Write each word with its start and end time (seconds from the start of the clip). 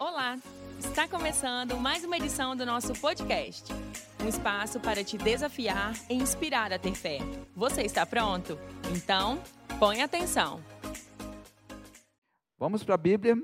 Olá! 0.00 0.38
Está 0.78 1.06
começando 1.06 1.76
mais 1.76 2.02
uma 2.06 2.16
edição 2.16 2.56
do 2.56 2.64
nosso 2.64 2.94
podcast. 3.02 3.70
Um 4.24 4.28
espaço 4.28 4.80
para 4.80 5.04
te 5.04 5.18
desafiar 5.18 5.92
e 6.08 6.14
inspirar 6.14 6.72
a 6.72 6.78
ter 6.78 6.94
fé. 6.94 7.18
Você 7.54 7.82
está 7.82 8.06
pronto? 8.06 8.56
Então, 8.96 9.38
põe 9.78 10.00
atenção. 10.00 10.64
Vamos 12.58 12.82
para 12.82 12.94
a 12.94 12.96
Bíblia? 12.96 13.36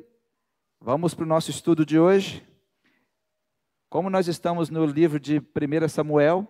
Vamos 0.80 1.12
para 1.12 1.24
o 1.24 1.29
nosso 1.29 1.50
estudo 1.50 1.84
de 1.84 1.98
hoje. 1.98 2.42
Como 3.91 4.09
nós 4.09 4.27
estamos 4.27 4.70
no 4.70 4.86
livro 4.86 5.20
de 5.20 5.38
1 5.38 5.88
Samuel, 5.91 6.48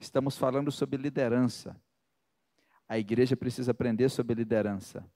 estamos 0.00 0.36
falando 0.36 0.72
sobre 0.72 0.96
liderança. 0.96 1.80
A 2.88 2.98
igreja 2.98 3.36
precisa 3.36 3.70
aprender 3.70 4.08
sobre 4.08 4.34
liderança. 4.34 5.08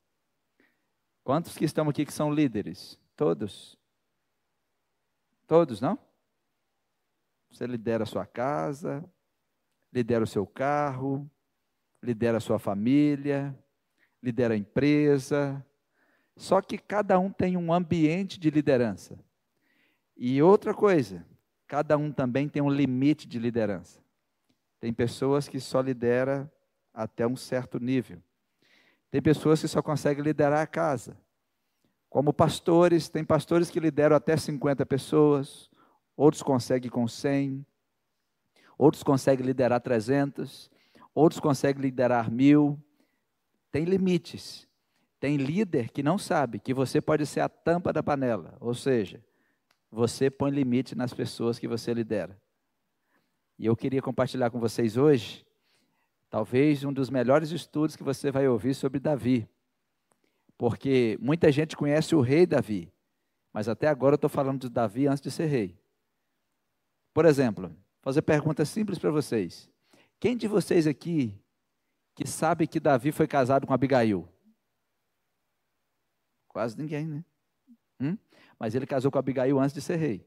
Quantos 1.25 1.59
que 1.59 1.65
estão 1.65 1.89
aqui 1.89 2.07
que 2.07 2.13
são 2.13 2.33
líderes? 2.33 2.97
Todos. 3.17 3.77
Todos, 5.47 5.81
não? 5.81 5.99
Você 7.51 7.67
lidera 7.67 8.03
a 8.03 8.07
sua 8.07 8.27
casa, 8.27 9.05
lidera 9.93 10.25
o 10.25 10.27
seu 10.27 10.47
carro, 10.47 11.31
lidera 12.03 12.39
a 12.39 12.41
sua 12.41 12.59
família, 12.59 13.57
lidera 14.23 14.55
a 14.55 14.57
empresa. 14.57 15.65
Só 16.37 16.61
que 16.61 16.77
cada 16.79 17.19
um 17.19 17.31
tem 17.31 17.57
um 17.57 17.73
ambiente 17.73 18.41
de 18.41 18.51
liderança. 18.51 19.19
E 20.17 20.43
outra 20.43 20.75
coisa, 20.75 21.25
cada 21.67 21.97
um 21.97 22.11
também 22.11 22.49
tem 22.49 22.63
um 22.63 22.71
limite 22.71 23.27
de 23.27 23.39
liderança. 23.39 24.03
Tem 24.81 24.93
pessoas 24.93 25.49
que 25.49 25.61
só 25.61 25.81
lidera 25.81 26.51
até 26.93 27.27
um 27.27 27.37
certo 27.37 27.79
nível. 27.79 28.23
Tem 29.11 29.23
pessoas 29.23 29.61
que 29.61 29.69
só 29.69 29.81
conseguem 29.81 30.25
liderar 30.25 30.61
a 30.61 30.67
casa. 30.67 31.17
Como 32.15 32.33
pastores, 32.33 33.09
tem 33.09 33.25
pastores 33.25 33.73
que 33.73 33.81
lideram 33.81 34.15
até 34.15 34.37
50 34.37 34.87
pessoas, 34.87 35.69
outros 36.17 36.45
conseguem 36.45 36.89
com 36.89 37.09
100, 37.09 37.67
outros 38.79 39.03
conseguem 39.03 39.45
liderar 39.45 39.81
300, 39.81 40.71
outros 41.13 41.41
conseguem 41.41 41.83
liderar 41.83 42.31
mil. 42.31 42.81
Tem 43.73 43.83
limites. 43.85 44.65
Tem 45.19 45.37
líder 45.37 45.91
que 45.91 46.05
não 46.05 46.17
sabe 46.17 46.61
que 46.61 46.73
você 46.73 47.01
pode 47.01 47.27
ser 47.27 47.41
a 47.41 47.49
tampa 47.49 47.93
da 47.93 48.01
panela, 48.01 48.57
ou 48.61 48.75
seja, 48.75 49.21
você 49.91 50.31
põe 50.31 50.53
limite 50.53 50.95
nas 50.95 51.13
pessoas 51.13 51.59
que 51.59 51.67
você 51.67 51.93
lidera. 51.93 52.41
E 53.59 53.67
eu 53.67 53.75
queria 53.75 54.01
compartilhar 54.01 54.51
com 54.51 54.61
vocês 54.61 54.97
hoje, 54.97 55.45
talvez 56.31 56.85
um 56.85 56.93
dos 56.93 57.11
melhores 57.11 57.51
estudos 57.51 57.97
que 57.97 58.05
você 58.05 58.31
vai 58.31 58.47
ouvir 58.47 58.75
sobre 58.75 59.01
Davi. 59.01 59.49
Porque 60.57 61.19
muita 61.21 61.51
gente 61.51 61.77
conhece 61.77 62.15
o 62.15 62.21
rei 62.21 62.47
Davi, 62.47 62.93
mas 63.53 63.69
até 63.69 63.89
agora 63.89 64.15
eu 64.15 64.17
estou 64.17 64.31
falando 64.31 64.61
de 64.61 64.69
Davi 64.69 65.07
antes 65.07 65.21
de 65.21 65.31
ser 65.31 65.47
rei. 65.47 65.79
Por 67.13 67.25
exemplo, 67.25 67.75
fazer 68.03 68.23
pergunta 68.23 68.65
simples 68.65 68.99
para 68.99 69.11
vocês. 69.11 69.71
Quem 70.21 70.37
de 70.37 70.49
vocês 70.49 70.87
aqui 70.87 71.39
que 72.15 72.27
sabe 72.27 72.67
que 72.67 72.79
Davi 72.81 73.13
foi 73.13 73.27
casado 73.27 73.67
com 73.67 73.75
Abigail? 73.75 74.29
Quase 76.49 76.79
ninguém, 76.79 77.07
né? 77.07 77.25
Hum? 78.01 78.17
Mas 78.59 78.75
ele 78.75 78.87
casou 78.87 79.11
com 79.11 79.19
Abigail 79.19 79.59
antes 79.59 79.75
de 79.75 79.81
ser 79.81 79.97
rei. 79.97 80.27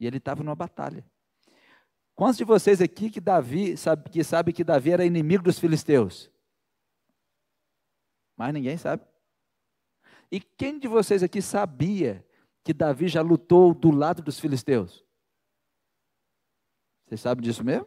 E 0.00 0.06
ele 0.06 0.16
estava 0.16 0.42
numa 0.42 0.54
batalha. 0.54 1.04
Quantos 2.14 2.38
de 2.38 2.44
vocês 2.44 2.80
aqui 2.80 3.10
que 3.10 3.20
Davi 3.20 3.76
sabe 3.76 4.10
que 4.10 4.24
sabe 4.24 4.52
que 4.52 4.64
Davi 4.64 4.90
era 4.90 5.04
inimigo 5.04 5.42
dos 5.42 5.58
filisteus? 5.58 6.31
Mas 8.42 8.54
ninguém 8.54 8.76
sabe. 8.76 9.06
E 10.28 10.40
quem 10.40 10.76
de 10.76 10.88
vocês 10.88 11.22
aqui 11.22 11.40
sabia 11.40 12.26
que 12.64 12.74
Davi 12.74 13.06
já 13.06 13.22
lutou 13.22 13.72
do 13.72 13.92
lado 13.92 14.20
dos 14.20 14.40
filisteus? 14.40 15.06
Vocês 17.06 17.20
sabem 17.20 17.44
disso 17.44 17.62
mesmo? 17.62 17.86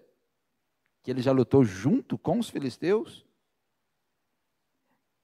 Que 1.04 1.12
ele 1.12 1.22
já 1.22 1.34
lutou 1.34 1.66
junto 1.66 2.18
com 2.18 2.40
os 2.40 2.50
filisteus? 2.50 3.28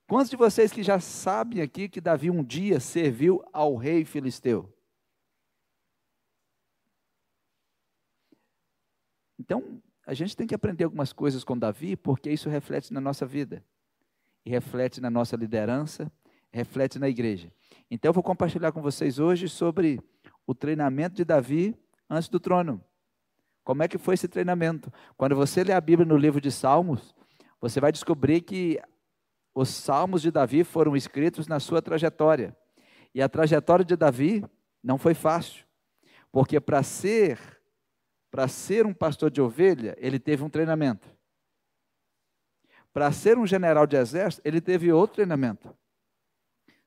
Quantos 0.05 0.29
de 0.29 0.35
vocês 0.35 0.69
que 0.69 0.83
já 0.83 0.99
sabem 0.99 1.61
aqui 1.61 1.87
que 1.87 2.01
Davi 2.01 2.29
um 2.29 2.43
dia 2.43 2.81
serviu 2.81 3.41
ao 3.53 3.77
rei 3.77 4.03
filisteu? 4.03 4.77
Então, 9.39 9.81
a 10.05 10.13
gente 10.13 10.35
tem 10.35 10.45
que 10.45 10.53
aprender 10.53 10.83
algumas 10.83 11.13
coisas 11.13 11.45
com 11.45 11.57
Davi, 11.57 11.95
porque 11.95 12.29
isso 12.29 12.49
reflete 12.49 12.91
na 12.91 12.99
nossa 12.99 13.25
vida 13.25 13.65
e 14.45 14.49
reflete 14.49 14.99
na 14.99 15.09
nossa 15.09 15.35
liderança, 15.35 16.11
reflete 16.51 16.99
na 16.99 17.07
igreja. 17.07 17.51
Então 17.89 18.09
eu 18.09 18.13
vou 18.13 18.23
compartilhar 18.23 18.71
com 18.71 18.81
vocês 18.81 19.19
hoje 19.19 19.47
sobre 19.47 19.99
o 20.45 20.53
treinamento 20.53 21.15
de 21.15 21.25
Davi 21.25 21.75
antes 22.09 22.29
do 22.29 22.39
trono. 22.39 22.83
Como 23.63 23.83
é 23.83 23.87
que 23.87 23.97
foi 23.97 24.15
esse 24.15 24.27
treinamento? 24.27 24.91
Quando 25.15 25.35
você 25.35 25.63
lê 25.63 25.73
a 25.73 25.81
Bíblia 25.81 26.05
no 26.05 26.17
livro 26.17 26.41
de 26.41 26.51
Salmos, 26.51 27.13
você 27.59 27.79
vai 27.79 27.91
descobrir 27.91 28.41
que 28.41 28.79
os 29.53 29.69
salmos 29.69 30.21
de 30.21 30.31
Davi 30.31 30.63
foram 30.63 30.95
escritos 30.95 31.47
na 31.47 31.59
sua 31.59 31.81
trajetória. 31.81 32.55
E 33.13 33.21
a 33.21 33.29
trajetória 33.29 33.85
de 33.85 33.95
Davi 33.95 34.43
não 34.83 34.97
foi 34.97 35.13
fácil, 35.13 35.65
porque 36.31 36.59
para 36.59 36.81
ser 36.81 37.37
para 38.31 38.47
ser 38.47 38.85
um 38.85 38.93
pastor 38.93 39.29
de 39.29 39.41
ovelha, 39.41 39.93
ele 39.99 40.17
teve 40.17 40.41
um 40.41 40.49
treinamento. 40.49 41.05
Para 42.93 43.11
ser 43.11 43.37
um 43.37 43.47
general 43.47 43.87
de 43.87 43.95
exército, 43.95 44.41
ele 44.45 44.59
teve 44.59 44.91
outro 44.91 45.15
treinamento. 45.15 45.75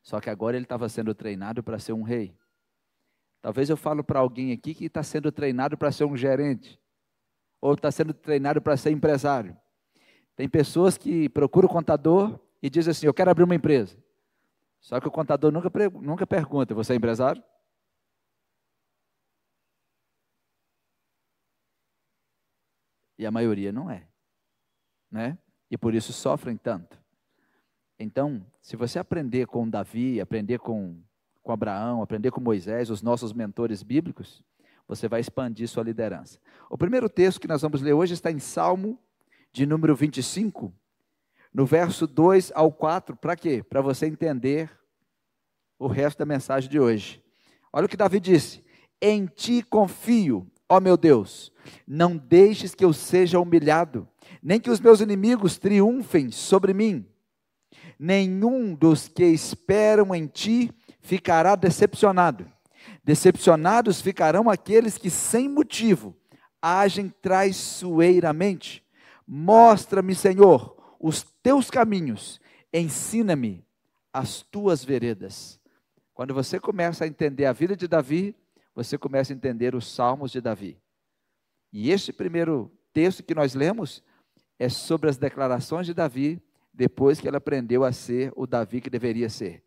Só 0.02 0.20
que 0.20 0.28
agora 0.28 0.56
ele 0.56 0.66
estava 0.66 0.88
sendo 0.88 1.14
treinado 1.14 1.62
para 1.62 1.78
ser 1.78 1.94
um 1.94 2.02
rei. 2.02 2.36
Talvez 3.40 3.70
eu 3.70 3.76
falo 3.76 4.04
para 4.04 4.20
alguém 4.20 4.52
aqui 4.52 4.74
que 4.74 4.86
está 4.86 5.02
sendo 5.02 5.32
treinado 5.32 5.76
para 5.78 5.92
ser 5.92 6.04
um 6.04 6.16
gerente, 6.16 6.80
ou 7.60 7.74
está 7.74 7.90
sendo 7.90 8.12
treinado 8.12 8.60
para 8.60 8.76
ser 8.76 8.90
empresário. 8.90 9.56
Tem 10.36 10.48
pessoas 10.48 10.98
que 10.98 11.28
procuram 11.28 11.68
o 11.68 11.72
contador 11.72 12.38
e 12.62 12.68
dizem 12.68 12.90
assim: 12.90 13.06
Eu 13.06 13.14
quero 13.14 13.30
abrir 13.30 13.44
uma 13.44 13.54
empresa. 13.54 13.96
Só 14.80 15.00
que 15.00 15.08
o 15.08 15.10
contador 15.10 15.50
nunca, 15.52 15.70
nunca 16.00 16.26
pergunta: 16.26 16.74
Você 16.74 16.92
é 16.92 16.96
empresário? 16.96 17.42
E 23.18 23.24
a 23.24 23.30
maioria 23.30 23.72
não 23.72 23.90
é. 23.90 24.08
Né? 25.10 25.38
E 25.74 25.76
por 25.76 25.92
isso 25.92 26.12
sofrem 26.12 26.56
tanto. 26.56 26.96
Então, 27.98 28.46
se 28.62 28.76
você 28.76 28.96
aprender 28.96 29.48
com 29.48 29.68
Davi, 29.68 30.20
aprender 30.20 30.60
com, 30.60 31.02
com 31.42 31.50
Abraão, 31.50 32.00
aprender 32.00 32.30
com 32.30 32.40
Moisés, 32.40 32.90
os 32.90 33.02
nossos 33.02 33.32
mentores 33.32 33.82
bíblicos, 33.82 34.40
você 34.86 35.08
vai 35.08 35.20
expandir 35.20 35.66
sua 35.66 35.82
liderança. 35.82 36.38
O 36.70 36.78
primeiro 36.78 37.08
texto 37.08 37.40
que 37.40 37.48
nós 37.48 37.60
vamos 37.60 37.82
ler 37.82 37.92
hoje 37.92 38.14
está 38.14 38.30
em 38.30 38.38
Salmo, 38.38 38.96
de 39.52 39.66
número 39.66 39.96
25, 39.96 40.72
no 41.52 41.66
verso 41.66 42.06
2 42.06 42.52
ao 42.54 42.70
4. 42.70 43.16
Para 43.16 43.34
quê? 43.34 43.60
Para 43.60 43.80
você 43.80 44.06
entender 44.06 44.70
o 45.76 45.88
resto 45.88 46.18
da 46.18 46.24
mensagem 46.24 46.70
de 46.70 46.78
hoje. 46.78 47.20
Olha 47.72 47.86
o 47.86 47.88
que 47.88 47.96
Davi 47.96 48.20
disse: 48.20 48.64
Em 49.02 49.26
ti 49.26 49.60
confio, 49.60 50.46
ó 50.68 50.78
meu 50.78 50.96
Deus, 50.96 51.52
não 51.84 52.16
deixes 52.16 52.76
que 52.76 52.84
eu 52.84 52.92
seja 52.92 53.40
humilhado 53.40 54.08
nem 54.42 54.60
que 54.60 54.70
os 54.70 54.80
meus 54.80 55.00
inimigos 55.00 55.58
triunfem 55.58 56.30
sobre 56.30 56.74
mim. 56.74 57.06
Nenhum 57.98 58.74
dos 58.74 59.08
que 59.08 59.24
esperam 59.24 60.14
em 60.14 60.26
ti 60.26 60.70
ficará 61.00 61.54
decepcionado. 61.54 62.50
Decepcionados 63.02 64.00
ficarão 64.00 64.50
aqueles 64.50 64.98
que, 64.98 65.10
sem 65.10 65.48
motivo, 65.48 66.16
agem 66.60 67.08
traiçoeiramente. 67.08 68.84
Mostra-me, 69.26 70.14
Senhor, 70.14 70.96
os 70.98 71.22
teus 71.42 71.70
caminhos, 71.70 72.40
ensina-me 72.72 73.64
as 74.12 74.42
tuas 74.42 74.84
veredas. 74.84 75.60
Quando 76.14 76.32
você 76.32 76.60
começa 76.60 77.04
a 77.04 77.08
entender 77.08 77.46
a 77.46 77.52
vida 77.52 77.76
de 77.76 77.88
Davi, 77.88 78.34
você 78.74 78.96
começa 78.96 79.32
a 79.32 79.36
entender 79.36 79.74
os 79.74 79.92
salmos 79.92 80.30
de 80.30 80.40
Davi. 80.40 80.78
E 81.72 81.90
este 81.90 82.12
primeiro 82.12 82.70
texto 82.92 83.22
que 83.22 83.34
nós 83.34 83.54
lemos 83.54 84.02
é 84.58 84.68
sobre 84.68 85.10
as 85.10 85.16
declarações 85.16 85.86
de 85.86 85.94
Davi 85.94 86.42
depois 86.72 87.20
que 87.20 87.28
ele 87.28 87.36
aprendeu 87.36 87.84
a 87.84 87.92
ser 87.92 88.32
o 88.36 88.46
Davi 88.46 88.80
que 88.80 88.90
deveria 88.90 89.28
ser. 89.28 89.64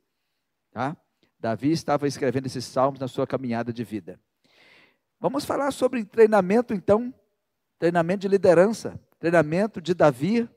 Tá? 0.72 0.96
Davi 1.40 1.72
estava 1.72 2.08
escrevendo 2.08 2.48
esses 2.48 2.66
salmos 2.66 3.00
na 3.00 3.08
sua 3.08 3.26
caminhada 3.26 3.72
de 3.72 3.84
vida. 3.84 4.20
Vamos 5.20 5.46
falar 5.46 5.72
sobre 5.72 6.04
treinamento 6.04 6.74
então, 6.74 7.14
treinamento 7.80 8.22
de 8.22 8.28
liderança, 8.28 9.00
treinamento 9.20 9.82
de 9.82 9.94
Davi. 9.94 10.50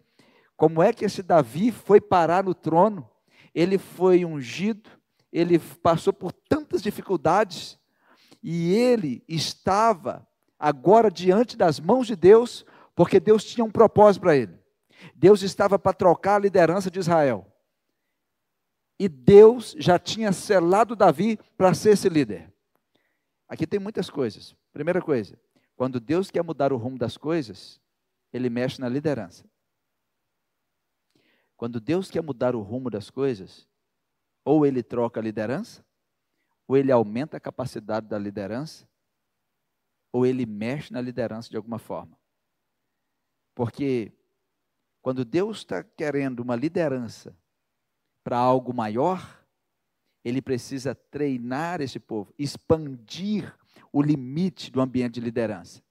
Como 0.56 0.82
é 0.82 0.92
que 0.92 1.04
esse 1.04 1.22
Davi 1.22 1.70
foi 1.70 2.00
parar 2.00 2.44
no 2.44 2.54
trono? 2.54 3.08
Ele 3.54 3.78
foi 3.78 4.24
ungido, 4.24 4.90
ele 5.32 5.58
passou 5.58 6.12
por 6.12 6.32
tantas 6.32 6.82
dificuldades 6.82 7.78
e 8.42 8.74
ele 8.74 9.24
estava 9.28 10.26
agora 10.58 11.10
diante 11.10 11.56
das 11.56 11.80
mãos 11.80 12.06
de 12.06 12.16
Deus 12.16 12.64
porque 12.94 13.18
Deus 13.20 13.44
tinha 13.44 13.64
um 13.64 13.70
propósito 13.70 14.22
para 14.22 14.36
ele. 14.36 14.58
Deus 15.14 15.42
estava 15.42 15.78
para 15.78 15.92
trocar 15.92 16.36
a 16.36 16.40
liderança 16.40 16.90
de 16.90 16.98
Israel. 16.98 17.46
e 19.00 19.08
Deus 19.08 19.74
já 19.78 19.98
tinha 19.98 20.30
selado 20.30 20.94
Davi 20.94 21.38
para 21.56 21.72
ser 21.72 21.92
esse 21.92 22.06
líder. 22.06 22.52
Aqui 23.48 23.66
tem 23.66 23.80
muitas 23.80 24.10
coisas. 24.10 24.54
Primeira 24.74 25.00
coisa, 25.00 25.40
quando 25.74 25.98
Deus 25.98 26.30
quer 26.30 26.44
mudar 26.44 26.70
o 26.70 26.76
rumo 26.76 26.98
das 26.98 27.16
coisas, 27.16 27.80
ele 28.30 28.50
mexe 28.50 28.78
na 28.78 28.90
liderança. 28.90 29.48
Quando 31.56 31.80
Deus 31.80 32.10
quer 32.10 32.22
mudar 32.22 32.54
o 32.54 32.60
rumo 32.60 32.90
das 32.90 33.08
coisas, 33.08 33.66
ou 34.44 34.66
ele 34.66 34.82
troca 34.82 35.18
a 35.18 35.22
liderança, 35.22 35.82
ou 36.68 36.76
ele 36.76 36.92
aumenta 36.92 37.38
a 37.38 37.40
capacidade 37.40 38.06
da 38.06 38.18
liderança, 38.18 38.86
ou 40.12 40.26
ele 40.26 40.44
mexe 40.44 40.92
na 40.92 41.00
liderança 41.00 41.48
de 41.48 41.56
alguma 41.56 41.78
forma. 41.78 42.19
Porque 43.60 44.10
quando 45.02 45.22
Deus 45.22 45.58
está 45.58 45.84
querendo 45.84 46.40
uma 46.40 46.56
liderança 46.56 47.36
para 48.24 48.38
algo 48.38 48.72
maior, 48.72 49.44
ele 50.24 50.40
precisa 50.40 50.94
treinar 50.94 51.82
esse 51.82 52.00
povo, 52.00 52.32
expandir 52.38 53.54
o 53.92 54.00
limite 54.00 54.70
do 54.70 54.80
ambiente 54.80 55.16
de 55.16 55.20
liderança. 55.20 55.82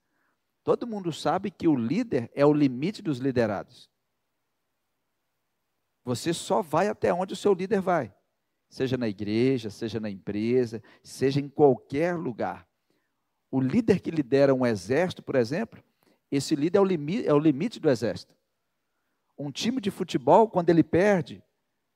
Todo 0.64 0.88
mundo 0.88 1.14
sabe 1.14 1.52
que 1.52 1.68
o 1.68 1.76
líder 1.76 2.32
é 2.34 2.44
o 2.44 2.52
limite 2.52 3.04
dos 3.04 3.20
liderados. 3.20 3.88
Você 6.04 6.34
só 6.34 6.64
vai 6.64 6.88
até 6.88 7.14
onde 7.14 7.34
o 7.34 7.38
seu 7.38 7.54
líder 7.54 7.82
vai, 7.82 8.12
seja 8.68 8.98
na 8.98 9.08
igreja, 9.08 9.70
seja 9.70 10.00
na 10.00 10.10
empresa, 10.10 10.82
seja 11.04 11.40
em 11.40 11.48
qualquer 11.48 12.18
lugar. 12.18 12.68
O 13.52 13.62
líder 13.62 14.00
que 14.00 14.10
lidera 14.10 14.56
um 14.56 14.66
exército, 14.66 15.22
por 15.22 15.36
exemplo, 15.36 15.84
esse 16.32 16.56
líder 16.56 16.78
é 16.78 16.82
o, 16.82 16.86
limite, 16.86 17.28
é 17.28 17.34
o 17.34 17.40
limite 17.40 17.80
do 17.80 17.90
exército. 17.90 18.36
Um 19.38 19.52
time 19.52 19.82
de 19.82 19.90
futebol, 19.90 20.50
quando 20.50 20.70
ele 20.70 20.84
perde, 20.84 21.44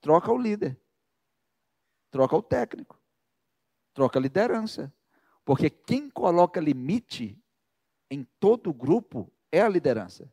troca 0.02 0.32
o 0.32 0.38
líder, 0.38 0.80
troca 2.10 2.36
o 2.36 2.42
técnico, 2.42 3.00
troca 3.94 4.18
a 4.18 4.22
liderança. 4.22 4.94
Porque 5.46 5.70
quem 5.70 6.10
coloca 6.10 6.60
limite 6.60 7.38
em 8.10 8.24
todo 8.40 8.70
o 8.70 8.74
grupo 8.74 9.32
é 9.52 9.62
a 9.62 9.70
liderança. 9.70 10.32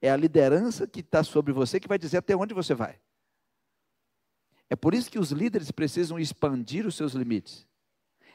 É 0.00 0.10
a 0.10 0.16
liderança 0.16 0.86
que 0.86 1.00
está 1.00 1.22
sobre 1.22 1.52
você 1.52 1.78
que 1.78 1.86
vai 1.86 1.98
dizer 1.98 2.18
até 2.18 2.34
onde 2.34 2.52
você 2.52 2.74
vai. 2.74 3.00
É 4.68 4.74
por 4.74 4.94
isso 4.94 5.10
que 5.10 5.18
os 5.18 5.30
líderes 5.30 5.70
precisam 5.70 6.18
expandir 6.18 6.86
os 6.86 6.96
seus 6.96 7.12
limites. 7.12 7.68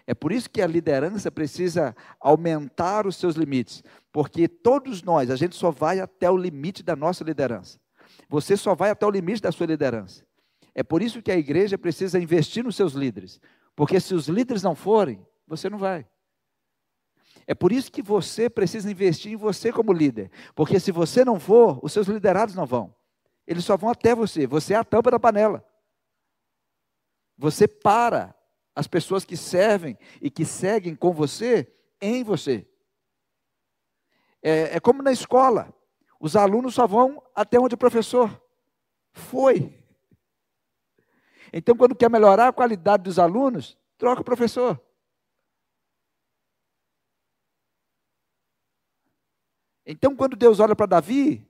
É 0.08 0.16
por 0.16 0.32
isso 0.32 0.50
que 0.50 0.62
a 0.62 0.68
liderança 0.68 1.30
precisa 1.30 1.94
aumentar 2.18 3.06
os 3.06 3.18
seus 3.18 3.36
limites, 3.36 3.84
porque 4.10 4.48
todos 4.48 5.04
nós, 5.04 5.30
a 5.30 5.36
gente 5.36 5.54
só 5.54 5.70
vai 5.70 6.00
até 6.00 6.32
o 6.32 6.38
limite 6.38 6.82
da 6.82 6.96
nossa 6.96 7.26
liderança. 7.26 7.78
Você 8.30 8.56
só 8.56 8.74
vai 8.74 8.90
até 8.90 9.06
o 9.06 9.12
limite 9.12 9.42
da 9.42 9.52
sua 9.52 9.68
liderança. 9.68 10.26
É 10.74 10.82
por 10.82 11.02
isso 11.02 11.22
que 11.22 11.30
a 11.30 11.38
igreja 11.38 11.78
precisa 11.78 12.18
investir 12.18 12.64
nos 12.64 12.78
seus 12.78 12.94
líderes, 12.94 13.42
porque 13.76 14.00
se 14.00 14.16
os 14.16 14.30
líderes 14.30 14.64
não 14.64 14.76
forem, 14.76 15.22
você 15.46 15.70
não 15.70 15.78
vai. 15.78 16.08
É 17.46 17.54
por 17.54 17.74
isso 17.74 17.92
que 17.92 18.02
você 18.02 18.50
precisa 18.50 18.90
investir 18.90 19.34
em 19.34 19.36
você 19.36 19.74
como 19.74 19.92
líder, 19.92 20.32
porque 20.56 20.80
se 20.80 20.92
você 20.92 21.26
não 21.26 21.38
for, 21.38 21.80
os 21.84 21.92
seus 21.92 22.08
liderados 22.08 22.56
não 22.56 22.66
vão. 22.66 22.96
Eles 23.46 23.66
só 23.66 23.76
vão 23.76 23.90
até 23.90 24.16
você, 24.16 24.48
você 24.48 24.74
é 24.74 24.78
a 24.78 24.84
tampa 24.86 25.12
da 25.12 25.20
panela. 25.20 25.66
Você 27.38 27.68
para 27.68 28.37
as 28.78 28.86
pessoas 28.86 29.26
que 29.26 29.36
servem 29.36 29.98
e 30.22 30.30
que 30.30 30.46
seguem 30.46 30.96
com 30.96 31.12
você 31.12 31.68
em 32.00 32.24
você. 32.24 32.64
É, 34.40 34.76
é 34.76 34.80
como 34.80 35.02
na 35.02 35.12
escola. 35.12 35.74
Os 36.20 36.36
alunos 36.36 36.76
só 36.76 36.86
vão 36.86 37.20
até 37.34 37.60
onde 37.60 37.74
o 37.74 37.78
professor 37.78 38.40
foi. 39.12 39.76
Então, 41.52 41.76
quando 41.76 41.96
quer 41.96 42.08
melhorar 42.08 42.50
a 42.50 42.54
qualidade 42.54 43.02
dos 43.02 43.18
alunos, 43.18 43.76
troca 43.98 44.22
o 44.22 44.26
professor. 44.26 44.80
Então, 49.88 50.16
quando 50.16 50.36
Deus 50.36 50.60
olha 50.60 50.76
para 50.76 50.86
Davi, 50.86 51.50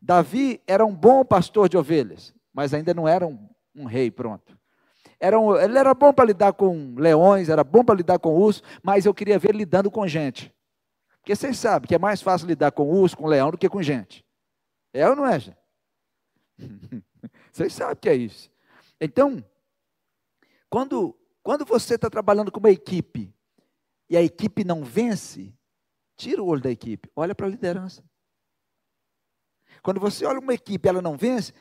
Davi 0.00 0.62
era 0.64 0.86
um 0.86 0.94
bom 0.94 1.24
pastor 1.24 1.68
de 1.68 1.76
ovelhas, 1.76 2.32
mas 2.52 2.72
ainda 2.72 2.94
não 2.94 3.08
era 3.08 3.26
um, 3.26 3.48
um 3.74 3.84
rei 3.84 4.12
pronto. 4.12 4.57
Era 5.20 5.38
um, 5.38 5.56
ele 5.56 5.76
era 5.76 5.92
bom 5.94 6.12
para 6.12 6.24
lidar 6.24 6.52
com 6.52 6.94
leões, 6.96 7.48
era 7.48 7.64
bom 7.64 7.84
para 7.84 7.96
lidar 7.96 8.18
com 8.18 8.36
urso, 8.36 8.62
mas 8.82 9.04
eu 9.04 9.12
queria 9.12 9.38
ver 9.38 9.50
ele 9.50 9.58
lidando 9.58 9.90
com 9.90 10.06
gente. 10.06 10.54
Porque 11.20 11.34
vocês 11.34 11.58
sabem 11.58 11.88
que 11.88 11.94
é 11.94 11.98
mais 11.98 12.22
fácil 12.22 12.46
lidar 12.46 12.70
com 12.70 12.88
urso, 12.88 13.16
com 13.16 13.26
leão, 13.26 13.50
do 13.50 13.58
que 13.58 13.68
com 13.68 13.82
gente. 13.82 14.24
É 14.92 15.08
ou 15.08 15.16
não 15.16 15.26
é, 15.26 15.38
gente? 15.38 15.58
Vocês 17.52 17.72
sabem 17.72 17.96
que 17.96 18.08
é 18.08 18.14
isso. 18.14 18.50
Então, 19.00 19.44
quando, 20.70 21.16
quando 21.42 21.64
você 21.64 21.94
está 21.94 22.08
trabalhando 22.08 22.50
com 22.50 22.60
uma 22.60 22.70
equipe 22.70 23.34
e 24.08 24.16
a 24.16 24.22
equipe 24.22 24.64
não 24.64 24.84
vence, 24.84 25.54
tira 26.16 26.42
o 26.42 26.46
olho 26.46 26.60
da 26.60 26.70
equipe, 26.70 27.10
olha 27.14 27.34
para 27.34 27.46
a 27.46 27.50
liderança. 27.50 28.02
Quando 29.82 30.00
você 30.00 30.24
olha 30.24 30.40
uma 30.40 30.54
equipe 30.54 30.86
e 30.86 30.90
ela 30.90 31.02
não 31.02 31.16
vence, 31.16 31.52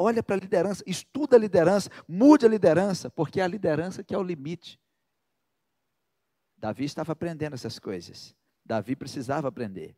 olha 0.00 0.22
para 0.22 0.36
a 0.36 0.38
liderança, 0.38 0.82
estuda 0.86 1.36
a 1.36 1.38
liderança, 1.38 1.90
mude 2.08 2.46
a 2.46 2.48
liderança, 2.48 3.10
porque 3.10 3.38
é 3.38 3.44
a 3.44 3.46
liderança 3.46 4.02
que 4.02 4.14
é 4.14 4.18
o 4.18 4.22
limite. 4.22 4.80
Davi 6.56 6.84
estava 6.84 7.12
aprendendo 7.12 7.54
essas 7.54 7.78
coisas. 7.78 8.34
Davi 8.64 8.96
precisava 8.96 9.48
aprender. 9.48 9.94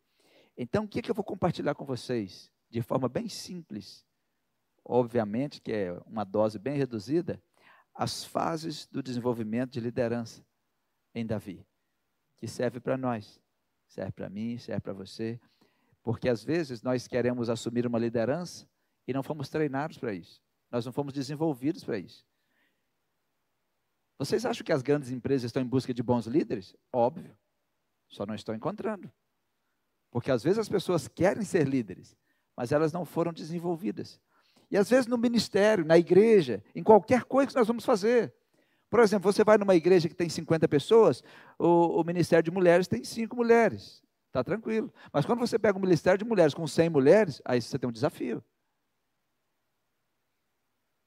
Então, 0.57 0.85
o 0.85 0.89
que, 0.89 0.99
é 0.99 1.03
que 1.03 1.11
eu 1.11 1.15
vou 1.15 1.25
compartilhar 1.25 1.75
com 1.75 1.85
vocês? 1.85 2.51
De 2.69 2.83
forma 2.83 3.09
bem 3.09 3.29
simples, 3.29 4.05
obviamente 4.85 5.61
que 5.61 5.73
é 5.73 5.93
uma 6.05 6.25
dose 6.25 6.59
bem 6.59 6.77
reduzida, 6.77 7.41
as 7.95 8.25
fases 8.25 8.87
do 8.87 9.03
desenvolvimento 9.03 9.71
de 9.71 9.81
liderança 9.81 10.45
em 11.15 11.25
Davi, 11.25 11.65
que 12.39 12.49
serve 12.49 12.81
para 12.81 12.97
nós, 12.97 13.41
serve 13.87 14.13
para 14.13 14.29
mim, 14.29 14.59
serve 14.59 14.81
para 14.81 14.95
você, 14.95 15.39
porque 16.03 16.29
às 16.29 16.43
vezes 16.43 16.83
nós 16.83 17.07
queremos 17.07 17.49
assumir 17.49 17.87
uma 17.87 17.99
liderança 17.99 18.67
e 19.07 19.13
não 19.13 19.23
fomos 19.23 19.49
treinados 19.49 19.99
para 19.99 20.13
isso. 20.13 20.41
Nós 20.71 20.87
não 20.87 20.93
fomos 20.93 21.13
desenvolvidos 21.13 21.85
para 21.85 21.99
isso. 21.99 22.25
Vocês 24.19 24.47
acham 24.47 24.65
que 24.65 24.73
as 24.73 24.83
grandes 24.83 25.11
empresas 25.11 25.45
estão 25.45 25.63
em 25.63 25.67
busca 25.67 25.93
de 25.93 26.03
bons 26.03 26.27
líderes? 26.27 26.77
Óbvio. 26.93 27.37
Só 28.09 28.25
não 28.25 28.35
estão 28.35 28.55
encontrando. 28.55 29.11
Porque 30.11 30.31
às 30.31 30.43
vezes 30.43 30.59
as 30.59 30.69
pessoas 30.69 31.09
querem 31.09 31.43
ser 31.43 31.67
líderes, 31.67 32.17
mas 32.57 32.71
elas 32.71 32.93
não 32.93 33.05
foram 33.05 33.33
desenvolvidas. 33.33 34.21
E 34.71 34.77
às 34.77 34.89
vezes 34.89 35.07
no 35.07 35.19
ministério, 35.19 35.85
na 35.85 35.99
igreja, 35.99 36.63
em 36.75 36.83
qualquer 36.83 37.25
coisa 37.25 37.51
que 37.51 37.57
nós 37.57 37.67
vamos 37.67 37.85
fazer. 37.85 38.33
Por 38.89 39.01
exemplo, 39.01 39.33
você 39.33 39.43
vai 39.43 39.57
numa 39.57 39.75
igreja 39.75 40.09
que 40.09 40.15
tem 40.15 40.29
50 40.29 40.69
pessoas, 40.69 41.25
o, 41.59 42.01
o 42.01 42.05
Ministério 42.05 42.45
de 42.45 42.51
Mulheres 42.51 42.87
tem 42.87 43.03
5 43.03 43.35
mulheres. 43.35 44.03
Está 44.27 44.45
tranquilo. 44.45 44.93
Mas 45.13 45.27
quando 45.27 45.41
você 45.41 45.59
pega 45.59 45.79
um 45.79 45.81
Ministério 45.81 46.19
de 46.19 46.25
Mulheres 46.25 46.55
com 46.55 46.67
100 46.67 46.91
mulheres, 46.91 47.43
aí 47.45 47.61
você 47.61 47.79
tem 47.79 47.89
um 47.89 47.93
desafio. 47.93 48.45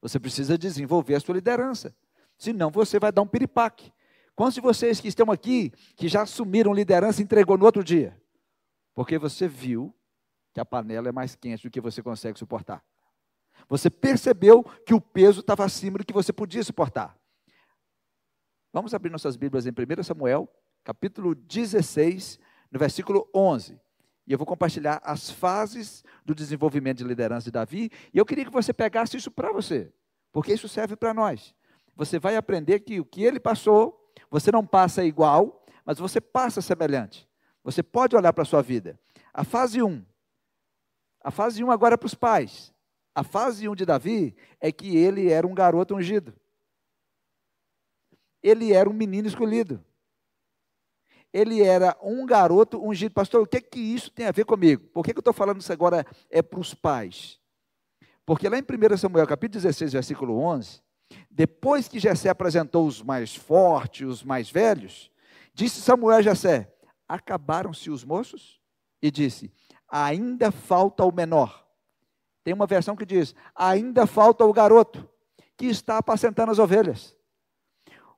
Você 0.06 0.20
precisa 0.20 0.56
desenvolver 0.56 1.16
a 1.16 1.20
sua 1.20 1.34
liderança. 1.34 1.96
Senão 2.38 2.70
você 2.70 3.00
vai 3.00 3.12
dar 3.12 3.24
um 3.24 3.28
piripaque. 3.28 3.92
Quantos 4.36 4.54
de 4.54 4.62
vocês 4.62 5.02
que 5.02 5.08
estão 5.08 5.32
aqui, 5.32 5.72
que 5.96 6.08
já 6.08 6.22
assumiram 6.22 6.72
liderança, 6.76 7.24
entregou 7.24 7.58
no 7.58 7.66
outro 7.66 7.84
dia? 7.84 8.16
Porque 8.94 9.18
você 9.18 9.48
viu 9.48 9.92
que 10.54 10.60
a 10.60 10.66
panela 10.66 11.10
é 11.10 11.12
mais 11.12 11.36
quente 11.36 11.64
do 11.64 11.72
que 11.72 11.82
você 11.82 12.04
consegue 12.04 12.38
suportar. 12.38 12.86
Você 13.68 13.90
percebeu 13.90 14.64
que 14.86 14.94
o 14.94 15.02
peso 15.02 15.40
estava 15.40 15.66
acima 15.66 15.98
do 15.98 16.06
que 16.06 16.14
você 16.14 16.32
podia 16.32 16.64
suportar. 16.64 17.18
Vamos 18.72 18.94
abrir 18.94 19.10
nossas 19.10 19.36
Bíblias 19.36 19.66
em 19.66 19.72
1 19.72 20.04
Samuel, 20.04 20.48
capítulo 20.84 21.34
16, 21.34 22.40
no 22.72 22.78
versículo 22.78 23.28
11. 23.34 23.82
E 24.28 24.32
eu 24.32 24.38
vou 24.38 24.48
compartilhar 24.48 25.00
as 25.04 25.30
fases 25.30 26.04
do 26.26 26.34
desenvolvimento 26.34 26.98
de 27.00 27.04
liderança 27.04 27.46
de 27.46 27.52
Davi. 27.52 27.92
E 28.14 28.18
eu 28.18 28.26
queria 28.26 28.46
que 28.46 28.52
você 28.52 28.74
pegasse 28.74 29.16
isso 29.18 29.30
para 29.30 29.52
você, 29.52 29.94
porque 30.32 30.54
isso 30.54 30.68
serve 30.68 30.96
para 30.96 31.14
nós. 31.14 31.54
Você 31.96 32.18
vai 32.20 32.36
aprender 32.36 32.80
que 32.80 33.00
o 33.00 33.06
que 33.06 33.24
ele 33.24 33.40
passou, 33.40 34.12
você 34.30 34.52
não 34.52 34.66
passa 34.66 35.04
igual, 35.04 35.64
mas 35.86 36.00
você 36.00 36.20
passa 36.20 36.62
semelhante. 36.62 37.30
Você 37.64 37.84
pode 37.84 38.16
olhar 38.16 38.34
para 38.34 38.42
a 38.42 38.46
sua 38.46 38.62
vida. 38.62 39.00
A 39.34 39.44
fase 39.44 39.82
1. 39.82 40.04
A 41.22 41.32
fase 41.32 41.64
1 41.64 41.72
agora 41.72 41.94
é 41.94 41.98
para 41.98 42.08
os 42.08 42.16
pais. 42.16 42.74
A 43.14 43.24
fase 43.24 43.70
1 43.70 43.76
de 43.76 43.86
Davi 43.86 44.36
é 44.60 44.72
que 44.72 44.98
ele 44.98 45.32
era 45.32 45.48
um 45.48 45.54
garoto 45.54 45.96
ungido. 45.96 46.34
Ele 48.42 48.74
era 48.74 48.90
um 48.90 48.94
menino 48.94 49.28
escolhido 49.28 49.84
ele 51.36 51.62
era 51.62 51.98
um 52.02 52.26
garoto 52.26 52.82
ungido. 52.82 53.14
Pastor, 53.14 53.42
o 53.42 53.46
que 53.46 53.58
é 53.58 53.62
que 53.62 53.78
isso 53.78 54.10
tem 54.10 54.26
a 54.26 54.32
ver 54.32 54.46
comigo? 54.46 54.86
Por 54.94 55.04
que, 55.04 55.12
que 55.12 55.18
eu 55.18 55.22
estou 55.22 55.34
falando 55.34 55.60
isso 55.60 55.74
agora 55.74 56.08
é 56.30 56.42
para 56.42 56.62
os 56.62 56.74
pais? 56.74 57.42
Porque 58.26 58.48
lá 58.48 58.58
em 58.58 58.62
1 58.62 58.96
Samuel, 58.96 59.28
capítulo 59.28 59.62
16, 59.62 59.92
versículo 59.92 60.40
11, 60.40 60.82
depois 61.30 61.90
que 61.90 62.00
Jessé 62.00 62.30
apresentou 62.30 62.88
os 62.88 63.02
mais 63.02 63.36
fortes, 63.36 64.08
os 64.08 64.24
mais 64.24 64.50
velhos, 64.50 65.12
disse 65.54 65.82
Samuel 65.82 66.20
a 66.20 66.22
Jessé, 66.22 66.74
acabaram-se 67.06 67.90
os 67.90 68.06
moços? 68.06 68.62
E 69.02 69.12
disse, 69.12 69.52
ainda 69.90 70.54
falta 70.54 71.04
o 71.04 71.12
menor. 71.12 71.68
Tem 72.46 72.54
uma 72.54 72.66
versão 72.66 72.96
que 72.96 73.06
diz, 73.06 73.36
ainda 73.54 74.08
falta 74.08 74.46
o 74.46 74.54
garoto, 74.54 75.06
que 75.58 75.66
está 75.66 75.98
apacentando 75.98 76.54
as 76.54 76.60
ovelhas. 76.60 77.14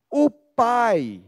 O 0.07 0.29
pai 0.29 1.25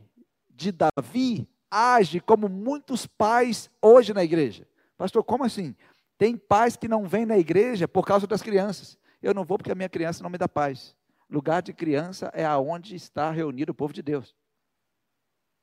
de 0.51 0.71
Davi 0.71 1.49
age 1.69 2.19
como 2.19 2.49
muitos 2.49 3.05
pais 3.05 3.69
hoje 3.81 4.13
na 4.13 4.23
igreja. 4.23 4.67
Pastor, 4.97 5.23
como 5.23 5.43
assim? 5.43 5.75
Tem 6.17 6.35
pais 6.35 6.75
que 6.75 6.87
não 6.87 7.07
vêm 7.07 7.25
na 7.25 7.37
igreja 7.37 7.87
por 7.87 8.05
causa 8.05 8.27
das 8.27 8.41
crianças. 8.41 8.97
Eu 9.21 9.33
não 9.33 9.45
vou 9.45 9.57
porque 9.57 9.71
a 9.71 9.75
minha 9.75 9.89
criança 9.89 10.23
não 10.23 10.29
me 10.29 10.37
dá 10.37 10.47
paz. 10.47 10.95
Lugar 11.29 11.61
de 11.61 11.73
criança 11.73 12.31
é 12.33 12.45
aonde 12.45 12.95
está 12.95 13.31
reunido 13.31 13.71
o 13.71 13.75
povo 13.75 13.93
de 13.93 14.01
Deus. 14.01 14.35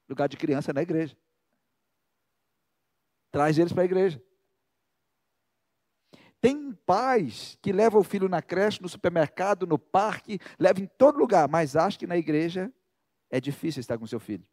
Lugar 0.08 0.28
de 0.28 0.36
criança 0.36 0.70
é 0.70 0.74
na 0.74 0.82
igreja. 0.82 1.16
Traz 3.30 3.58
eles 3.58 3.72
para 3.72 3.82
a 3.82 3.86
igreja. 3.86 4.22
Tem 6.40 6.72
pais 6.86 7.58
que 7.60 7.72
levam 7.72 8.00
o 8.00 8.04
filho 8.04 8.28
na 8.28 8.40
creche, 8.40 8.80
no 8.80 8.88
supermercado, 8.88 9.66
no 9.66 9.78
parque, 9.78 10.38
levam 10.58 10.84
em 10.84 10.86
todo 10.86 11.18
lugar, 11.18 11.48
mas 11.48 11.74
acha 11.74 11.98
que 11.98 12.06
na 12.06 12.16
igreja 12.16 12.72
é 13.30 13.40
difícil 13.40 13.80
estar 13.80 13.98
com 13.98 14.06
seu 14.06 14.20
filho. 14.20 14.46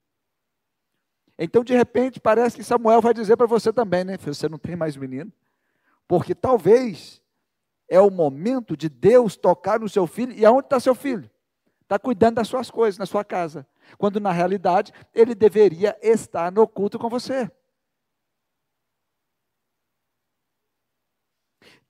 Então, 1.38 1.64
de 1.64 1.74
repente, 1.74 2.20
parece 2.20 2.56
que 2.56 2.64
Samuel 2.64 3.02
vai 3.02 3.14
dizer 3.14 3.36
para 3.36 3.48
você 3.48 3.74
também, 3.74 4.04
né? 4.04 4.18
Você 4.18 4.48
não 4.48 4.58
tem 4.58 4.76
mais 4.76 4.96
menino. 4.96 5.32
Porque 6.08 6.36
talvez 6.36 7.22
é 7.88 8.00
o 8.00 8.10
momento 8.12 8.78
de 8.78 8.90
Deus 8.90 9.36
tocar 9.36 9.80
no 9.80 9.90
seu 9.90 10.06
filho. 10.06 10.34
E 10.34 10.46
aonde 10.46 10.68
está 10.68 10.80
seu 10.80 10.94
filho? 10.96 11.30
Está 11.82 11.98
cuidando 11.98 12.36
das 12.36 12.48
suas 12.48 12.70
coisas, 12.70 12.98
na 12.98 13.06
sua 13.06 13.24
casa. 13.24 13.68
Quando 13.98 14.20
na 14.20 14.32
realidade 14.32 14.94
ele 15.14 15.36
deveria 15.36 15.98
estar 16.02 16.52
no 16.52 16.68
culto 16.68 16.98
com 16.98 17.10
você. 17.10 17.52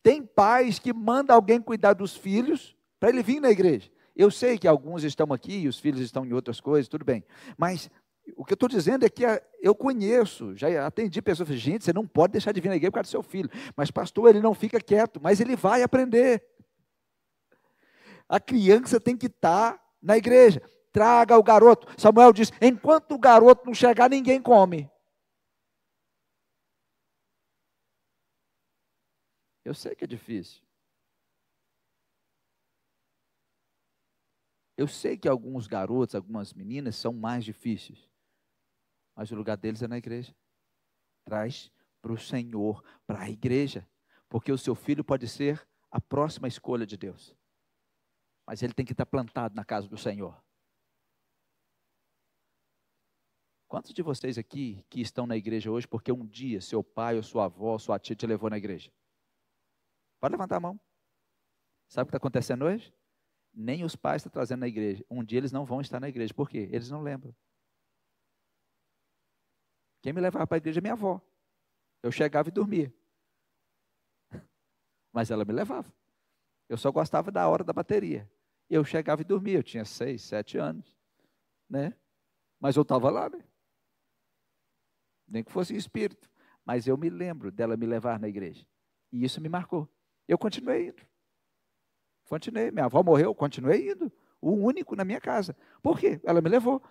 Tem 0.01 0.25
pais 0.25 0.79
que 0.79 0.91
mandam 0.91 1.35
alguém 1.35 1.61
cuidar 1.61 1.93
dos 1.93 2.15
filhos 2.15 2.75
para 2.99 3.09
ele 3.09 3.23
vir 3.23 3.39
na 3.39 3.49
igreja. 3.49 3.89
Eu 4.15 4.29
sei 4.29 4.57
que 4.57 4.67
alguns 4.67 5.03
estão 5.03 5.31
aqui 5.31 5.59
e 5.59 5.67
os 5.67 5.79
filhos 5.79 6.01
estão 6.01 6.25
em 6.25 6.33
outras 6.33 6.59
coisas, 6.59 6.87
tudo 6.87 7.05
bem. 7.05 7.23
Mas 7.57 7.89
o 8.35 8.45
que 8.45 8.53
eu 8.53 8.55
estou 8.55 8.69
dizendo 8.69 9.05
é 9.05 9.09
que 9.09 9.23
eu 9.61 9.75
conheço, 9.75 10.55
já 10.55 10.85
atendi 10.85 11.21
pessoas, 11.21 11.49
gente, 11.49 11.83
você 11.83 11.91
não 11.91 12.07
pode 12.07 12.33
deixar 12.33 12.51
de 12.51 12.61
vir 12.61 12.69
na 12.69 12.75
igreja 12.75 12.91
por 12.91 12.95
causa 12.95 13.07
do 13.09 13.11
seu 13.11 13.23
filho. 13.23 13.49
Mas, 13.75 13.91
pastor, 13.91 14.29
ele 14.29 14.39
não 14.39 14.53
fica 14.53 14.79
quieto, 14.79 15.19
mas 15.21 15.41
ele 15.41 15.55
vai 15.55 15.83
aprender. 15.83 16.43
A 18.27 18.39
criança 18.39 18.99
tem 18.99 19.17
que 19.17 19.27
estar 19.27 19.73
tá 19.73 19.83
na 20.01 20.17
igreja. 20.17 20.61
Traga 20.91 21.37
o 21.37 21.43
garoto. 21.43 21.87
Samuel 21.99 22.31
diz: 22.31 22.51
enquanto 22.61 23.13
o 23.13 23.19
garoto 23.19 23.65
não 23.65 23.73
chegar, 23.73 24.09
ninguém 24.09 24.41
come. 24.41 24.89
Eu 29.65 29.73
sei 29.73 29.95
que 29.95 30.03
é 30.03 30.07
difícil. 30.07 30.61
Eu 34.75 34.87
sei 34.87 35.17
que 35.17 35.27
alguns 35.27 35.67
garotos, 35.67 36.15
algumas 36.15 36.53
meninas 36.53 36.95
são 36.95 37.13
mais 37.13 37.45
difíceis. 37.45 38.12
Mas 39.15 39.31
o 39.31 39.35
lugar 39.35 39.57
deles 39.57 39.81
é 39.81 39.87
na 39.87 39.97
igreja. 39.97 40.35
Traz 41.23 41.71
para 42.01 42.11
o 42.11 42.17
Senhor, 42.17 42.83
para 43.05 43.21
a 43.21 43.29
igreja. 43.29 43.87
Porque 44.27 44.51
o 44.51 44.57
seu 44.57 44.75
filho 44.75 45.03
pode 45.03 45.27
ser 45.27 45.65
a 45.89 46.01
próxima 46.01 46.47
escolha 46.47 46.85
de 46.85 46.97
Deus. 46.97 47.35
Mas 48.45 48.61
ele 48.61 48.73
tem 48.73 48.85
que 48.85 48.91
estar 48.91 49.05
plantado 49.05 49.55
na 49.55 49.63
casa 49.63 49.87
do 49.87 49.97
Senhor. 49.97 50.43
Quantos 53.67 53.93
de 53.93 54.03
vocês 54.03 54.37
aqui 54.37 54.85
que 54.89 55.01
estão 55.01 55.25
na 55.25 55.35
igreja 55.35 55.71
hoje 55.71 55.87
porque 55.87 56.11
um 56.11 56.25
dia 56.27 56.61
seu 56.61 56.83
pai 56.83 57.15
ou 57.15 57.23
sua 57.23 57.45
avó, 57.45 57.77
sua 57.79 57.97
tia 57.97 58.15
te 58.15 58.27
levou 58.27 58.49
na 58.49 58.57
igreja? 58.57 58.91
Pode 60.19 60.33
levantar 60.33 60.57
a 60.57 60.59
mão. 60.59 60.79
Sabe 61.87 62.03
o 62.03 62.05
que 62.07 62.09
está 62.09 62.17
acontecendo 62.17 62.65
hoje? 62.65 62.93
Nem 63.53 63.83
os 63.83 63.95
pais 63.95 64.21
estão 64.21 64.31
trazendo 64.31 64.59
na 64.59 64.67
igreja. 64.67 65.03
Um 65.09 65.23
dia 65.23 65.39
eles 65.39 65.51
não 65.51 65.65
vão 65.65 65.81
estar 65.81 65.99
na 65.99 66.09
igreja. 66.09 66.33
Por 66.33 66.49
quê? 66.49 66.69
Eles 66.71 66.89
não 66.89 67.01
lembram. 67.01 67.35
Quem 70.03 70.11
me 70.11 70.19
levava 70.19 70.45
para 70.45 70.57
a 70.57 70.59
igreja 70.59 70.79
é 70.79 70.81
minha 70.81 70.93
avó. 70.93 71.21
Eu 72.03 72.11
chegava 72.11 72.49
e 72.49 72.51
dormia. 72.51 72.93
Mas 75.13 75.31
ela 75.31 75.45
me 75.45 75.53
levava. 75.53 75.91
Eu 76.67 76.75
só 76.75 76.91
gostava 76.91 77.31
da 77.31 77.47
hora 77.47 77.63
da 77.63 77.71
bateria. 77.71 78.29
Eu 78.69 78.83
chegava 78.83 79.21
e 79.21 79.25
dormia. 79.25 79.59
Eu 79.59 79.63
tinha 79.63 79.85
seis, 79.85 80.21
sete 80.21 80.57
anos. 80.57 80.93
Né? 81.69 81.95
Mas 82.59 82.75
eu 82.75 82.81
estava 82.81 83.09
lá, 83.09 83.29
né? 83.29 83.41
Nem 85.25 85.41
que 85.41 85.51
fosse 85.51 85.73
espírito. 85.73 86.29
Mas 86.65 86.85
eu 86.85 86.97
me 86.97 87.09
lembro 87.09 87.49
dela 87.49 87.77
me 87.77 87.85
levar 87.85 88.19
na 88.19 88.27
igreja. 88.27 88.67
E 89.09 89.23
isso 89.23 89.39
me 89.39 89.47
marcou. 89.47 89.87
Eu 90.27 90.37
continuei 90.37 90.89
indo. 90.89 91.01
Continuei. 92.25 92.71
Minha 92.71 92.85
avó 92.85 93.01
morreu, 93.01 93.33
continuei 93.33 93.91
indo. 93.91 94.11
O 94.41 94.51
único 94.51 94.97
na 94.97 95.05
minha 95.05 95.21
casa. 95.21 95.55
Por 95.81 95.97
quê? 95.97 96.19
Ela 96.25 96.41
me 96.41 96.49
levou. 96.49 96.83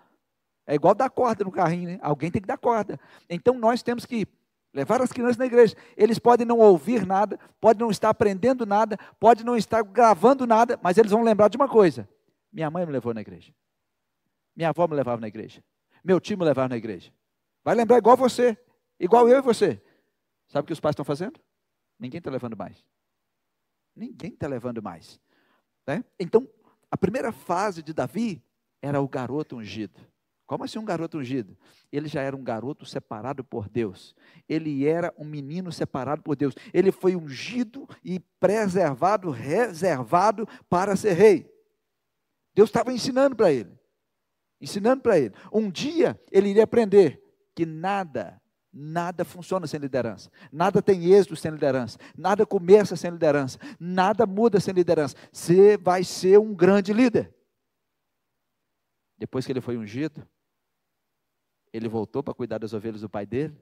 É 0.67 0.75
igual 0.75 0.95
dar 0.95 1.11
corda 1.11 1.45
no 1.45 1.51
carrinho, 1.51 1.91
né? 1.91 1.99
Alguém 2.03 2.31
tem 2.31 2.41
que 2.41 2.49
dar 2.49 2.59
corda. 2.59 2.99
Então 3.29 3.55
nós 3.55 3.83
temos 3.83 4.07
que 4.07 4.27
levar 4.73 5.03
as 5.03 5.13
crianças 5.13 5.37
na 5.37 5.47
igreja. 5.47 5.77
Eles 5.97 6.19
podem 6.19 6.47
não 6.47 6.59
ouvir 6.59 7.05
nada, 7.07 7.39
podem 7.61 7.81
não 7.81 7.91
estar 7.91 8.11
aprendendo 8.11 8.65
nada, 8.65 8.97
podem 9.19 9.45
não 9.45 9.57
estar 9.57 9.83
gravando 9.83 10.47
nada, 10.47 10.79
mas 10.83 10.97
eles 10.99 11.11
vão 11.11 11.23
lembrar 11.23 11.49
de 11.49 11.57
uma 11.57 11.69
coisa: 11.69 12.09
minha 12.53 12.71
mãe 12.71 12.87
me 12.87 12.93
levou 12.93 13.13
na 13.13 13.21
igreja. 13.21 13.53
Minha 14.55 14.69
avó 14.69 14.87
me 14.87 14.95
levava 14.95 15.21
na 15.21 15.29
igreja. 15.29 15.63
Meu 16.05 16.21
tio 16.21 16.39
me 16.39 16.45
levava 16.45 16.69
na 16.69 16.77
igreja. 16.77 17.13
Vai 17.65 17.75
lembrar 17.75 17.99
igual 17.99 18.17
você, 18.17 18.57
igual 18.99 19.29
eu 19.29 19.39
e 19.39 19.43
você. 19.43 19.81
Sabe 20.49 20.65
o 20.65 20.67
que 20.67 20.73
os 20.73 20.81
pais 20.81 20.93
estão 20.93 21.05
fazendo? 21.05 21.41
Ninguém 21.99 22.19
está 22.19 22.31
levando 22.31 22.57
mais. 22.57 22.85
Ninguém 23.95 24.33
está 24.33 24.47
levando 24.47 24.83
mais. 24.83 25.21
Né? 25.87 26.05
Então, 26.19 26.47
a 26.91 26.97
primeira 26.97 27.33
fase 27.33 27.83
de 27.83 27.93
Davi 27.93 28.43
era 28.81 29.01
o 29.01 29.09
garoto 29.09 29.57
ungido. 29.57 30.01
Como 30.53 30.65
assim 30.65 30.79
um 30.79 30.85
garoto 30.85 31.17
ungido? 31.17 31.57
Ele 31.91 32.07
já 32.07 32.21
era 32.21 32.37
um 32.37 32.45
garoto 32.45 32.85
separado 32.85 33.43
por 33.43 33.71
Deus. 33.71 34.15
Ele 34.47 34.87
era 34.87 35.11
um 35.17 35.25
menino 35.25 35.73
separado 35.73 36.21
por 36.21 36.37
Deus. 36.37 36.55
Ele 36.75 36.93
foi 36.93 37.17
ungido 37.17 37.89
e 38.05 38.21
preservado, 38.39 39.31
reservado 39.31 40.47
para 40.69 40.95
ser 40.95 41.15
rei. 41.15 41.51
Deus 42.55 42.69
estava 42.69 42.93
ensinando 42.93 43.35
para 43.35 43.51
ele. 43.51 43.73
Ensinando 44.61 45.01
para 45.01 45.19
ele. 45.19 45.35
Um 45.51 45.71
dia 45.71 46.21
ele 46.31 46.51
iria 46.51 46.65
aprender 46.65 47.19
que 47.55 47.65
nada 47.65 48.39
Nada 48.71 49.25
funciona 49.25 49.67
sem 49.67 49.81
liderança. 49.81 50.31
Nada 50.51 50.83
tem 50.83 51.13
êxito 51.13 51.35
sem 51.35 51.51
liderança. 51.51 51.99
Nada 52.15 52.45
começa 52.45 52.95
sem 52.95 53.11
liderança. 53.11 53.59
Nada 53.81 54.27
muda 54.27 54.61
sem 54.61 54.75
liderança. 54.75 55.17
Você 55.33 55.79
vai 55.79 56.05
ser 56.05 56.39
um 56.39 56.55
grande 56.55 56.93
líder. 56.93 57.35
Depois 59.19 59.47
que 59.47 59.53
ele 59.53 59.61
foi 59.61 59.77
ungido, 59.77 60.27
ele 61.73 61.89
voltou 61.89 62.23
para 62.23 62.35
cuidar 62.35 62.59
das 62.59 62.73
ovelhas 62.73 63.01
do 63.01 63.09
pai 63.09 63.25
dele. 63.25 63.61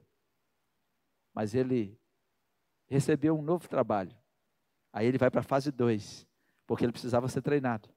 Mas 1.33 1.55
ele 1.55 1.97
recebeu 2.87 3.37
um 3.37 3.41
novo 3.41 3.69
trabalho. 3.69 4.15
Aí 4.91 5.07
ele 5.07 5.17
vai 5.17 5.31
para 5.31 5.39
a 5.39 5.43
fase 5.43 5.71
2, 5.71 6.27
porque 6.67 6.83
ele 6.83 6.91
precisava 6.91 7.29
ser 7.29 7.41
treinado. 7.41 7.89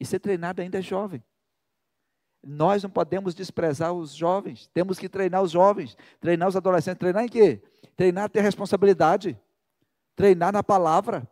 E 0.00 0.04
ser 0.04 0.18
treinado 0.18 0.60
ainda 0.60 0.78
é 0.78 0.82
jovem. 0.82 1.22
Nós 2.42 2.82
não 2.82 2.90
podemos 2.90 3.34
desprezar 3.34 3.92
os 3.92 4.12
jovens, 4.12 4.68
temos 4.68 4.98
que 4.98 5.08
treinar 5.08 5.42
os 5.42 5.50
jovens, 5.50 5.96
treinar 6.20 6.48
os 6.48 6.56
adolescentes. 6.56 6.98
Treinar 6.98 7.24
em 7.24 7.28
quê? 7.28 7.62
Treinar 7.96 8.24
a 8.24 8.28
ter 8.28 8.40
responsabilidade, 8.40 9.40
treinar 10.14 10.52
na 10.52 10.62
palavra. 10.62 11.28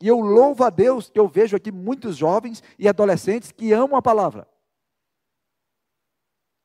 E 0.00 0.08
eu 0.08 0.20
louvo 0.20 0.64
a 0.64 0.70
Deus 0.70 1.10
que 1.10 1.18
eu 1.18 1.28
vejo 1.28 1.56
aqui 1.56 1.72
muitos 1.72 2.16
jovens 2.16 2.62
e 2.78 2.88
adolescentes 2.88 3.52
que 3.52 3.72
amam 3.72 3.96
a 3.96 4.02
palavra. 4.02 4.46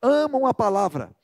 Amam 0.05 0.45
a 0.45 0.53
palavra. 0.53 1.15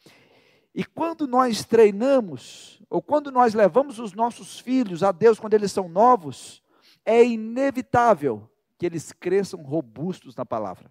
E 0.74 0.86
quando 0.86 1.28
nós 1.28 1.66
treinamos, 1.66 2.82
ou 2.90 3.02
quando 3.02 3.30
nós 3.30 3.54
levamos 3.54 4.00
os 4.00 4.14
nossos 4.14 4.58
filhos 4.58 5.04
a 5.04 5.12
Deus 5.12 5.38
quando 5.38 5.54
eles 5.54 5.74
são 5.74 5.90
novos, 5.90 6.64
é 7.04 7.22
inevitável 7.22 8.50
que 8.78 8.86
eles 8.86 9.12
cresçam 9.12 9.62
robustos 9.62 10.34
na 10.36 10.46
palavra. 10.46 10.90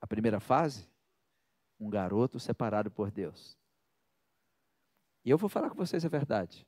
A 0.00 0.06
primeira 0.06 0.38
fase, 0.38 0.88
um 1.80 1.90
garoto 1.90 2.38
separado 2.38 2.88
por 2.88 3.10
Deus. 3.10 3.58
E 5.24 5.30
eu 5.30 5.36
vou 5.36 5.48
falar 5.48 5.70
com 5.70 5.76
vocês 5.76 6.04
a 6.04 6.08
verdade. 6.08 6.64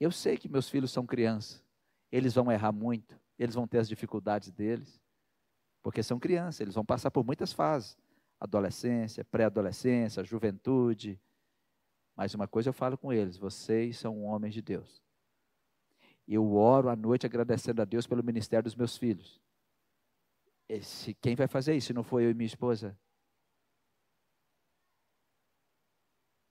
Eu 0.00 0.10
sei 0.10 0.38
que 0.38 0.48
meus 0.48 0.68
filhos 0.68 0.90
são 0.90 1.04
crianças, 1.04 1.62
eles 2.10 2.34
vão 2.34 2.50
errar 2.50 2.72
muito, 2.72 3.20
eles 3.38 3.54
vão 3.54 3.68
ter 3.68 3.78
as 3.78 3.88
dificuldades 3.88 4.50
deles, 4.50 5.00
porque 5.84 6.02
são 6.02 6.18
crianças, 6.18 6.60
eles 6.62 6.74
vão 6.74 6.84
passar 6.84 7.12
por 7.12 7.24
muitas 7.24 7.52
fases 7.52 7.96
adolescência, 8.40 9.24
pré-adolescência, 9.24 10.24
juventude. 10.24 11.20
Mas 12.16 12.34
uma 12.34 12.48
coisa 12.48 12.70
eu 12.70 12.72
falo 12.72 12.98
com 12.98 13.12
eles: 13.12 13.36
vocês 13.36 13.98
são 13.98 14.24
homens 14.24 14.52
de 14.52 14.60
Deus. 14.60 15.00
Eu 16.26 16.54
oro 16.54 16.88
à 16.88 16.96
noite 16.96 17.26
agradecendo 17.26 17.80
a 17.80 17.84
Deus 17.84 18.06
pelo 18.06 18.24
ministério 18.24 18.64
dos 18.64 18.74
meus 18.74 18.96
filhos. 18.96 19.40
Esse, 20.68 21.14
quem 21.14 21.36
vai 21.36 21.46
fazer 21.46 21.76
isso 21.76 21.94
não 21.94 22.02
for 22.02 22.20
eu 22.20 22.30
e 22.30 22.34
minha 22.34 22.46
esposa? 22.46 22.98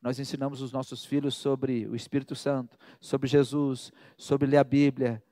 nós 0.03 0.19
ensinamos 0.19 0.61
os 0.61 0.73
nossos 0.73 1.05
filhos 1.05 1.33
sobre 1.33 1.87
o 1.87 1.95
Espírito 1.95 2.35
Santo, 2.35 2.77
sobre 2.99 3.25
Jesus, 3.25 3.89
sobre 4.17 4.45
ler 4.45 4.57
a 4.57 4.63
Bíblia. 4.63 5.23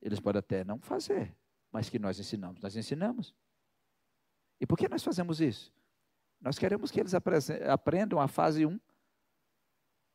Eles 0.00 0.18
podem 0.18 0.38
até 0.38 0.64
não 0.64 0.80
fazer, 0.80 1.36
mas 1.72 1.88
que 1.88 1.98
nós 1.98 2.18
ensinamos, 2.18 2.60
nós 2.60 2.76
ensinamos. 2.76 3.34
E 4.60 4.66
por 4.66 4.76
que 4.76 4.88
nós 4.88 5.02
fazemos 5.02 5.40
isso? 5.40 5.72
Nós 6.40 6.58
queremos 6.58 6.90
que 6.90 7.00
eles 7.00 7.12
aprendam 7.14 8.20
a 8.20 8.28
fase 8.28 8.66
1. 8.66 8.78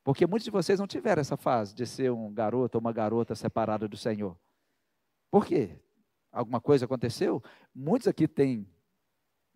Porque 0.03 0.27
muitos 0.27 0.45
de 0.45 0.51
vocês 0.51 0.79
não 0.79 0.85
tiveram 0.85 1.19
essa 1.19 1.35
fase 1.35 1.73
de 1.73 1.85
ser 1.85 2.11
um 2.11 2.31
garoto 2.31 2.77
ou 2.77 2.81
uma 2.81 2.93
garota 2.93 3.33
separada 3.33 3.87
do 3.87 3.97
Senhor. 3.97 4.37
Por 5.31 5.45
quê? 5.45 5.79
Alguma 6.31 6.61
coisa 6.61 6.85
aconteceu? 6.85 7.41
Muitos 7.73 8.07
aqui 8.07 8.27
têm, 8.27 8.69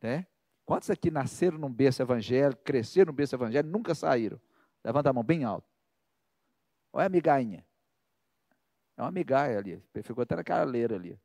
né? 0.02 0.26
Quantos 0.66 0.90
aqui 0.90 1.12
nasceram 1.12 1.58
num 1.58 1.72
berço 1.72 2.02
evangélico, 2.02 2.62
cresceram 2.64 3.12
num 3.12 3.16
berço 3.16 3.36
evangélico, 3.36 3.72
nunca 3.72 3.94
saíram? 3.94 4.40
Levanta 4.84 5.10
a 5.10 5.14
mão 5.14 5.24
bem 5.24 5.44
alto. 5.44 5.68
Olha 6.94 7.08
a 7.08 7.10
migainha. 7.10 7.66
É 8.98 9.02
uma 9.02 9.12
migaia 9.12 9.58
ali. 9.58 9.84
Ficou 10.04 10.22
até 10.22 10.36
na 10.36 10.44
caraleira 10.44 10.96
ali. 10.96 11.20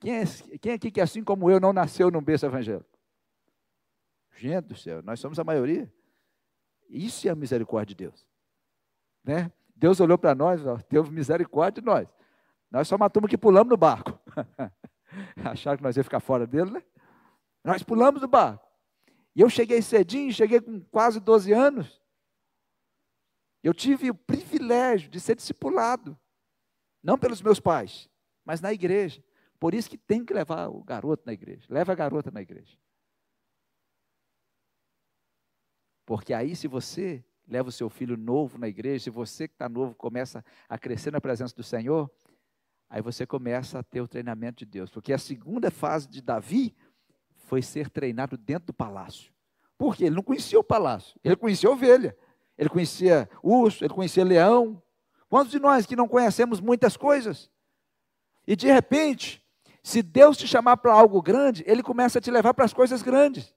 Quem, 0.00 0.14
é, 0.14 0.24
quem 0.60 0.72
aqui 0.72 0.90
que, 0.90 1.00
assim 1.00 1.24
como 1.24 1.50
eu, 1.50 1.58
não 1.58 1.72
nasceu 1.72 2.10
num 2.10 2.22
berço 2.22 2.46
evangélico? 2.46 2.96
Gente 4.36 4.66
do 4.66 4.76
céu, 4.76 5.02
nós 5.02 5.18
somos 5.18 5.38
a 5.38 5.44
maioria. 5.44 5.92
Isso 6.88 7.26
é 7.26 7.30
a 7.30 7.34
misericórdia 7.34 7.94
de 7.94 8.04
Deus. 8.04 8.26
Né? 9.24 9.50
Deus 9.74 9.98
olhou 10.00 10.18
para 10.18 10.34
nós, 10.34 10.64
ó, 10.66 10.76
teve 10.78 11.10
misericórdia 11.10 11.80
de 11.82 11.86
nós. 11.86 12.08
Nós 12.70 12.86
só 12.88 12.98
matamos 12.98 13.30
que 13.30 13.38
pulamos 13.38 13.70
no 13.70 13.76
barco. 13.76 14.18
Acharam 15.44 15.78
que 15.78 15.82
nós 15.82 15.96
ia 15.96 16.04
ficar 16.04 16.20
fora 16.20 16.46
dele, 16.46 16.70
né? 16.70 16.82
Nós 17.64 17.82
pulamos 17.82 18.20
do 18.20 18.28
barco. 18.28 18.66
E 19.34 19.40
eu 19.40 19.50
cheguei 19.50 19.82
cedinho, 19.82 20.32
cheguei 20.32 20.60
com 20.60 20.80
quase 20.84 21.20
12 21.20 21.52
anos. 21.52 22.00
Eu 23.62 23.74
tive 23.74 24.10
o 24.10 24.14
privilégio 24.14 25.10
de 25.10 25.18
ser 25.18 25.34
discipulado, 25.34 26.16
não 27.02 27.18
pelos 27.18 27.42
meus 27.42 27.58
pais, 27.58 28.08
mas 28.44 28.60
na 28.60 28.72
igreja. 28.72 29.22
Por 29.58 29.74
isso 29.74 29.88
que 29.88 29.98
tem 29.98 30.24
que 30.24 30.34
levar 30.34 30.68
o 30.68 30.82
garoto 30.82 31.24
na 31.26 31.32
igreja. 31.32 31.66
Leva 31.68 31.92
a 31.92 31.94
garota 31.94 32.30
na 32.30 32.42
igreja. 32.42 32.76
Porque 36.04 36.32
aí, 36.32 36.54
se 36.54 36.68
você 36.68 37.24
leva 37.48 37.68
o 37.68 37.72
seu 37.72 37.88
filho 37.88 38.16
novo 38.16 38.58
na 38.58 38.68
igreja, 38.68 39.04
se 39.04 39.10
você 39.10 39.48
que 39.48 39.54
está 39.54 39.68
novo 39.68 39.94
começa 39.94 40.44
a 40.68 40.78
crescer 40.78 41.10
na 41.10 41.20
presença 41.20 41.54
do 41.54 41.62
Senhor, 41.62 42.10
aí 42.88 43.00
você 43.00 43.26
começa 43.26 43.78
a 43.78 43.82
ter 43.82 44.00
o 44.00 44.08
treinamento 44.08 44.58
de 44.58 44.66
Deus. 44.66 44.90
Porque 44.90 45.12
a 45.12 45.18
segunda 45.18 45.70
fase 45.70 46.08
de 46.08 46.20
Davi 46.20 46.74
foi 47.34 47.62
ser 47.62 47.90
treinado 47.90 48.36
dentro 48.36 48.66
do 48.66 48.74
palácio. 48.74 49.32
Porque 49.78 50.04
ele 50.04 50.16
não 50.16 50.22
conhecia 50.22 50.58
o 50.58 50.64
palácio, 50.64 51.18
ele 51.22 51.36
conhecia 51.36 51.70
ovelha, 51.70 52.16
ele 52.56 52.68
conhecia 52.68 53.28
urso, 53.42 53.84
ele 53.84 53.92
conhecia 53.92 54.24
leão. 54.24 54.82
Quantos 55.28 55.50
de 55.50 55.58
nós 55.58 55.86
que 55.86 55.96
não 55.96 56.08
conhecemos 56.08 56.60
muitas 56.60 56.96
coisas? 56.96 57.50
E 58.46 58.56
de 58.56 58.68
repente, 58.68 59.44
se 59.86 60.02
Deus 60.02 60.36
te 60.36 60.48
chamar 60.48 60.78
para 60.78 60.92
algo 60.92 61.22
grande, 61.22 61.62
Ele 61.64 61.80
começa 61.80 62.18
a 62.18 62.20
te 62.20 62.28
levar 62.28 62.52
para 62.52 62.64
as 62.64 62.74
coisas 62.74 63.02
grandes. 63.02 63.54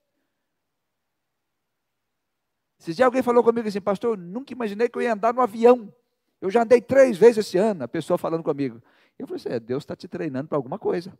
Se 2.77 2.93
dia 2.93 3.05
alguém 3.05 3.23
falou 3.23 3.43
comigo 3.43 3.67
assim, 3.67 3.81
pastor, 3.81 4.15
eu 4.15 4.21
nunca 4.21 4.53
imaginei 4.53 4.87
que 4.87 4.95
eu 4.95 5.01
ia 5.01 5.13
andar 5.13 5.33
no 5.33 5.41
avião. 5.41 5.91
Eu 6.39 6.51
já 6.51 6.61
andei 6.61 6.79
três 6.79 7.17
vezes 7.17 7.47
esse 7.47 7.57
ano, 7.57 7.83
a 7.83 7.87
pessoa 7.87 8.15
falando 8.15 8.43
comigo. 8.43 8.79
Eu 9.17 9.25
falei 9.25 9.41
assim, 9.41 9.49
é, 9.49 9.59
Deus 9.59 9.81
está 9.81 9.95
te 9.95 10.07
treinando 10.07 10.47
para 10.49 10.55
alguma 10.55 10.77
coisa. 10.77 11.17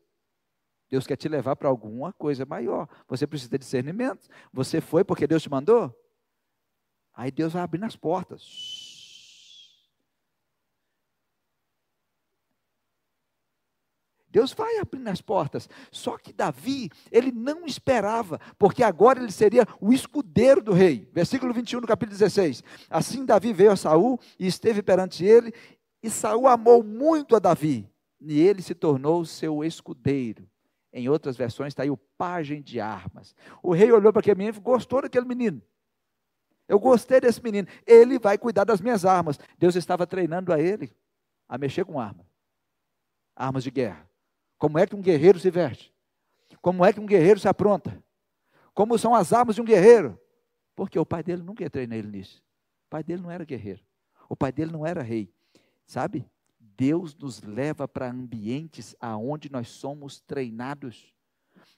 Deus 0.88 1.08
quer 1.08 1.16
te 1.16 1.28
levar 1.28 1.56
para 1.56 1.70
alguma 1.70 2.14
coisa 2.14 2.46
maior. 2.46 2.88
Você 3.08 3.26
precisa 3.26 3.50
de 3.50 3.58
discernimento. 3.58 4.28
Você 4.54 4.80
foi 4.80 5.04
porque 5.04 5.26
Deus 5.26 5.42
te 5.42 5.50
mandou? 5.50 5.92
Aí 7.16 7.32
Deus 7.32 7.54
vai 7.54 7.64
abrir 7.64 7.84
as 7.84 7.96
portas. 7.96 8.79
Deus 14.32 14.54
vai 14.54 14.78
abrindo 14.78 15.08
as 15.08 15.22
portas. 15.22 15.68
Só 15.92 16.18
que 16.18 16.32
Davi, 16.32 16.90
ele 17.12 17.32
não 17.32 17.66
esperava, 17.66 18.40
porque 18.58 18.84
agora 18.84 19.20
ele 19.20 19.32
seria 19.32 19.68
o 19.82 19.92
escudeiro 19.92 20.62
do 20.62 20.74
rei. 20.74 21.10
Versículo 21.12 21.54
21 21.54 21.82
do 21.82 21.88
capítulo 21.88 22.18
16. 22.18 22.64
Assim 22.90 23.26
Davi 23.26 23.54
veio 23.54 23.72
a 23.72 23.76
Saul 23.76 24.20
e 24.38 24.48
esteve 24.48 24.82
perante 24.82 25.26
ele, 25.26 25.54
e 26.02 26.10
Saul 26.10 26.48
amou 26.48 26.84
muito 26.84 27.36
a 27.36 27.40
Davi, 27.40 27.90
e 28.22 28.40
ele 28.40 28.62
se 28.62 28.74
tornou 28.74 29.26
seu 29.26 29.64
escudeiro. 29.64 30.48
Em 30.92 31.08
outras 31.08 31.38
versões 31.38 31.72
está 31.72 31.84
aí 31.84 31.90
o 31.90 31.98
pajem 32.18 32.62
de 32.62 32.80
armas. 32.80 33.36
O 33.62 33.74
rei 33.74 33.92
olhou 33.92 34.12
para 34.12 34.22
aquele 34.22 34.38
menino 34.38 34.58
e 34.58 34.62
gostou 34.62 35.02
daquele 35.02 35.26
menino. 35.26 35.62
Eu 36.68 36.80
gostei 36.80 37.20
desse 37.20 37.44
menino. 37.44 37.68
Ele 37.86 38.18
vai 38.18 38.38
cuidar 38.38 38.64
das 38.64 38.82
minhas 38.82 39.06
armas. 39.06 39.40
Deus 39.58 39.76
estava 39.76 40.08
treinando 40.08 40.52
a 40.52 40.60
ele 40.60 40.92
a 41.48 41.58
mexer 41.58 41.86
com 41.86 42.00
armas. 42.00 42.26
Armas 43.36 43.64
de 43.64 43.72
guerra. 43.72 44.09
Como 44.60 44.78
é 44.78 44.86
que 44.86 44.96
um 44.96 45.02
guerreiro 45.02 45.40
se 45.40 45.50
veste? 45.50 45.94
Como 46.62 46.86
é 46.86 46.92
que 46.92 47.00
um 47.00 47.06
guerreiro 47.06 47.40
se 47.40 47.48
apronta? 47.48 48.04
Como 48.74 48.98
são 48.98 49.16
as 49.16 49.32
armas 49.32 49.56
de 49.56 49.62
um 49.62 49.66
guerreiro? 49.66 50.20
Porque 50.76 51.00
o 51.00 51.06
pai 51.06 51.24
dele 51.24 51.42
nunca 51.42 51.68
treinar 51.70 51.98
ele 51.98 52.10
nisso. 52.10 52.44
O 52.86 52.90
pai 52.90 53.02
dele 53.02 53.22
não 53.22 53.32
era 53.32 53.46
guerreiro. 53.46 53.82
O 54.28 54.36
pai 54.36 54.52
dele 54.52 54.72
não 54.72 54.86
era 54.86 55.02
rei. 55.02 55.34
Sabe? 55.86 56.30
Deus 56.60 57.16
nos 57.16 57.42
leva 57.42 57.88
para 57.88 58.10
ambientes 58.10 58.96
aonde 59.00 59.52
nós 59.52 59.70
somos 59.70 60.20
treinados. 60.20 61.14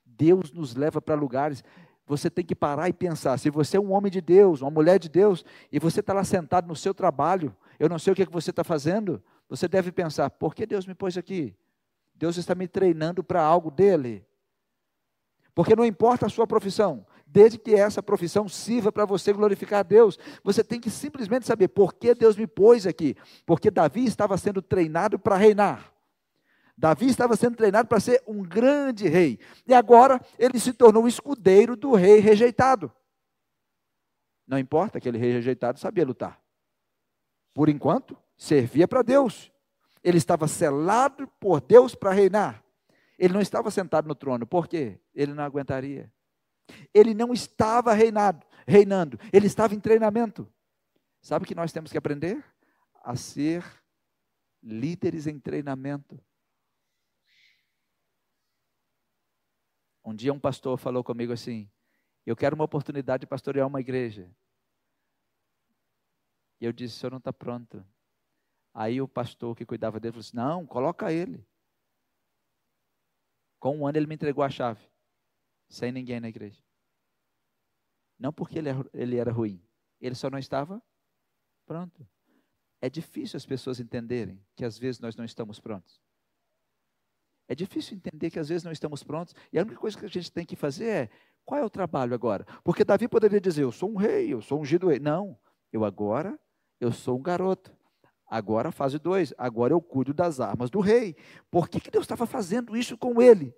Deus 0.05 0.51
nos 0.51 0.75
leva 0.75 1.01
para 1.01 1.15
lugares. 1.15 1.63
Você 2.05 2.29
tem 2.29 2.43
que 2.43 2.55
parar 2.55 2.89
e 2.89 2.93
pensar. 2.93 3.37
Se 3.37 3.49
você 3.49 3.77
é 3.77 3.79
um 3.79 3.91
homem 3.93 4.11
de 4.11 4.21
Deus, 4.21 4.61
uma 4.61 4.71
mulher 4.71 4.99
de 4.99 5.07
Deus, 5.07 5.45
e 5.71 5.79
você 5.79 6.01
está 6.01 6.13
lá 6.13 6.23
sentado 6.23 6.67
no 6.67 6.75
seu 6.75 6.93
trabalho, 6.93 7.55
eu 7.79 7.87
não 7.87 7.97
sei 7.97 8.13
o 8.13 8.15
que, 8.15 8.23
é 8.23 8.25
que 8.25 8.31
você 8.31 8.49
está 8.49 8.63
fazendo, 8.63 9.23
você 9.47 9.67
deve 9.67 9.91
pensar: 9.91 10.29
por 10.29 10.53
que 10.53 10.65
Deus 10.65 10.85
me 10.85 10.93
pôs 10.93 11.17
aqui? 11.17 11.55
Deus 12.21 12.37
está 12.37 12.53
me 12.53 12.67
treinando 12.67 13.23
para 13.23 13.41
algo 13.41 13.71
dele. 13.71 14.23
Porque 15.55 15.75
não 15.75 15.83
importa 15.83 16.27
a 16.27 16.29
sua 16.29 16.45
profissão, 16.45 17.03
desde 17.25 17.57
que 17.57 17.73
essa 17.73 18.03
profissão 18.03 18.47
sirva 18.47 18.91
para 18.91 19.05
você 19.05 19.33
glorificar 19.33 19.79
a 19.79 19.83
Deus. 19.83 20.19
Você 20.43 20.63
tem 20.63 20.79
que 20.79 20.91
simplesmente 20.91 21.47
saber 21.47 21.69
por 21.69 21.95
que 21.95 22.13
Deus 22.13 22.35
me 22.35 22.45
pôs 22.45 22.85
aqui. 22.85 23.17
Porque 23.43 23.71
Davi 23.71 24.05
estava 24.05 24.37
sendo 24.37 24.61
treinado 24.61 25.17
para 25.17 25.35
reinar. 25.35 25.91
Davi 26.77 27.07
estava 27.07 27.35
sendo 27.35 27.57
treinado 27.57 27.89
para 27.89 27.99
ser 27.99 28.21
um 28.27 28.43
grande 28.43 29.07
rei. 29.07 29.39
E 29.65 29.73
agora 29.73 30.21
ele 30.37 30.59
se 30.59 30.73
tornou 30.73 31.07
escudeiro 31.07 31.75
do 31.75 31.95
rei 31.95 32.19
rejeitado. 32.19 32.93
Não 34.45 34.59
importa, 34.59 34.99
aquele 34.99 35.17
rei 35.17 35.31
rejeitado 35.31 35.79
sabia 35.79 36.05
lutar. 36.05 36.39
Por 37.51 37.67
enquanto, 37.67 38.15
servia 38.37 38.87
para 38.87 39.01
Deus. 39.01 39.50
Ele 40.03 40.17
estava 40.17 40.47
selado 40.47 41.27
por 41.39 41.61
Deus 41.61 41.93
para 41.95 42.11
reinar. 42.11 42.63
Ele 43.17 43.33
não 43.33 43.41
estava 43.41 43.69
sentado 43.69 44.07
no 44.07 44.15
trono, 44.15 44.47
por 44.47 44.67
quê? 44.67 44.99
Ele 45.13 45.33
não 45.33 45.43
aguentaria. 45.43 46.11
Ele 46.93 47.13
não 47.13 47.33
estava 47.33 47.93
reinado, 47.93 48.45
reinando, 48.67 49.19
ele 49.31 49.47
estava 49.47 49.75
em 49.75 49.79
treinamento. 49.79 50.51
Sabe 51.21 51.45
o 51.45 51.47
que 51.47 51.53
nós 51.53 51.71
temos 51.71 51.91
que 51.91 51.97
aprender? 51.97 52.43
A 53.03 53.15
ser 53.15 53.63
líderes 54.63 55.27
em 55.27 55.39
treinamento. 55.39 56.19
Um 60.03 60.15
dia 60.15 60.33
um 60.33 60.39
pastor 60.39 60.77
falou 60.77 61.03
comigo 61.03 61.31
assim: 61.31 61.69
Eu 62.25 62.35
quero 62.35 62.55
uma 62.55 62.65
oportunidade 62.65 63.21
de 63.21 63.27
pastorear 63.27 63.67
uma 63.67 63.79
igreja. 63.79 64.33
E 66.59 66.65
eu 66.65 66.73
disse: 66.73 66.95
O 66.95 66.99
senhor 66.99 67.11
não 67.11 67.19
está 67.19 67.31
pronto. 67.31 67.85
Aí 68.73 69.01
o 69.01 69.07
pastor 69.07 69.55
que 69.55 69.65
cuidava 69.65 69.99
dele 69.99 70.13
falou 70.13 70.21
assim: 70.21 70.37
Não, 70.37 70.65
coloca 70.65 71.11
ele. 71.11 71.45
Com 73.59 73.77
um 73.77 73.87
ano 73.87 73.97
ele 73.97 74.07
me 74.07 74.15
entregou 74.15 74.43
a 74.43 74.49
chave 74.49 74.81
sem 75.69 75.91
ninguém 75.91 76.19
na 76.19 76.29
igreja. 76.29 76.61
Não 78.19 78.31
porque 78.31 78.59
ele, 78.59 78.69
ele 78.93 79.17
era 79.17 79.31
ruim, 79.31 79.63
ele 79.99 80.15
só 80.15 80.29
não 80.29 80.37
estava 80.37 80.81
pronto. 81.65 82.07
É 82.81 82.89
difícil 82.89 83.37
as 83.37 83.45
pessoas 83.45 83.79
entenderem 83.79 84.43
que 84.55 84.65
às 84.65 84.77
vezes 84.77 84.99
nós 84.99 85.15
não 85.15 85.23
estamos 85.23 85.59
prontos. 85.59 86.01
É 87.47 87.55
difícil 87.55 87.97
entender 87.97 88.29
que 88.29 88.39
às 88.39 88.49
vezes 88.49 88.63
não 88.63 88.71
estamos 88.71 89.03
prontos. 89.03 89.35
E 89.51 89.59
a 89.59 89.61
única 89.61 89.77
coisa 89.77 89.97
que 89.97 90.05
a 90.05 90.09
gente 90.09 90.31
tem 90.31 90.45
que 90.45 90.55
fazer 90.55 90.87
é: 90.87 91.09
qual 91.45 91.59
é 91.59 91.65
o 91.65 91.69
trabalho 91.69 92.13
agora? 92.13 92.45
Porque 92.63 92.83
Davi 92.83 93.07
poderia 93.07 93.41
dizer: 93.41 93.63
eu 93.63 93.71
sou 93.71 93.91
um 93.91 93.97
rei, 93.97 94.33
eu 94.33 94.41
sou 94.41 94.59
ungido 94.59 94.87
rei. 94.87 94.99
Não, 94.99 95.37
eu 95.71 95.83
agora, 95.85 96.39
eu 96.79 96.91
sou 96.91 97.19
um 97.19 97.21
garoto. 97.21 97.75
Agora, 98.31 98.71
fase 98.71 98.97
2, 98.97 99.33
agora 99.37 99.73
eu 99.73 99.81
cuido 99.81 100.13
das 100.13 100.39
armas 100.39 100.71
do 100.71 100.79
rei. 100.79 101.15
Por 101.51 101.69
que, 101.69 101.79
que 101.79 101.91
Deus 101.91 102.05
estava 102.05 102.25
fazendo 102.25 102.75
isso 102.75 102.97
com 102.97 103.21
ele? 103.21 103.53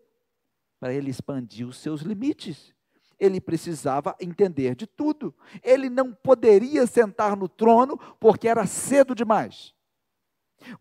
para 0.83 0.93
ele 0.93 1.09
expandir 1.09 1.65
os 1.65 1.77
seus 1.77 2.01
limites. 2.01 2.75
Ele 3.17 3.39
precisava 3.39 4.13
entender 4.19 4.75
de 4.75 4.85
tudo. 4.85 5.33
Ele 5.63 5.89
não 5.89 6.11
poderia 6.11 6.85
sentar 6.85 7.37
no 7.37 7.47
trono 7.47 7.97
porque 8.19 8.49
era 8.49 8.65
cedo 8.65 9.15
demais. 9.15 9.73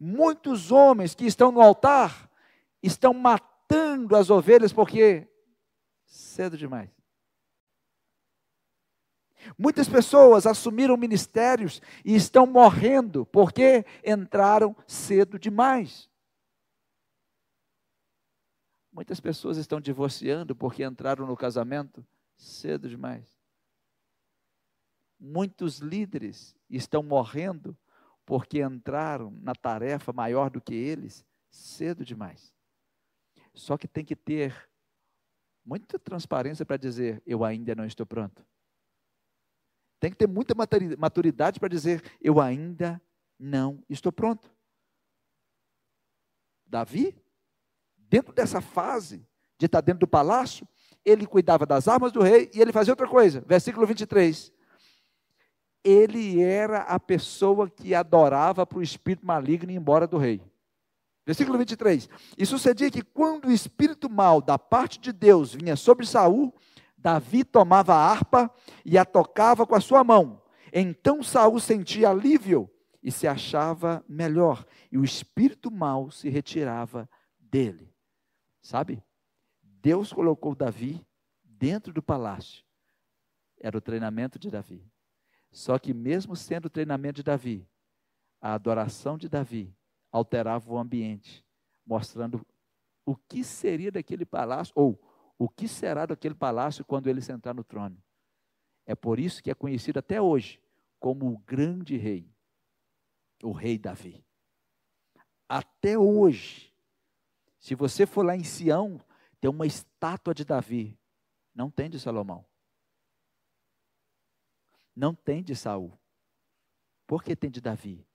Muitos 0.00 0.72
homens 0.72 1.14
que 1.14 1.24
estão 1.24 1.52
no 1.52 1.60
altar 1.60 2.28
estão 2.82 3.14
matando 3.14 4.16
as 4.16 4.28
ovelhas 4.28 4.72
porque 4.72 5.28
cedo 6.04 6.58
demais. 6.58 6.90
Muitas 9.58 9.88
pessoas 9.88 10.46
assumiram 10.46 10.96
ministérios 10.96 11.80
e 12.04 12.14
estão 12.14 12.46
morrendo 12.46 13.26
porque 13.26 13.84
entraram 14.04 14.74
cedo 14.86 15.38
demais. 15.38 16.08
Muitas 18.92 19.20
pessoas 19.20 19.56
estão 19.56 19.80
divorciando 19.80 20.54
porque 20.54 20.84
entraram 20.84 21.26
no 21.26 21.36
casamento 21.36 22.04
cedo 22.36 22.88
demais. 22.88 23.40
Muitos 25.18 25.78
líderes 25.78 26.54
estão 26.68 27.02
morrendo 27.02 27.76
porque 28.26 28.60
entraram 28.60 29.30
na 29.40 29.54
tarefa 29.54 30.12
maior 30.12 30.50
do 30.50 30.60
que 30.60 30.74
eles 30.74 31.24
cedo 31.50 32.04
demais. 32.04 32.52
Só 33.54 33.76
que 33.76 33.88
tem 33.88 34.04
que 34.04 34.16
ter 34.16 34.68
muita 35.64 35.98
transparência 35.98 36.64
para 36.64 36.76
dizer: 36.76 37.22
eu 37.26 37.44
ainda 37.44 37.74
não 37.74 37.84
estou 37.84 38.06
pronto. 38.06 38.44
Tem 40.02 40.10
que 40.10 40.16
ter 40.16 40.26
muita 40.26 40.52
maturidade 40.98 41.60
para 41.60 41.68
dizer: 41.68 42.02
eu 42.20 42.40
ainda 42.40 43.00
não 43.38 43.80
estou 43.88 44.10
pronto. 44.10 44.52
Davi, 46.66 47.14
dentro 47.96 48.32
dessa 48.32 48.60
fase 48.60 49.24
de 49.56 49.66
estar 49.66 49.80
dentro 49.80 50.00
do 50.00 50.08
palácio, 50.08 50.66
ele 51.04 51.24
cuidava 51.24 51.64
das 51.64 51.86
armas 51.86 52.10
do 52.10 52.20
rei 52.20 52.50
e 52.52 52.60
ele 52.60 52.72
fazia 52.72 52.92
outra 52.92 53.06
coisa. 53.06 53.44
Versículo 53.46 53.86
23. 53.86 54.52
Ele 55.84 56.42
era 56.42 56.80
a 56.80 56.98
pessoa 56.98 57.70
que 57.70 57.94
adorava 57.94 58.66
para 58.66 58.78
o 58.78 58.82
espírito 58.82 59.24
maligno 59.24 59.70
ir 59.70 59.76
embora 59.76 60.08
do 60.08 60.18
rei. 60.18 60.42
Versículo 61.24 61.56
23. 61.58 62.08
E 62.36 62.44
sucedia 62.44 62.90
que 62.90 63.02
quando 63.02 63.46
o 63.46 63.52
espírito 63.52 64.10
mal 64.10 64.42
da 64.42 64.58
parte 64.58 64.98
de 64.98 65.12
Deus 65.12 65.54
vinha 65.54 65.76
sobre 65.76 66.04
Saul, 66.04 66.52
Davi 67.02 67.42
tomava 67.42 67.94
a 67.94 68.10
harpa 68.10 68.48
e 68.84 68.96
a 68.96 69.04
tocava 69.04 69.66
com 69.66 69.74
a 69.74 69.80
sua 69.80 70.04
mão. 70.04 70.40
Então 70.72 71.20
Saul 71.20 71.58
sentia 71.58 72.10
alívio 72.10 72.70
e 73.02 73.10
se 73.10 73.26
achava 73.26 74.04
melhor, 74.08 74.64
e 74.90 74.96
o 74.96 75.02
espírito 75.02 75.68
mal 75.68 76.12
se 76.12 76.28
retirava 76.28 77.10
dele. 77.40 77.92
Sabe? 78.60 79.02
Deus 79.60 80.12
colocou 80.12 80.54
Davi 80.54 81.04
dentro 81.44 81.92
do 81.92 82.00
palácio. 82.00 82.64
Era 83.58 83.76
o 83.76 83.80
treinamento 83.80 84.38
de 84.38 84.48
Davi. 84.48 84.88
Só 85.50 85.80
que, 85.80 85.92
mesmo 85.92 86.36
sendo 86.36 86.66
o 86.66 86.70
treinamento 86.70 87.16
de 87.16 87.24
Davi, 87.24 87.68
a 88.40 88.54
adoração 88.54 89.18
de 89.18 89.28
Davi 89.28 89.76
alterava 90.12 90.72
o 90.72 90.78
ambiente, 90.78 91.44
mostrando 91.84 92.46
o 93.04 93.16
que 93.16 93.42
seria 93.42 93.90
daquele 93.90 94.24
palácio, 94.24 94.72
ou 94.76 95.00
o 95.38 95.48
que 95.48 95.66
será 95.66 96.06
daquele 96.06 96.34
palácio 96.34 96.84
quando 96.84 97.08
ele 97.08 97.20
sentar 97.20 97.54
no 97.54 97.64
trono. 97.64 98.02
É 98.86 98.94
por 98.94 99.18
isso 99.18 99.42
que 99.42 99.50
é 99.50 99.54
conhecido 99.54 99.98
até 99.98 100.20
hoje 100.20 100.60
como 100.98 101.32
o 101.32 101.38
grande 101.38 101.96
rei, 101.96 102.32
o 103.42 103.50
rei 103.50 103.78
Davi. 103.78 104.24
Até 105.48 105.98
hoje, 105.98 106.72
se 107.58 107.74
você 107.74 108.06
for 108.06 108.24
lá 108.24 108.36
em 108.36 108.44
Sião, 108.44 109.00
tem 109.40 109.50
uma 109.50 109.66
estátua 109.66 110.32
de 110.32 110.44
Davi. 110.44 110.98
Não 111.54 111.70
tem 111.70 111.90
de 111.90 111.98
Salomão. 111.98 112.46
Não 114.94 115.14
tem 115.14 115.42
de 115.42 115.56
Saul. 115.56 115.92
Por 117.06 117.22
que 117.22 117.34
tem 117.34 117.50
de 117.50 117.60
Davi? 117.60 118.06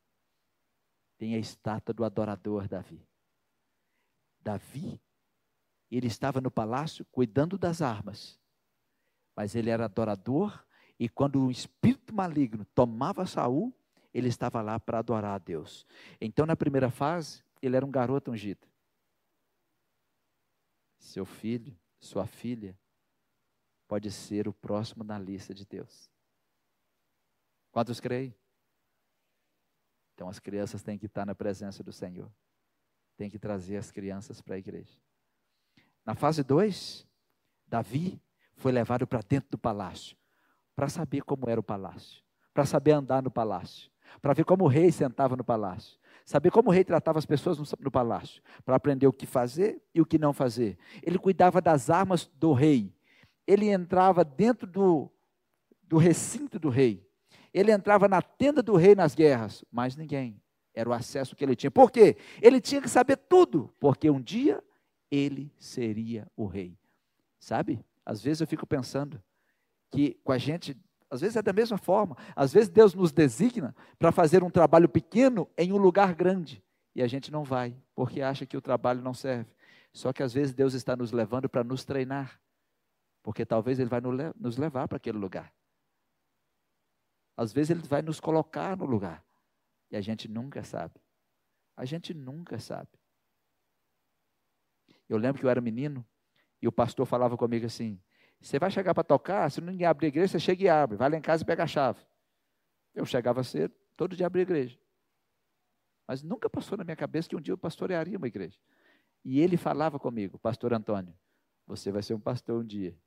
Tem 1.18 1.36
a 1.36 1.40
estátua 1.40 1.94
do 1.94 2.06
adorador 2.06 2.68
Davi. 2.68 3.06
Davi, 4.40 5.02
ele 5.96 6.08
estava 6.08 6.42
no 6.42 6.52
palácio 6.52 7.06
cuidando 7.12 7.58
das 7.58 7.82
armas. 7.82 8.40
Mas 9.36 9.56
ele 9.56 9.70
era 9.70 9.86
adorador 9.86 10.66
e 11.00 11.08
quando 11.08 11.46
o 11.46 11.52
espírito 11.52 12.14
maligno 12.14 12.66
tomava 12.76 13.26
Saul, 13.26 13.74
ele 14.14 14.28
estava 14.28 14.62
lá 14.62 14.80
para 14.80 15.00
adorar 15.00 15.36
a 15.36 15.38
Deus. 15.38 15.86
Então, 16.20 16.46
na 16.46 16.56
primeira 16.56 16.90
fase, 16.90 17.44
ele 17.62 17.76
era 17.76 17.86
um 17.86 17.92
garoto 17.92 18.32
ungido 18.32 18.68
seu 21.08 21.26
filho, 21.26 21.76
sua 22.00 22.28
filha, 22.28 22.78
pode 23.88 24.12
ser 24.12 24.48
o 24.48 24.54
próximo 24.54 25.04
na 25.04 25.18
lista 25.18 25.54
de 25.54 25.66
Deus. 25.66 26.12
Quantos 27.72 28.00
creem? 28.00 28.36
Então 30.14 30.28
as 30.28 30.40
crianças 30.40 30.84
têm 30.84 30.98
que 30.98 31.06
estar 31.06 31.26
na 31.26 31.36
presença 31.36 31.84
do 31.84 31.94
Senhor. 31.94 32.32
Tem 33.16 33.30
que 33.30 33.40
trazer 33.40 33.78
as 33.78 33.92
crianças 33.92 34.42
para 34.42 34.56
a 34.56 34.60
igreja. 34.60 35.00
Na 36.08 36.16
fase 36.16 36.42
2, 36.42 37.06
Davi 37.68 38.22
foi 38.56 38.72
levado 38.72 39.06
para 39.06 39.20
dentro 39.20 39.50
do 39.52 39.58
palácio, 39.58 40.16
para 40.74 40.88
saber 40.88 41.22
como 41.22 41.50
era 41.50 41.60
o 41.60 41.64
palácio, 41.64 42.24
para 42.54 42.66
saber 42.66 42.92
andar 42.92 43.22
no 43.22 43.30
palácio, 43.30 43.92
para 44.22 44.34
ver 44.34 44.46
como 44.46 44.64
o 44.64 44.68
rei 44.70 44.90
sentava 44.90 45.36
no 45.36 45.44
palácio, 45.44 46.00
saber 46.24 46.50
como 46.50 46.70
o 46.70 46.72
rei 46.72 46.86
tratava 46.86 47.20
as 47.20 47.26
pessoas 47.26 47.58
no, 47.58 47.66
no 47.82 47.92
palácio, 47.92 48.42
para 48.64 48.78
aprender 48.78 49.06
o 49.06 49.12
que 49.12 49.26
fazer 49.26 49.84
e 49.94 50.00
o 50.00 50.06
que 50.06 50.18
não 50.18 50.32
fazer. 50.32 50.78
Ele 51.04 51.20
cuidava 51.20 51.60
das 51.60 51.90
armas 51.90 52.32
do 52.36 52.54
rei. 52.54 52.96
Ele 53.46 53.68
entrava 53.68 54.24
dentro 54.24 54.66
do, 54.66 55.12
do 55.84 55.98
recinto 55.98 56.58
do 56.58 56.70
rei. 56.70 57.06
Ele 57.54 57.70
entrava 57.70 58.08
na 58.08 58.22
tenda 58.22 58.64
do 58.64 58.78
rei 58.78 58.96
nas 58.96 59.14
guerras, 59.14 59.66
mas 59.70 59.98
ninguém. 59.98 60.42
Era 60.74 60.90
o 60.90 60.94
acesso 60.94 61.36
que 61.36 61.44
ele 61.44 61.56
tinha. 61.56 61.70
Por 61.70 61.92
quê? 61.92 62.16
Ele 62.42 62.62
tinha 62.62 62.82
que 62.82 62.90
saber 62.90 63.18
tudo, 63.18 63.74
porque 63.78 64.10
um 64.10 64.22
dia 64.22 64.64
ele 65.10 65.52
seria 65.58 66.30
o 66.36 66.46
rei. 66.46 66.78
Sabe? 67.40 67.84
Às 68.06 68.22
vezes 68.22 68.42
eu 68.42 68.48
fico 68.48 68.66
pensando 68.66 69.22
que 69.92 70.20
com 70.24 70.32
a 70.32 70.38
gente 70.38 70.78
às 71.10 71.22
vezes 71.22 71.38
é 71.38 71.42
da 71.42 71.54
mesma 71.54 71.78
forma. 71.78 72.18
Às 72.36 72.52
vezes 72.54 72.70
Deus 72.70 72.94
nos 72.94 73.12
designa 73.12 73.76
para 73.98 74.12
fazer 74.12 74.44
um 74.44 74.50
trabalho 74.50 74.90
pequeno 74.90 75.50
em 75.58 75.72
um 75.72 75.78
lugar 75.78 76.14
grande. 76.14 76.64
E 76.94 77.02
a 77.02 77.08
gente 77.08 77.32
não 77.32 77.44
vai, 77.44 77.78
porque 77.96 78.22
acha 78.22 78.46
que 78.46 78.58
o 78.58 78.62
trabalho 78.62 79.02
não 79.02 79.14
serve. 79.14 79.50
Só 79.94 80.12
que 80.12 80.22
às 80.22 80.34
vezes 80.34 80.54
Deus 80.54 80.74
está 80.74 80.96
nos 80.96 81.12
levando 81.12 81.48
para 81.48 81.64
nos 81.64 81.86
treinar. 81.86 82.42
Porque 83.24 83.46
talvez 83.46 83.80
Ele 83.80 83.90
vai 83.90 84.02
nos 84.36 84.58
levar 84.58 84.88
para 84.88 84.98
aquele 84.98 85.18
lugar. 85.18 85.54
Às 87.36 87.54
vezes 87.54 87.70
Ele 87.70 87.82
vai 87.82 88.02
nos 88.02 88.20
colocar 88.20 88.76
no 88.76 88.86
lugar. 88.86 89.24
E 89.90 89.96
a 89.96 90.02
gente 90.02 90.28
nunca 90.28 90.64
sabe. 90.64 91.00
A 91.76 91.86
gente 91.86 92.14
nunca 92.14 92.60
sabe. 92.60 92.90
Eu 95.10 95.18
lembro 95.18 95.40
que 95.40 95.46
eu 95.46 95.50
era 95.50 95.62
menino 95.62 96.06
e 96.62 96.68
o 96.68 96.72
pastor 96.72 97.06
falava 97.06 97.38
comigo 97.38 97.66
assim: 97.66 98.02
você 98.42 98.60
vai 98.60 98.70
chegar 98.70 98.94
para 98.94 99.04
tocar, 99.04 99.50
se 99.50 99.62
ninguém 99.62 99.88
abrir 99.88 100.08
a 100.08 100.10
igreja, 100.10 100.34
você 100.34 100.40
chega 100.40 100.64
e 100.64 100.70
abre. 100.70 100.98
Vai 100.98 101.10
lá 101.10 101.18
em 101.18 101.22
casa 101.22 101.44
e 101.44 101.46
pega 101.46 101.64
a 101.64 101.68
chave. 101.68 102.06
Eu 102.94 103.06
chegava 103.06 103.44
cedo, 103.44 103.74
todo 103.96 104.16
dia 104.16 104.28
abria 104.28 104.42
a 104.42 104.48
igreja. 104.48 104.80
Mas 106.08 106.24
nunca 106.24 106.50
passou 106.50 106.78
na 106.78 106.84
minha 106.84 106.96
cabeça 106.96 107.28
que 107.28 107.36
um 107.36 107.42
dia 107.42 107.52
eu 107.52 107.58
pastorearia 107.58 108.18
uma 108.18 108.28
igreja. 108.28 108.58
E 109.26 109.40
ele 109.40 109.58
falava 109.58 110.00
comigo, 110.00 110.40
pastor 110.40 110.74
Antônio, 110.74 111.14
você 111.66 111.92
vai 111.92 112.02
ser 112.02 112.14
um 112.14 112.20
pastor 112.20 112.62
um 112.62 112.66
dia. 112.66 112.98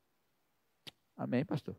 Amém, 1.15 1.43
pastor? 1.43 1.75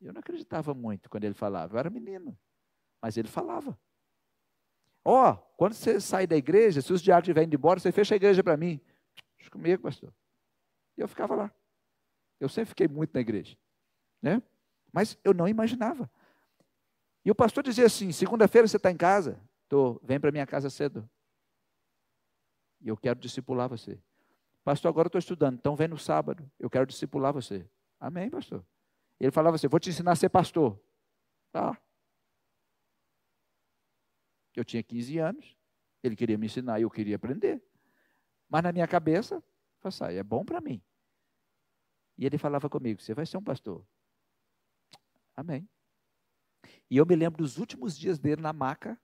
Eu 0.00 0.12
não 0.12 0.20
acreditava 0.20 0.74
muito 0.74 1.08
quando 1.08 1.24
ele 1.24 1.34
falava, 1.34 1.74
eu 1.74 1.78
era 1.78 1.90
menino. 1.90 2.38
Mas 3.00 3.16
ele 3.16 3.28
falava. 3.28 3.78
Ó, 5.04 5.30
oh, 5.30 5.36
quando 5.56 5.74
você 5.74 6.00
sai 6.00 6.26
da 6.26 6.36
igreja, 6.36 6.82
se 6.82 6.92
os 6.92 7.00
diáconos 7.00 7.24
estiverem 7.28 7.46
indo 7.46 7.56
embora, 7.56 7.80
você 7.80 7.90
fecha 7.90 8.14
a 8.14 8.16
igreja 8.16 8.42
para 8.42 8.56
mim. 8.56 8.80
Deixa 9.38 9.50
comigo, 9.50 9.82
pastor. 9.82 10.12
E 10.96 11.00
eu 11.00 11.08
ficava 11.08 11.34
lá. 11.34 11.50
Eu 12.38 12.48
sempre 12.48 12.70
fiquei 12.70 12.88
muito 12.88 13.12
na 13.14 13.20
igreja. 13.20 13.56
Né? 14.20 14.42
Mas 14.92 15.16
eu 15.24 15.32
não 15.32 15.48
imaginava. 15.48 16.10
E 17.24 17.30
o 17.30 17.34
pastor 17.34 17.62
dizia 17.62 17.86
assim: 17.86 18.12
segunda-feira 18.12 18.66
você 18.66 18.76
está 18.76 18.90
em 18.90 18.96
casa? 18.96 19.40
Tô, 19.68 20.00
vem 20.02 20.18
para 20.18 20.32
minha 20.32 20.46
casa 20.46 20.68
cedo. 20.68 21.08
E 22.80 22.88
eu 22.88 22.96
quero 22.96 23.18
discipular 23.18 23.68
você. 23.68 23.98
Pastor, 24.64 24.88
agora 24.88 25.06
eu 25.06 25.08
estou 25.08 25.18
estudando, 25.18 25.54
então 25.54 25.76
vem 25.76 25.88
no 25.88 25.98
sábado. 25.98 26.50
Eu 26.58 26.68
quero 26.68 26.86
discipular 26.86 27.32
você. 27.32 27.66
Amém, 27.98 28.30
pastor. 28.30 28.64
Ele 29.18 29.30
falava 29.30 29.56
assim: 29.56 29.68
vou 29.68 29.80
te 29.80 29.90
ensinar 29.90 30.12
a 30.12 30.16
ser 30.16 30.28
pastor. 30.28 30.80
Tá. 31.52 31.78
Eu 34.54 34.64
tinha 34.64 34.82
15 34.82 35.18
anos, 35.18 35.56
ele 36.02 36.16
queria 36.16 36.36
me 36.36 36.46
ensinar 36.46 36.78
e 36.78 36.82
eu 36.82 36.90
queria 36.90 37.16
aprender. 37.16 37.62
Mas 38.48 38.62
na 38.62 38.72
minha 38.72 38.88
cabeça, 38.88 39.42
assim, 39.82 40.04
é 40.04 40.22
bom 40.22 40.44
para 40.44 40.60
mim. 40.60 40.82
E 42.18 42.26
ele 42.26 42.36
falava 42.36 42.68
comigo: 42.68 43.00
Você 43.00 43.14
vai 43.14 43.24
ser 43.24 43.36
um 43.36 43.42
pastor. 43.42 43.86
Amém. 45.36 45.68
E 46.90 46.96
eu 46.96 47.06
me 47.06 47.14
lembro 47.16 47.38
dos 47.42 47.56
últimos 47.56 47.96
dias 47.96 48.18
dele 48.18 48.42
na 48.42 48.52
maca. 48.52 49.00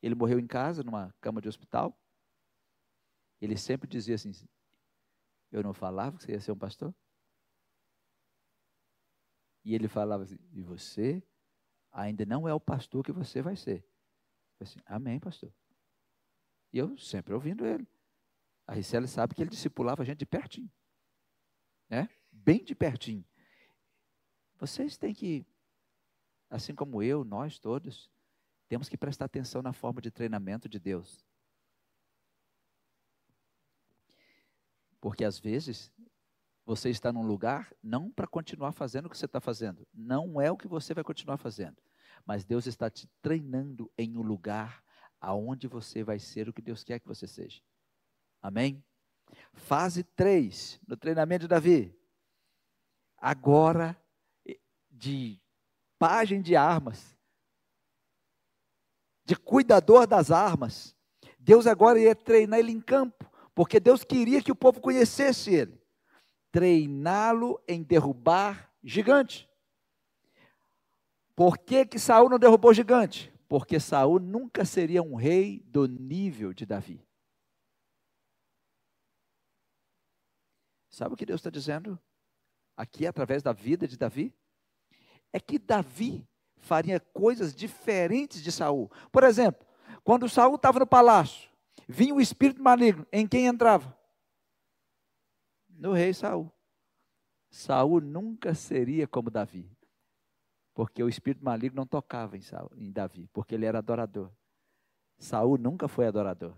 Ele 0.00 0.14
morreu 0.14 0.38
em 0.38 0.46
casa, 0.46 0.82
numa 0.82 1.14
cama 1.20 1.40
de 1.40 1.48
hospital. 1.48 1.98
Ele 3.40 3.56
sempre 3.56 3.88
dizia 3.88 4.14
assim: 4.14 4.32
Eu 5.50 5.62
não 5.62 5.74
falava 5.74 6.16
que 6.16 6.24
você 6.24 6.32
ia 6.32 6.40
ser 6.40 6.52
um 6.52 6.58
pastor? 6.58 6.94
E 9.64 9.74
ele 9.74 9.88
falava 9.88 10.22
assim: 10.22 10.38
E 10.52 10.62
você 10.62 11.22
ainda 11.90 12.24
não 12.24 12.48
é 12.48 12.54
o 12.54 12.60
pastor 12.60 13.04
que 13.04 13.12
você 13.12 13.42
vai 13.42 13.56
ser. 13.56 13.84
Assim, 14.62 14.80
Amém, 14.86 15.20
pastor. 15.20 15.52
E 16.72 16.78
eu 16.78 16.96
sempre 16.96 17.34
ouvindo 17.34 17.66
ele. 17.66 17.86
A 18.66 18.74
Ricele 18.74 19.06
sabe 19.06 19.34
que 19.34 19.42
ele 19.42 19.50
discipulava 19.50 20.02
a 20.02 20.04
gente 20.04 20.18
de 20.18 20.26
pertinho. 20.26 20.70
Né? 21.88 22.08
bem 22.32 22.64
de 22.64 22.74
pertinho. 22.74 23.24
Vocês 24.58 24.96
têm 24.96 25.14
que, 25.14 25.46
assim 26.48 26.74
como 26.74 27.02
eu, 27.02 27.24
nós 27.24 27.58
todos, 27.58 28.10
temos 28.68 28.88
que 28.88 28.96
prestar 28.96 29.26
atenção 29.26 29.60
na 29.60 29.72
forma 29.72 30.00
de 30.00 30.10
treinamento 30.10 30.68
de 30.68 30.78
Deus. 30.78 31.24
Porque 35.00 35.24
às 35.24 35.38
vezes 35.38 35.92
você 36.64 36.88
está 36.88 37.12
num 37.12 37.26
lugar 37.26 37.74
não 37.82 38.10
para 38.10 38.26
continuar 38.26 38.72
fazendo 38.72 39.06
o 39.06 39.10
que 39.10 39.18
você 39.18 39.26
está 39.26 39.40
fazendo, 39.40 39.86
não 39.92 40.40
é 40.40 40.50
o 40.50 40.56
que 40.56 40.68
você 40.68 40.94
vai 40.94 41.02
continuar 41.02 41.36
fazendo, 41.36 41.76
mas 42.26 42.44
Deus 42.44 42.66
está 42.66 42.90
te 42.90 43.08
treinando 43.20 43.90
em 43.96 44.16
um 44.16 44.22
lugar 44.22 44.82
aonde 45.20 45.68
você 45.68 46.02
vai 46.02 46.18
ser 46.18 46.48
o 46.48 46.52
que 46.52 46.62
Deus 46.62 46.82
quer 46.82 46.98
que 46.98 47.06
você 47.06 47.26
seja. 47.26 47.62
Amém? 48.40 48.84
Fase 49.52 50.02
3 50.02 50.80
no 50.86 50.96
treinamento 50.96 51.42
de 51.42 51.48
Davi. 51.48 51.96
Agora, 53.16 53.96
de 54.90 55.40
pagem 55.98 56.42
de 56.42 56.56
armas, 56.56 57.16
de 59.24 59.36
cuidador 59.36 60.06
das 60.06 60.30
armas. 60.30 60.96
Deus 61.38 61.66
agora 61.66 61.98
ia 61.98 62.14
treinar 62.14 62.58
ele 62.58 62.72
em 62.72 62.80
campo, 62.80 63.30
porque 63.54 63.78
Deus 63.78 64.04
queria 64.04 64.42
que 64.42 64.52
o 64.52 64.56
povo 64.56 64.80
conhecesse 64.80 65.54
ele. 65.54 65.80
Treiná-lo 66.50 67.62
em 67.66 67.82
derrubar 67.82 68.72
gigante. 68.82 69.48
Por 71.34 71.58
que, 71.58 71.86
que 71.86 71.98
Saul 71.98 72.28
não 72.28 72.38
derrubou 72.38 72.74
gigante? 72.74 73.32
Porque 73.48 73.80
Saul 73.80 74.18
nunca 74.18 74.64
seria 74.64 75.02
um 75.02 75.14
rei 75.14 75.60
do 75.66 75.86
nível 75.86 76.52
de 76.52 76.66
Davi. 76.66 77.06
Sabe 80.90 81.14
o 81.14 81.16
que 81.16 81.24
Deus 81.26 81.40
está 81.40 81.50
dizendo? 81.50 81.98
Aqui, 82.76 83.06
através 83.06 83.42
da 83.42 83.52
vida 83.52 83.88
de 83.88 83.96
Davi? 83.96 84.34
É 85.32 85.40
que 85.40 85.58
Davi 85.58 86.28
faria 86.58 87.00
coisas 87.00 87.54
diferentes 87.54 88.42
de 88.42 88.52
Saul. 88.52 88.90
Por 89.10 89.24
exemplo, 89.24 89.66
quando 90.04 90.28
Saul 90.28 90.56
estava 90.56 90.78
no 90.78 90.86
palácio, 90.86 91.50
vinha 91.88 92.14
o 92.14 92.20
espírito 92.20 92.62
maligno, 92.62 93.06
em 93.10 93.26
quem 93.26 93.46
entrava? 93.46 93.96
No 95.68 95.92
rei 95.92 96.12
Saul. 96.12 96.50
Saul 97.50 98.00
nunca 98.00 98.54
seria 98.54 99.06
como 99.06 99.30
Davi, 99.30 99.70
porque 100.74 101.02
o 101.02 101.08
espírito 101.08 101.44
maligno 101.44 101.76
não 101.76 101.86
tocava 101.86 102.36
em, 102.36 102.40
Saul, 102.40 102.70
em 102.76 102.90
Davi, 102.90 103.28
porque 103.32 103.54
ele 103.54 103.66
era 103.66 103.78
adorador. 103.78 104.30
Saul 105.18 105.58
nunca 105.58 105.88
foi 105.88 106.06
adorador. 106.06 106.56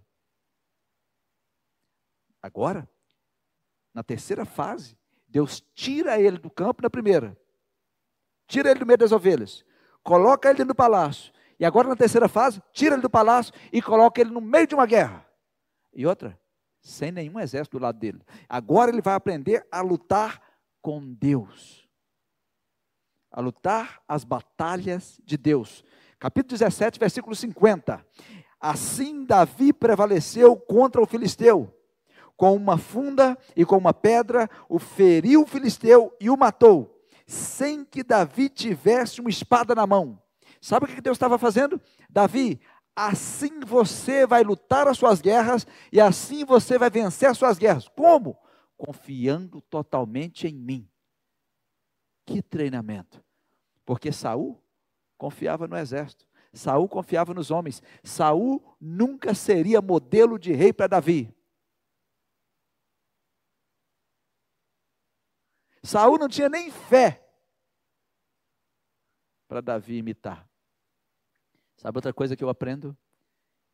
Agora, 2.41 2.89
na 3.93 4.03
terceira 4.03 4.45
fase, 4.45 4.99
Deus 5.27 5.61
tira 5.75 6.21
ele 6.21 6.39
do 6.39 6.51
campo 6.51 6.83
na 6.83 6.91
primeira. 6.91 7.37
Tira 8.47 8.71
ele 8.71 8.81
do 8.81 8.87
meio 8.87 8.99
das 8.99 9.13
ovelhas. 9.13 9.65
Coloca 10.03 10.51
ele 10.51 10.65
no 10.65 10.75
palácio. 10.75 11.33
E 11.59 11.65
agora 11.65 11.89
na 11.89 11.97
terceira 11.97 12.29
fase, 12.29 12.63
tira 12.73 12.95
ele 12.95 13.03
do 13.03 13.11
palácio 13.11 13.53
e 13.73 13.81
coloca 13.81 14.21
ele 14.21 14.31
no 14.31 14.41
meio 14.41 14.67
de 14.67 14.75
uma 14.75 14.87
guerra. 14.87 15.27
E 15.93 16.07
outra, 16.07 16.39
sem 16.81 17.11
nenhum 17.11 17.41
exército 17.41 17.79
do 17.79 17.83
lado 17.83 17.99
dele. 17.99 18.21
Agora 18.49 18.91
ele 18.91 19.01
vai 19.01 19.15
aprender 19.15 19.67
a 19.71 19.81
lutar 19.81 20.41
com 20.83 21.15
Deus. 21.15 21.84
A 23.35 23.41
lutar 23.41 24.01
as 24.07 24.23
batalhas 24.23 25.21
de 25.25 25.37
Deus. 25.37 25.85
Capítulo 26.19 26.57
17, 26.59 26.99
versículo 26.99 27.35
50. 27.35 28.07
Assim 28.61 29.27
Davi 29.27 29.73
prevaleceu 29.73 30.57
contra 30.57 31.03
o 31.03 31.07
filisteu 31.07 31.75
com 32.37 32.55
uma 32.55 32.77
funda 32.77 33.39
e 33.57 33.65
com 33.65 33.77
uma 33.77 33.95
pedra, 33.95 34.49
o 34.69 34.79
feriu 34.79 35.43
o 35.43 35.47
filisteu 35.47 36.15
e 36.21 36.29
o 36.29 36.37
matou, 36.37 37.03
sem 37.27 37.85
que 37.85 38.03
Davi 38.03 38.49
tivesse 38.49 39.21
uma 39.21 39.31
espada 39.31 39.75
na 39.75 39.87
mão. 39.87 40.21
Sabe 40.61 40.87
o 40.87 40.89
que 40.89 41.01
Deus 41.01 41.17
estava 41.17 41.39
fazendo? 41.39 41.81
Davi, 42.09 42.61
assim 42.97 43.61
você 43.61 44.27
vai 44.27 44.43
lutar 44.43 44.89
as 44.89 44.99
suas 44.99 45.21
guerras 45.21 45.67
e 45.93 46.01
assim 46.01 46.45
você 46.45 46.79
vai 46.79 46.91
vencer 46.91 47.29
as 47.29 47.39
suas 47.39 47.59
guerras. 47.59 47.89
Como? 47.89 48.37
Confiando 48.77 49.61
totalmente 49.63 50.47
em 50.47 50.55
mim. 50.55 50.89
Que 52.27 52.43
treinamento! 52.43 53.24
Porque 53.85 54.13
Saul 54.13 54.63
confiava 55.17 55.67
no 55.69 55.77
exército. 55.77 56.27
Saul 56.53 56.89
confiava 56.89 57.35
nos 57.35 57.51
homens. 57.51 57.83
Saul 58.03 58.77
nunca 58.81 59.35
seria 59.35 59.83
modelo 59.83 60.39
de 60.39 60.53
rei 60.53 60.73
para 60.73 60.87
Davi. 60.87 61.35
Saul 65.83 66.19
não 66.19 66.29
tinha 66.29 66.49
nem 66.49 66.71
fé 66.71 67.23
para 69.47 69.61
Davi 69.61 69.99
imitar. 69.99 70.49
Sabe 71.77 71.99
outra 71.99 72.15
coisa 72.15 72.35
que 72.37 72.43
eu 72.43 72.49
aprendo? 72.49 72.97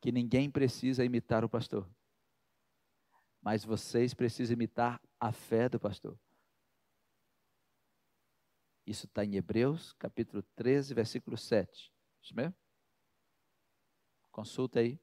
Que 0.01 0.11
ninguém 0.11 0.51
precisa 0.51 1.05
imitar 1.05 1.45
o 1.45 1.49
pastor. 1.49 1.89
Mas 3.41 3.65
vocês 3.65 4.13
precisam 4.13 4.55
imitar 4.55 5.01
a 5.21 5.31
fé 5.31 5.69
do 5.69 5.79
pastor. 5.79 6.19
Isso 8.91 9.07
está 9.07 9.25
em 9.25 9.37
Hebreus, 9.37 9.93
capítulo 9.93 10.43
13, 10.57 10.95
versículo 10.95 11.37
7. 11.37 11.93
Isso 12.21 12.35
mesmo? 12.35 12.53
Consulta 14.33 14.81
aí. 14.81 14.99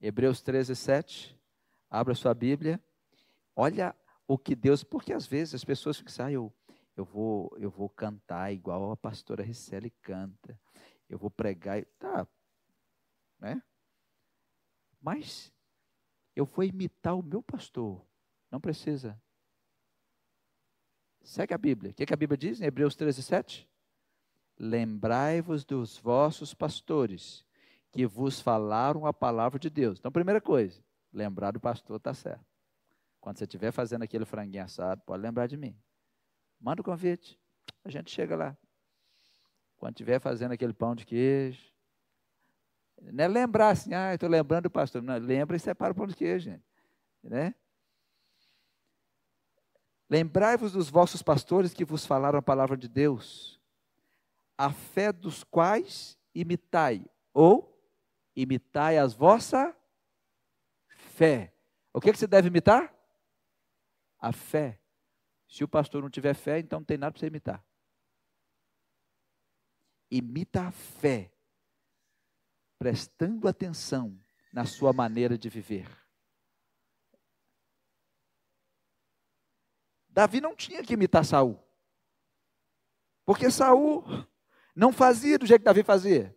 Hebreus 0.00 0.40
13, 0.42 0.76
7. 0.76 1.36
Abra 1.90 2.14
sua 2.14 2.32
Bíblia. 2.32 2.80
Olha 3.56 3.96
o 4.28 4.38
que 4.38 4.54
Deus, 4.54 4.84
porque 4.84 5.12
às 5.12 5.26
vezes 5.26 5.54
as 5.54 5.64
pessoas 5.64 5.96
ficam 5.96 6.12
assim, 6.12 6.22
ah, 6.22 6.30
eu, 6.30 6.54
eu, 6.96 7.04
vou, 7.04 7.52
eu 7.58 7.68
vou 7.68 7.88
cantar 7.88 8.52
igual 8.52 8.92
a 8.92 8.96
pastora 8.96 9.42
Ricelli 9.42 9.90
canta, 10.02 10.56
eu 11.08 11.18
vou 11.18 11.32
pregar, 11.32 11.84
tá, 11.98 12.28
né? 13.40 13.60
Mas 15.00 15.52
eu 16.36 16.44
vou 16.44 16.64
imitar 16.64 17.18
o 17.18 17.24
meu 17.24 17.42
pastor, 17.42 18.06
não 18.48 18.60
precisa. 18.60 19.20
Segue 21.22 21.54
a 21.54 21.58
Bíblia. 21.58 21.92
O 21.92 21.94
que, 21.94 22.06
que 22.06 22.14
a 22.14 22.16
Bíblia 22.16 22.36
diz 22.36 22.60
em 22.60 22.64
Hebreus 22.64 22.94
13, 22.96 23.22
7? 23.22 23.68
Lembrai-vos 24.58 25.64
dos 25.64 25.98
vossos 25.98 26.54
pastores, 26.54 27.44
que 27.90 28.06
vos 28.06 28.40
falaram 28.40 29.06
a 29.06 29.12
palavra 29.12 29.58
de 29.58 29.70
Deus. 29.70 29.98
Então, 29.98 30.10
primeira 30.10 30.40
coisa, 30.40 30.82
lembrar 31.12 31.52
do 31.52 31.60
pastor 31.60 31.96
está 31.96 32.12
certo. 32.12 32.44
Quando 33.20 33.38
você 33.38 33.44
estiver 33.44 33.70
fazendo 33.70 34.02
aquele 34.02 34.24
franguinho 34.24 34.64
assado, 34.64 35.00
pode 35.06 35.22
lembrar 35.22 35.46
de 35.46 35.56
mim. 35.56 35.76
Manda 36.60 36.80
o 36.80 36.84
convite. 36.84 37.38
A 37.84 37.90
gente 37.90 38.10
chega 38.10 38.34
lá. 38.34 38.56
Quando 39.76 39.94
estiver 39.94 40.20
fazendo 40.20 40.52
aquele 40.52 40.72
pão 40.72 40.94
de 40.94 41.04
queijo. 41.04 41.72
Não 43.00 43.24
é 43.24 43.28
lembrar 43.28 43.70
assim, 43.70 43.94
ah, 43.94 44.14
estou 44.14 44.28
lembrando 44.28 44.64
do 44.64 44.70
pastor. 44.70 45.02
Não, 45.02 45.16
lembra 45.18 45.56
e 45.56 45.60
separa 45.60 45.92
o 45.92 45.94
pão 45.94 46.06
de 46.06 46.14
queijo, 46.14 46.50
gente. 46.50 46.64
Né? 47.22 47.54
Lembrai-vos 50.12 50.72
dos 50.72 50.90
vossos 50.90 51.22
pastores 51.22 51.72
que 51.72 51.86
vos 51.86 52.04
falaram 52.04 52.38
a 52.38 52.42
palavra 52.42 52.76
de 52.76 52.86
Deus, 52.86 53.58
a 54.58 54.70
fé 54.70 55.10
dos 55.10 55.42
quais 55.42 56.18
imitai, 56.34 57.06
ou 57.32 57.82
imitai 58.36 58.98
as 58.98 59.14
vossa 59.14 59.74
fé. 61.14 61.54
O 61.94 62.00
que, 62.00 62.12
que 62.12 62.18
você 62.18 62.26
deve 62.26 62.48
imitar? 62.48 62.94
a 64.22 64.30
fé. 64.30 64.80
Se 65.48 65.64
o 65.64 65.68
pastor 65.68 66.00
não 66.00 66.08
tiver 66.08 66.32
fé, 66.32 66.60
então 66.60 66.78
não 66.78 66.84
tem 66.84 66.96
nada 66.96 67.10
para 67.10 67.18
você 67.18 67.26
imitar. 67.26 67.62
Imita 70.08 70.68
a 70.68 70.70
fé, 70.70 71.32
prestando 72.78 73.48
atenção 73.48 74.16
na 74.52 74.64
sua 74.64 74.92
maneira 74.92 75.36
de 75.36 75.48
viver. 75.48 76.01
Davi 80.12 80.40
não 80.40 80.54
tinha 80.54 80.82
que 80.82 80.92
imitar 80.92 81.24
Saul. 81.24 81.58
Porque 83.24 83.50
Saul 83.50 84.04
não 84.76 84.92
fazia 84.92 85.38
do 85.38 85.46
jeito 85.46 85.60
que 85.60 85.66
Davi 85.66 85.82
fazia. 85.82 86.36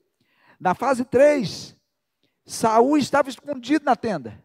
Na 0.60 0.74
fase 0.74 1.04
3, 1.04 1.76
Saul 2.46 2.98
estava 2.98 3.30
escondido 3.30 3.84
na 3.84 3.96
tenda. 3.96 4.44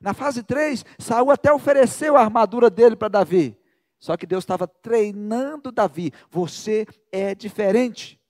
Na 0.00 0.14
fase 0.14 0.42
3, 0.42 0.84
Saul 0.98 1.30
até 1.30 1.52
ofereceu 1.52 2.16
a 2.16 2.22
armadura 2.22 2.70
dele 2.70 2.96
para 2.96 3.08
Davi. 3.08 3.58
Só 3.98 4.16
que 4.16 4.26
Deus 4.26 4.44
estava 4.44 4.66
treinando 4.66 5.72
Davi. 5.72 6.12
Você 6.30 6.86
é 7.12 7.34
diferente. 7.34 8.20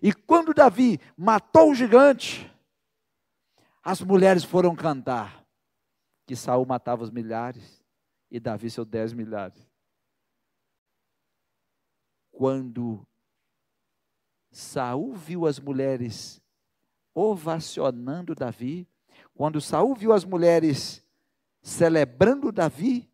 E 0.00 0.12
quando 0.12 0.54
Davi 0.54 1.00
matou 1.16 1.70
o 1.70 1.74
gigante, 1.74 2.50
as 3.82 4.00
mulheres 4.00 4.44
foram 4.44 4.76
cantar 4.76 5.44
que 6.26 6.36
Saul 6.36 6.66
matava 6.66 7.02
os 7.02 7.10
milhares 7.10 7.83
e 8.34 8.40
Davi 8.40 8.68
seus 8.68 8.84
dez 8.84 9.12
milhares. 9.12 9.64
Quando 12.32 13.06
Saul 14.50 15.14
viu 15.14 15.46
as 15.46 15.60
mulheres 15.60 16.42
ovacionando 17.14 18.34
Davi, 18.34 18.88
quando 19.34 19.60
Saul 19.60 19.94
viu 19.94 20.12
as 20.12 20.24
mulheres 20.24 21.00
celebrando 21.62 22.50
Davi, 22.50 23.08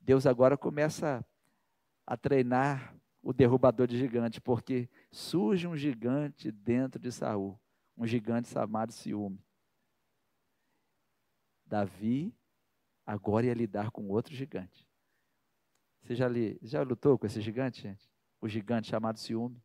Deus 0.00 0.26
agora 0.26 0.56
começa 0.56 1.26
a 2.06 2.16
treinar 2.16 2.94
o 3.20 3.32
derrubador 3.32 3.88
de 3.88 3.98
gigante, 3.98 4.40
porque 4.40 4.88
surge 5.10 5.66
um 5.66 5.76
gigante 5.76 6.52
dentro 6.52 7.00
de 7.00 7.10
Saul, 7.10 7.58
um 7.96 8.06
gigante 8.06 8.46
chamado 8.46 8.92
ciúme. 8.92 9.44
Davi 11.66 12.32
agora 13.10 13.46
ia 13.46 13.54
lidar 13.54 13.90
com 13.90 14.08
outro 14.08 14.32
gigante. 14.32 14.86
Você 16.02 16.14
já, 16.14 16.28
li, 16.28 16.58
já 16.62 16.82
lutou 16.82 17.18
com 17.18 17.26
esse 17.26 17.40
gigante, 17.40 17.82
gente? 17.82 18.08
O 18.40 18.48
gigante 18.48 18.88
chamado 18.88 19.18
ciúme. 19.18 19.60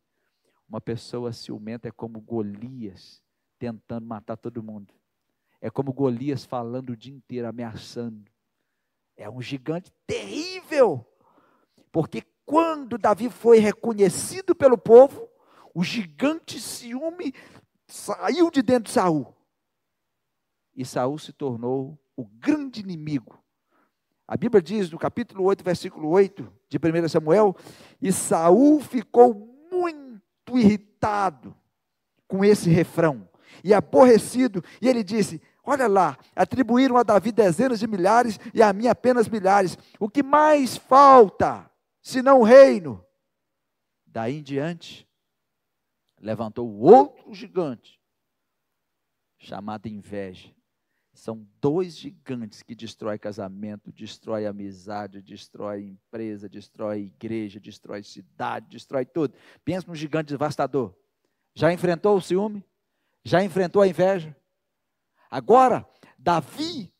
Uma 0.68 0.80
pessoa 0.80 1.32
ciumenta 1.32 1.86
é 1.86 1.92
como 1.92 2.20
Golias 2.20 3.22
tentando 3.56 4.04
matar 4.04 4.36
todo 4.36 4.64
mundo. 4.64 4.92
É 5.60 5.70
como 5.70 5.92
Golias 5.92 6.44
falando 6.44 6.90
o 6.90 6.96
dia 6.96 7.14
inteiro, 7.14 7.46
ameaçando. 7.46 8.28
É 9.16 9.30
um 9.30 9.40
gigante 9.40 9.92
terrível. 10.06 11.06
Porque 11.92 12.22
quando 12.44 12.98
Davi 12.98 13.30
foi 13.30 13.58
reconhecido 13.58 14.56
pelo 14.56 14.76
povo, 14.76 15.28
o 15.72 15.84
gigante 15.84 16.60
ciúme 16.60 17.32
saiu 17.86 18.50
de 18.50 18.60
dentro 18.60 18.84
de 18.84 18.90
Saul. 18.90 19.32
E 20.74 20.84
Saul 20.84 21.16
se 21.16 21.32
tornou 21.32 21.96
o 22.16 22.24
grande 22.24 22.80
inimigo. 22.80 23.38
A 24.26 24.36
Bíblia 24.36 24.60
diz 24.60 24.90
no 24.90 24.98
capítulo 24.98 25.44
8, 25.44 25.62
versículo 25.62 26.08
8 26.08 26.52
de 26.68 26.78
1 26.78 27.08
Samuel, 27.08 27.54
e 28.00 28.10
Saul 28.10 28.80
ficou 28.80 29.34
muito 29.70 30.58
irritado 30.58 31.54
com 32.26 32.44
esse 32.44 32.68
refrão 32.68 33.28
e 33.62 33.72
aborrecido, 33.72 34.64
e 34.80 34.88
ele 34.88 35.04
disse: 35.04 35.40
Olha 35.62 35.86
lá, 35.86 36.18
atribuíram 36.34 36.96
a 36.96 37.02
Davi 37.02 37.30
dezenas 37.30 37.78
de 37.78 37.86
milhares 37.86 38.38
e 38.54 38.62
a 38.62 38.72
mim 38.72 38.88
apenas 38.88 39.28
milhares. 39.28 39.76
O 39.98 40.08
que 40.08 40.22
mais 40.22 40.76
falta, 40.76 41.70
senão 42.00 42.40
o 42.40 42.44
reino? 42.44 43.04
Daí 44.06 44.38
em 44.38 44.42
diante, 44.42 45.06
levantou 46.20 46.68
outro 46.68 47.34
gigante, 47.34 48.00
chamado 49.38 49.86
inveja. 49.86 50.55
São 51.16 51.48
dois 51.60 51.96
gigantes 51.96 52.62
que 52.62 52.74
destrói 52.74 53.18
casamento, 53.18 53.90
destrói 53.90 54.46
amizade, 54.46 55.22
destrói 55.22 55.84
empresa, 55.84 56.46
destrói 56.46 57.04
igreja, 57.04 57.58
destrói 57.58 58.02
cidade, 58.02 58.68
destrói 58.68 59.06
tudo. 59.06 59.34
Pensa 59.64 59.86
num 59.86 59.94
gigante 59.94 60.28
devastador. 60.28 60.94
Já 61.54 61.72
enfrentou 61.72 62.16
o 62.16 62.20
ciúme? 62.20 62.62
Já 63.24 63.42
enfrentou 63.42 63.80
a 63.80 63.88
inveja? 63.88 64.36
Agora, 65.30 65.88
Davi 66.18 66.92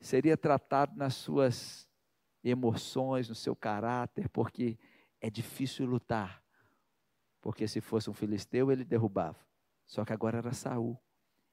seria 0.00 0.36
tratado 0.36 0.96
nas 0.96 1.14
suas 1.14 1.88
emoções, 2.42 3.28
no 3.28 3.34
seu 3.34 3.54
caráter, 3.54 4.28
porque 4.30 4.76
é 5.20 5.30
difícil 5.30 5.86
lutar. 5.86 6.42
Porque 7.40 7.68
se 7.68 7.80
fosse 7.80 8.10
um 8.10 8.14
filisteu, 8.14 8.72
ele 8.72 8.84
derrubava. 8.84 9.38
Só 9.86 10.04
que 10.04 10.12
agora 10.12 10.38
era 10.38 10.52
Saul. 10.52 11.00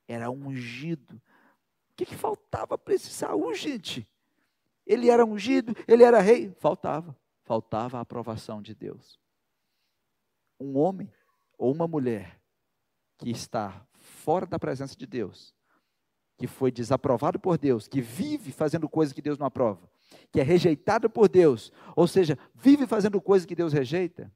Era 0.07 0.31
ungido. 0.31 1.21
Que, 1.97 2.05
que 2.05 2.15
faltava 2.15 2.77
para 2.77 2.93
esse 2.93 3.09
Saul, 3.09 3.53
gente? 3.55 4.07
Ele 4.85 5.09
era 5.09 5.25
ungido, 5.25 5.75
ele 5.87 6.03
era 6.03 6.19
rei. 6.19 6.55
Faltava. 6.59 7.17
Faltava 7.43 7.97
a 7.97 8.01
aprovação 8.01 8.61
de 8.61 8.75
Deus. 8.75 9.19
Um 10.59 10.77
homem 10.77 11.11
ou 11.57 11.73
uma 11.73 11.87
mulher 11.87 12.39
que 13.17 13.31
está 13.31 13.85
fora 13.97 14.45
da 14.45 14.59
presença 14.59 14.95
de 14.95 15.07
Deus, 15.07 15.55
que 16.37 16.45
foi 16.45 16.71
desaprovado 16.71 17.39
por 17.39 17.57
Deus, 17.57 17.87
que 17.87 17.99
vive 17.99 18.51
fazendo 18.51 18.87
coisas 18.87 19.11
que 19.11 19.21
Deus 19.21 19.39
não 19.39 19.47
aprova, 19.47 19.89
que 20.31 20.39
é 20.39 20.43
rejeitado 20.43 21.09
por 21.09 21.27
Deus, 21.27 21.71
ou 21.95 22.07
seja, 22.07 22.37
vive 22.53 22.85
fazendo 22.85 23.19
coisas 23.19 23.45
que 23.45 23.55
Deus 23.55 23.73
rejeita, 23.73 24.31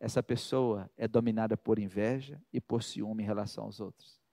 essa 0.00 0.22
pessoa 0.22 0.90
é 0.96 1.06
dominada 1.06 1.56
por 1.56 1.78
inveja 1.78 2.40
e 2.52 2.60
por 2.60 2.82
ciúme 2.82 3.22
em 3.22 3.26
relação 3.26 3.64
aos 3.64 3.78
outros. 3.80 4.23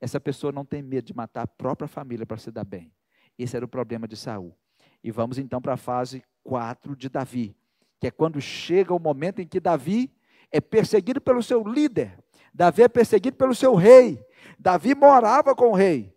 Essa 0.00 0.20
pessoa 0.20 0.52
não 0.52 0.64
tem 0.64 0.82
medo 0.82 1.06
de 1.06 1.14
matar 1.14 1.42
a 1.42 1.46
própria 1.46 1.88
família 1.88 2.24
para 2.24 2.36
se 2.36 2.50
dar 2.50 2.64
bem. 2.64 2.92
Esse 3.38 3.56
era 3.56 3.64
o 3.64 3.68
problema 3.68 4.06
de 4.06 4.16
Saul. 4.16 4.56
E 5.02 5.10
vamos 5.10 5.38
então 5.38 5.60
para 5.60 5.74
a 5.74 5.76
fase 5.76 6.22
4 6.42 6.96
de 6.96 7.08
Davi, 7.08 7.56
que 8.00 8.06
é 8.06 8.10
quando 8.10 8.40
chega 8.40 8.94
o 8.94 8.98
momento 8.98 9.40
em 9.40 9.46
que 9.46 9.60
Davi 9.60 10.12
é 10.50 10.60
perseguido 10.60 11.20
pelo 11.20 11.42
seu 11.42 11.62
líder. 11.62 12.22
Davi 12.52 12.82
é 12.82 12.88
perseguido 12.88 13.36
pelo 13.36 13.54
seu 13.54 13.74
rei. 13.74 14.24
Davi 14.58 14.94
morava 14.94 15.54
com 15.54 15.70
o 15.70 15.74
rei. 15.74 16.16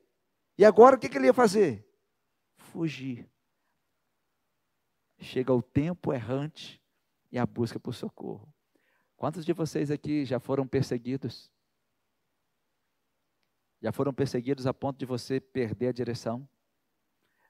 E 0.58 0.66
agora 0.66 0.96
o 0.96 1.00
que, 1.00 1.10
que 1.10 1.18
ele 1.18 1.28
ia 1.28 1.34
fazer? 1.34 1.86
Fugir. 2.56 3.28
Chega 5.20 5.54
o 5.54 5.62
tempo 5.62 6.14
errante 6.14 6.82
e 7.32 7.38
a 7.38 7.46
busca 7.46 7.80
por 7.80 7.94
socorro. 7.94 8.52
Quantos 9.16 9.46
de 9.46 9.54
vocês 9.54 9.92
aqui 9.92 10.26
já 10.26 10.40
foram 10.40 10.66
perseguidos? 10.66 11.51
Já 13.82 13.92
foram 13.92 14.14
perseguidos 14.14 14.68
a 14.68 14.74
ponto 14.74 14.98
de 14.98 15.06
você 15.06 15.40
perder 15.40 15.88
a 15.88 15.92
direção? 15.92 16.48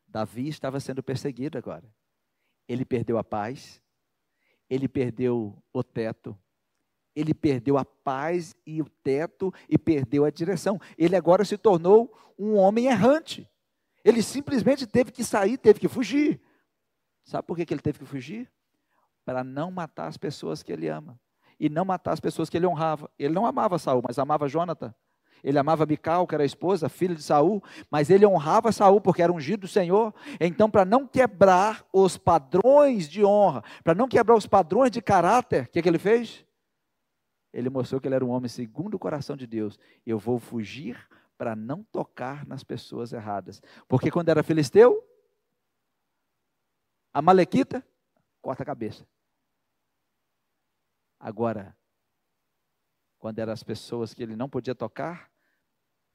Davi 0.07 0.47
estava 0.47 0.79
sendo 0.79 1.03
perseguido 1.03 1.57
agora. 1.57 1.83
Ele 2.67 2.85
perdeu 2.85 3.17
a 3.17 3.23
paz, 3.23 3.81
ele 4.69 4.87
perdeu 4.87 5.61
o 5.73 5.83
teto, 5.83 6.37
ele 7.13 7.33
perdeu 7.33 7.77
a 7.77 7.83
paz 7.83 8.55
e 8.65 8.81
o 8.81 8.85
teto 9.03 9.53
e 9.67 9.77
perdeu 9.77 10.23
a 10.23 10.29
direção. 10.29 10.79
Ele 10.97 11.15
agora 11.15 11.43
se 11.43 11.57
tornou 11.57 12.13
um 12.39 12.55
homem 12.55 12.85
errante. 12.85 13.49
Ele 14.03 14.21
simplesmente 14.21 14.87
teve 14.87 15.11
que 15.11 15.23
sair, 15.23 15.57
teve 15.57 15.79
que 15.79 15.87
fugir. 15.87 16.41
Sabe 17.23 17.45
por 17.45 17.57
que 17.57 17.73
ele 17.73 17.81
teve 17.81 17.99
que 17.99 18.05
fugir? 18.05 18.51
Para 19.25 19.43
não 19.43 19.69
matar 19.69 20.07
as 20.07 20.17
pessoas 20.17 20.63
que 20.63 20.71
ele 20.71 20.87
ama. 20.87 21.19
E 21.59 21.69
não 21.69 21.85
matar 21.85 22.13
as 22.13 22.19
pessoas 22.19 22.49
que 22.49 22.57
ele 22.57 22.65
honrava. 22.65 23.11
Ele 23.19 23.33
não 23.33 23.45
amava 23.45 23.77
Saul, 23.77 24.01
mas 24.07 24.17
amava 24.17 24.47
Jonathan. 24.47 24.95
Ele 25.43 25.57
amava 25.57 25.85
Mical, 25.85 26.27
que 26.27 26.35
era 26.35 26.43
a 26.43 26.45
esposa, 26.45 26.89
filha 26.89 27.15
de 27.15 27.23
Saul, 27.23 27.63
mas 27.89 28.09
ele 28.09 28.25
honrava 28.25 28.71
Saul 28.71 29.01
porque 29.01 29.21
era 29.21 29.31
ungido 29.31 29.61
do 29.61 29.67
Senhor. 29.67 30.13
Então, 30.39 30.69
para 30.69 30.85
não 30.85 31.07
quebrar 31.07 31.85
os 31.91 32.17
padrões 32.17 33.09
de 33.09 33.25
honra, 33.25 33.63
para 33.83 33.95
não 33.95 34.07
quebrar 34.07 34.35
os 34.35 34.47
padrões 34.47 34.91
de 34.91 35.01
caráter, 35.01 35.63
o 35.63 35.69
que, 35.69 35.81
que 35.81 35.89
ele 35.89 35.99
fez? 35.99 36.45
ele 37.53 37.69
mostrou 37.69 37.99
que 37.99 38.07
ele 38.07 38.15
era 38.15 38.25
um 38.25 38.29
homem 38.29 38.47
segundo 38.47 38.95
o 38.95 38.99
coração 38.99 39.35
de 39.35 39.45
Deus. 39.45 39.77
Eu 40.05 40.17
vou 40.17 40.39
fugir 40.39 41.07
para 41.37 41.55
não 41.55 41.83
tocar 41.83 42.45
nas 42.45 42.63
pessoas 42.63 43.11
erradas. 43.11 43.61
Porque 43.87 44.11
quando 44.11 44.29
era 44.29 44.43
filisteu, 44.43 45.05
a 47.13 47.21
malequita 47.21 47.85
corta 48.41 48.63
a 48.63 48.65
cabeça. 48.65 49.05
Agora, 51.19 51.75
quando 53.19 53.39
eram 53.39 53.53
as 53.53 53.63
pessoas 53.63 54.13
que 54.13 54.23
ele 54.23 54.35
não 54.35 54.49
podia 54.49 54.73
tocar, 54.73 55.30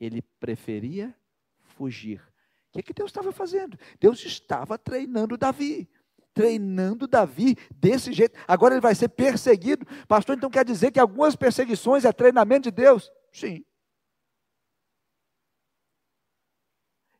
ele 0.01 0.23
preferia 0.39 1.15
fugir. 1.61 2.21
O 2.69 2.73
que, 2.73 2.81
é 2.81 2.83
que 2.83 2.93
Deus 2.93 3.11
estava 3.11 3.33
fazendo? 3.33 3.79
Deus 3.99 4.25
estava 4.25 4.77
treinando 4.79 5.37
Davi 5.37 5.89
treinando 6.37 7.09
Davi 7.09 7.57
desse 7.75 8.13
jeito. 8.13 8.39
Agora 8.47 8.75
ele 8.75 8.81
vai 8.83 8.95
ser 8.95 9.09
perseguido. 9.09 9.87
Pastor, 10.07 10.37
então 10.37 10.51
quer 10.51 10.67
dizer 10.67 10.93
que 10.93 11.01
algumas 11.01 11.35
perseguições 11.35 12.05
é 12.05 12.13
treinamento 12.13 12.65
de 12.65 12.71
Deus? 12.71 13.11
Sim. 13.33 13.65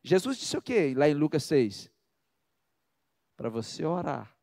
Jesus 0.03 0.37
disse 0.37 0.55
o 0.55 0.61
quê? 0.61 0.93
Lá 0.95 1.09
em 1.09 1.15
Lucas 1.15 1.43
6. 1.45 1.91
Para 3.35 3.49
você 3.49 3.83
orar 3.83 4.37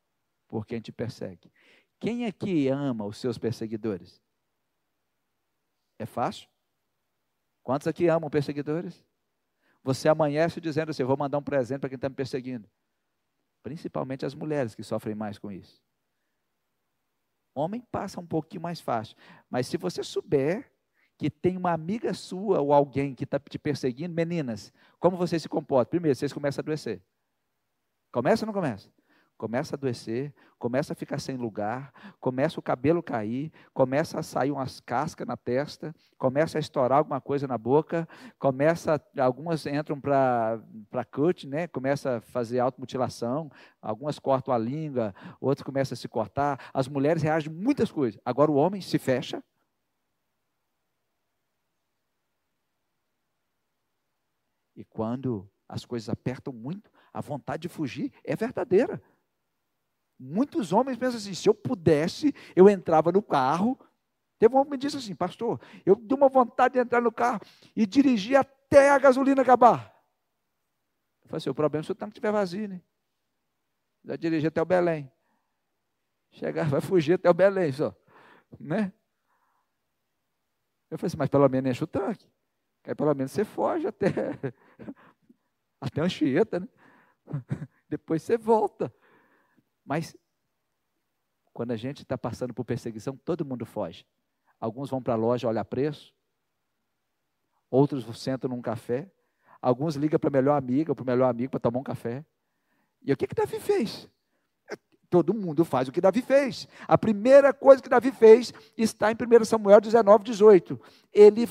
por 0.48 0.66
quem 0.66 0.80
te 0.80 0.90
persegue. 0.90 1.52
Quem 2.00 2.26
aqui 2.26 2.66
ama 2.66 3.06
os 3.06 3.16
seus 3.16 3.38
perseguidores? 3.38 4.20
É 6.00 6.04
fácil? 6.04 6.48
Quantos 7.64 7.88
aqui 7.88 8.06
amam 8.06 8.30
perseguidores? 8.30 9.04
Você 9.82 10.08
amanhece 10.08 10.60
dizendo 10.60 10.90
assim: 10.90 11.02
vou 11.02 11.16
mandar 11.16 11.38
um 11.38 11.42
presente 11.42 11.80
para 11.80 11.88
quem 11.88 11.96
está 11.96 12.08
me 12.08 12.14
perseguindo 12.14 12.68
principalmente 13.64 14.26
as 14.26 14.34
mulheres 14.34 14.74
que 14.74 14.84
sofrem 14.84 15.16
mais 15.16 15.38
com 15.38 15.50
isso. 15.50 15.82
Homem 17.54 17.80
passa 17.80 18.20
um 18.20 18.26
pouquinho 18.26 18.62
mais 18.62 18.78
fácil, 18.78 19.16
mas 19.48 19.66
se 19.66 19.76
você 19.78 20.04
souber 20.04 20.70
que 21.16 21.30
tem 21.30 21.56
uma 21.56 21.72
amiga 21.72 22.12
sua 22.12 22.60
ou 22.60 22.72
alguém 22.72 23.14
que 23.14 23.24
está 23.24 23.38
te 23.38 23.58
perseguindo, 23.58 24.14
meninas, 24.14 24.72
como 25.00 25.16
você 25.16 25.38
se 25.38 25.48
comporta? 25.48 25.90
Primeiro, 25.90 26.14
vocês 26.14 26.32
começam 26.32 26.60
a 26.60 26.64
adoecer. 26.64 27.00
Começa 28.12 28.44
ou 28.44 28.46
não 28.46 28.52
começa? 28.52 28.92
Começa 29.36 29.74
a 29.74 29.76
adoecer, 29.76 30.32
começa 30.58 30.92
a 30.92 30.96
ficar 30.96 31.18
sem 31.18 31.36
lugar, 31.36 31.92
começa 32.20 32.58
o 32.58 32.62
cabelo 32.62 33.02
cair, 33.02 33.52
começa 33.72 34.18
a 34.18 34.22
sair 34.22 34.50
umas 34.50 34.80
cascas 34.80 35.26
na 35.26 35.36
testa, 35.36 35.94
começa 36.16 36.58
a 36.58 36.60
estourar 36.60 36.98
alguma 36.98 37.20
coisa 37.20 37.46
na 37.46 37.58
boca, 37.58 38.08
começa, 38.38 39.00
algumas 39.18 39.66
entram 39.66 40.00
para 40.00 41.04
cut, 41.10 41.46
né? 41.46 41.66
começa 41.66 42.16
a 42.16 42.20
fazer 42.20 42.60
automutilação, 42.60 43.50
algumas 43.82 44.18
cortam 44.18 44.54
a 44.54 44.58
língua, 44.58 45.14
outras 45.40 45.64
começam 45.64 45.94
a 45.94 45.96
se 45.96 46.08
cortar, 46.08 46.70
as 46.72 46.88
mulheres 46.88 47.22
reagem 47.22 47.52
a 47.52 47.54
muitas 47.54 47.90
coisas. 47.90 48.20
Agora 48.24 48.50
o 48.50 48.54
homem 48.54 48.80
se 48.80 48.98
fecha, 48.98 49.42
E 54.76 54.84
quando 54.84 55.48
as 55.68 55.84
coisas 55.84 56.08
apertam 56.08 56.52
muito, 56.52 56.90
a 57.12 57.20
vontade 57.20 57.62
de 57.62 57.68
fugir 57.68 58.12
é 58.24 58.34
verdadeira. 58.34 59.00
Muitos 60.26 60.72
homens 60.72 60.96
pensam 60.96 61.18
assim: 61.18 61.34
se 61.34 61.46
eu 61.46 61.54
pudesse, 61.54 62.34
eu 62.56 62.68
entrava 62.68 63.12
no 63.12 63.22
carro. 63.22 63.78
Teve 64.38 64.54
um 64.54 64.58
homem 64.58 64.70
que 64.70 64.70
me 64.72 64.78
disse 64.78 64.96
assim, 64.96 65.14
pastor, 65.14 65.60
eu 65.84 65.94
dei 65.94 66.16
uma 66.16 66.28
vontade 66.28 66.74
de 66.74 66.80
entrar 66.80 67.00
no 67.00 67.12
carro 67.12 67.40
e 67.76 67.86
dirigir 67.86 68.36
até 68.36 68.90
a 68.90 68.98
gasolina 68.98 69.42
acabar. 69.42 69.94
Eu 71.22 71.28
falei 71.28 71.36
assim: 71.36 71.50
o 71.50 71.54
problema 71.54 71.82
é 71.82 71.84
se 71.84 71.92
o 71.92 71.94
tanque 71.94 72.12
estiver 72.12 72.32
vazio, 72.32 72.68
né? 72.68 72.80
Vai 74.02 74.16
dirigir 74.16 74.48
até 74.48 74.62
o 74.62 74.64
Belém. 74.64 75.12
Chegar, 76.30 76.68
vai 76.70 76.80
fugir 76.80 77.14
até 77.14 77.28
o 77.28 77.34
Belém 77.34 77.70
só. 77.70 77.94
Né? 78.58 78.92
Eu 80.90 80.96
falei 80.96 81.08
assim, 81.08 81.16
mas 81.18 81.28
pelo 81.28 81.48
menos 81.50 81.70
enche 81.70 81.84
o 81.84 81.86
tanque. 81.86 82.26
Aí 82.84 82.94
pelo 82.94 83.14
menos 83.14 83.30
você 83.30 83.44
foge 83.44 83.86
até, 83.86 84.08
até 85.80 86.00
Anchieta, 86.00 86.60
né? 86.60 86.68
Depois 87.88 88.22
você 88.22 88.38
volta. 88.38 88.92
Mas 89.84 90.16
quando 91.52 91.70
a 91.70 91.76
gente 91.76 92.02
está 92.02 92.18
passando 92.18 92.52
por 92.52 92.64
perseguição, 92.64 93.16
todo 93.16 93.44
mundo 93.44 93.64
foge. 93.64 94.06
Alguns 94.58 94.90
vão 94.90 95.02
para 95.02 95.14
a 95.14 95.16
loja 95.16 95.48
olhar 95.48 95.64
preço, 95.64 96.12
outros 97.70 98.04
sentam 98.18 98.50
num 98.50 98.62
café, 98.62 99.10
alguns 99.60 99.94
ligam 99.94 100.18
para 100.18 100.28
a 100.28 100.32
melhor 100.32 100.56
amiga, 100.56 100.94
para 100.94 101.02
o 101.02 101.06
melhor 101.06 101.28
amigo 101.28 101.50
para 101.50 101.60
tomar 101.60 101.78
um 101.78 101.84
café. 101.84 102.24
E 103.02 103.12
o 103.12 103.16
que 103.16 103.26
que 103.26 103.34
Davi 103.34 103.60
fez? 103.60 104.08
Todo 105.10 105.34
mundo 105.34 105.64
faz 105.64 105.86
o 105.86 105.92
que 105.92 106.00
Davi 106.00 106.22
fez. 106.22 106.66
A 106.88 106.98
primeira 106.98 107.52
coisa 107.52 107.82
que 107.82 107.88
Davi 107.88 108.10
fez 108.10 108.52
está 108.76 109.12
em 109.12 109.14
1 109.14 109.44
Samuel 109.44 109.80
19, 109.80 110.24
18. 110.24 110.80
Ele 111.12 111.46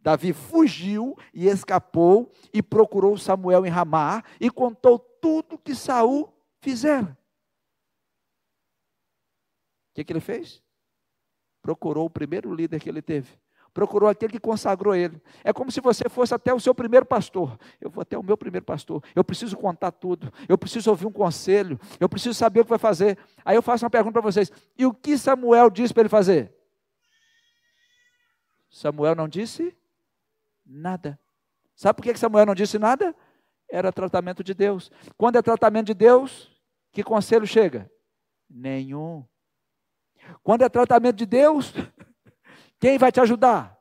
Davi 0.00 0.34
fugiu 0.34 1.16
e 1.32 1.46
escapou 1.46 2.30
e 2.52 2.62
procurou 2.62 3.16
Samuel 3.16 3.64
em 3.64 3.70
Ramá 3.70 4.22
e 4.38 4.50
contou 4.50 4.98
tudo 4.98 5.56
que 5.56 5.74
Saul 5.74 6.30
fizera. 6.60 7.16
O 9.94 9.96
que, 9.96 10.02
que 10.02 10.12
ele 10.12 10.18
fez? 10.18 10.60
Procurou 11.62 12.06
o 12.06 12.10
primeiro 12.10 12.52
líder 12.52 12.80
que 12.80 12.88
ele 12.88 13.00
teve. 13.00 13.38
Procurou 13.72 14.08
aquele 14.08 14.32
que 14.32 14.40
consagrou 14.40 14.92
ele. 14.92 15.22
É 15.44 15.52
como 15.52 15.70
se 15.70 15.80
você 15.80 16.08
fosse 16.08 16.34
até 16.34 16.52
o 16.52 16.58
seu 16.58 16.74
primeiro 16.74 17.06
pastor. 17.06 17.56
Eu 17.80 17.90
vou 17.90 18.02
até 18.02 18.18
o 18.18 18.22
meu 18.22 18.36
primeiro 18.36 18.66
pastor. 18.66 19.00
Eu 19.14 19.22
preciso 19.22 19.56
contar 19.56 19.92
tudo. 19.92 20.32
Eu 20.48 20.58
preciso 20.58 20.90
ouvir 20.90 21.06
um 21.06 21.12
conselho. 21.12 21.78
Eu 22.00 22.08
preciso 22.08 22.34
saber 22.34 22.60
o 22.60 22.64
que 22.64 22.70
vai 22.70 22.78
fazer. 22.78 23.16
Aí 23.44 23.54
eu 23.54 23.62
faço 23.62 23.84
uma 23.84 23.90
pergunta 23.90 24.14
para 24.14 24.32
vocês. 24.32 24.50
E 24.76 24.84
o 24.84 24.92
que 24.92 25.16
Samuel 25.16 25.70
disse 25.70 25.94
para 25.94 26.02
ele 26.02 26.08
fazer? 26.08 26.52
Samuel 28.68 29.14
não 29.14 29.28
disse 29.28 29.76
nada. 30.66 31.16
Sabe 31.76 31.96
por 31.96 32.02
que 32.02 32.16
Samuel 32.16 32.46
não 32.46 32.54
disse 32.54 32.80
nada? 32.80 33.14
Era 33.70 33.92
tratamento 33.92 34.42
de 34.42 34.54
Deus. 34.54 34.90
Quando 35.16 35.36
é 35.36 35.42
tratamento 35.42 35.86
de 35.86 35.94
Deus, 35.94 36.52
que 36.92 37.04
conselho 37.04 37.46
chega? 37.46 37.88
Nenhum. 38.50 39.24
Quando 40.42 40.62
é 40.62 40.68
tratamento 40.68 41.16
de 41.16 41.26
Deus, 41.26 41.72
quem 42.78 42.98
vai 42.98 43.10
te 43.10 43.20
ajudar? 43.20 43.74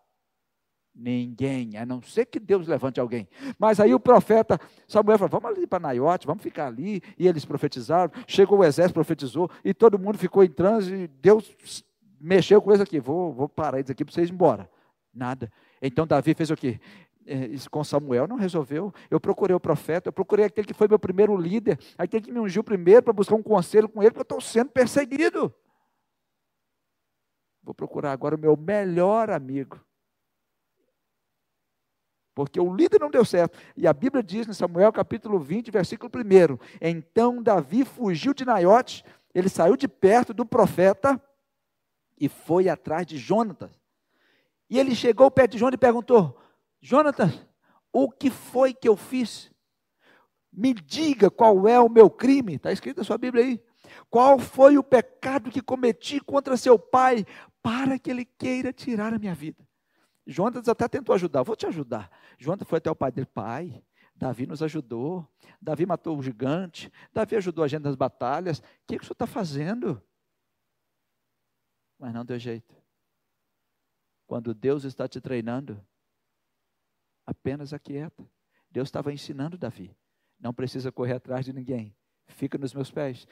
Ninguém, 0.95 1.75
a 1.75 1.85
não 1.87 2.03
ser 2.03 2.25
que 2.25 2.39
Deus 2.39 2.67
levante 2.67 2.99
alguém. 2.99 3.27
Mas 3.57 3.79
aí 3.79 3.95
o 3.95 3.99
profeta 3.99 4.59
Samuel 4.87 5.17
falou: 5.17 5.41
vamos 5.41 5.57
ali 5.57 5.65
para 5.65 5.79
Naiote, 5.79 6.27
vamos 6.27 6.43
ficar 6.43 6.67
ali. 6.67 7.01
E 7.17 7.27
eles 7.27 7.43
profetizaram. 7.45 8.11
Chegou 8.27 8.59
o 8.59 8.63
exército, 8.63 8.93
profetizou, 8.93 9.49
e 9.65 9.73
todo 9.73 9.97
mundo 9.97 10.19
ficou 10.19 10.43
em 10.43 10.51
transe. 10.51 11.07
Deus 11.19 11.83
mexeu 12.21 12.61
com 12.61 12.71
isso 12.71 12.83
aqui: 12.83 12.99
vou, 12.99 13.33
vou 13.33 13.49
parar 13.49 13.79
isso 13.79 13.91
aqui 13.91 14.05
para 14.05 14.13
vocês 14.13 14.29
ir 14.29 14.33
embora. 14.33 14.69
Nada. 15.11 15.51
Então 15.81 16.05
Davi 16.05 16.35
fez 16.35 16.51
o 16.51 16.55
quê? 16.55 16.79
É, 17.25 17.49
com 17.71 17.83
Samuel 17.83 18.27
não 18.27 18.35
resolveu. 18.35 18.93
Eu 19.09 19.19
procurei 19.19 19.55
o 19.55 19.59
profeta, 19.59 20.09
eu 20.09 20.13
procurei 20.13 20.45
aquele 20.45 20.67
que 20.67 20.73
foi 20.75 20.87
meu 20.87 20.99
primeiro 20.99 21.35
líder, 21.35 21.79
aquele 21.97 22.23
que 22.23 22.31
me 22.31 22.39
ungiu 22.39 22.63
primeiro 22.63 23.01
para 23.01 23.13
buscar 23.13 23.35
um 23.35 23.41
conselho 23.41 23.89
com 23.89 24.03
ele, 24.03 24.11
porque 24.11 24.19
eu 24.19 24.37
estou 24.37 24.41
sendo 24.41 24.69
perseguido. 24.69 25.51
Vou 27.63 27.73
procurar 27.73 28.11
agora 28.11 28.35
o 28.35 28.39
meu 28.39 28.55
melhor 28.57 29.29
amigo. 29.29 29.79
Porque 32.35 32.59
o 32.59 32.75
líder 32.75 32.99
não 32.99 33.09
deu 33.09 33.23
certo. 33.23 33.57
E 33.77 33.87
a 33.87 33.93
Bíblia 33.93 34.21
diz 34.21 34.47
em 34.47 34.53
Samuel 34.53 34.91
capítulo 34.91 35.39
20, 35.39 35.71
versículo 35.71 36.11
1: 36.13 36.57
Então 36.81 37.41
Davi 37.41 37.85
fugiu 37.85 38.33
de 38.33 38.43
Naiote, 38.43 39.05
ele 39.33 39.49
saiu 39.49 39.77
de 39.77 39.87
perto 39.87 40.33
do 40.33 40.45
profeta 40.45 41.21
e 42.19 42.27
foi 42.27 42.69
atrás 42.69 43.05
de 43.05 43.17
Jonatas 43.17 43.83
e 44.73 44.79
ele 44.79 44.95
chegou 44.95 45.29
perto 45.29 45.51
de 45.51 45.59
Jonas 45.59 45.75
e 45.75 45.77
perguntou: 45.77 46.35
Jonathan, 46.81 47.31
o 47.91 48.09
que 48.09 48.31
foi 48.31 48.73
que 48.73 48.89
eu 48.89 48.95
fiz? 48.95 49.51
Me 50.51 50.73
diga 50.73 51.29
qual 51.29 51.67
é 51.67 51.79
o 51.79 51.87
meu 51.87 52.09
crime. 52.09 52.55
Está 52.55 52.71
escrito 52.71 52.97
na 52.97 53.03
sua 53.03 53.19
Bíblia 53.19 53.43
aí. 53.43 53.63
Qual 54.09 54.39
foi 54.39 54.77
o 54.77 54.83
pecado 54.83 55.51
que 55.51 55.61
cometi 55.61 56.19
contra 56.19 56.57
seu 56.57 56.77
pai 56.77 57.25
para 57.61 57.97
que 57.97 58.09
ele 58.09 58.25
queira 58.25 58.71
tirar 58.71 59.13
a 59.13 59.19
minha 59.19 59.35
vida? 59.35 59.67
Jonas 60.25 60.67
até 60.67 60.87
tentou 60.87 61.13
ajudar. 61.15 61.43
Vou 61.43 61.55
te 61.55 61.65
ajudar. 61.65 62.09
Jonas 62.37 62.67
foi 62.67 62.77
até 62.77 62.89
o 62.89 62.95
pai 62.95 63.11
dele. 63.11 63.27
Pai, 63.27 63.83
Davi 64.15 64.47
nos 64.47 64.61
ajudou. 64.63 65.27
Davi 65.61 65.85
matou 65.85 66.17
o 66.17 66.23
gigante. 66.23 66.91
Davi 67.11 67.35
ajudou 67.35 67.63
a 67.63 67.67
gente 67.67 67.83
nas 67.83 67.95
batalhas. 67.95 68.59
O 68.59 68.63
que, 68.87 68.97
que 68.97 69.03
o 69.03 69.05
senhor 69.05 69.13
está 69.13 69.27
fazendo? 69.27 70.01
Mas 71.99 72.13
não 72.13 72.23
deu 72.23 72.39
jeito. 72.39 72.75
Quando 74.25 74.53
Deus 74.53 74.83
está 74.83 75.07
te 75.07 75.19
treinando, 75.19 75.83
apenas 77.25 77.73
aquieta. 77.73 78.27
Deus 78.71 78.87
estava 78.87 79.13
ensinando 79.13 79.57
Davi. 79.57 79.95
Não 80.39 80.53
precisa 80.53 80.91
correr 80.91 81.13
atrás 81.13 81.45
de 81.45 81.53
ninguém. 81.53 81.95
Fica 82.27 82.57
nos 82.57 82.73
meus 82.73 82.89
pés. 82.89 83.27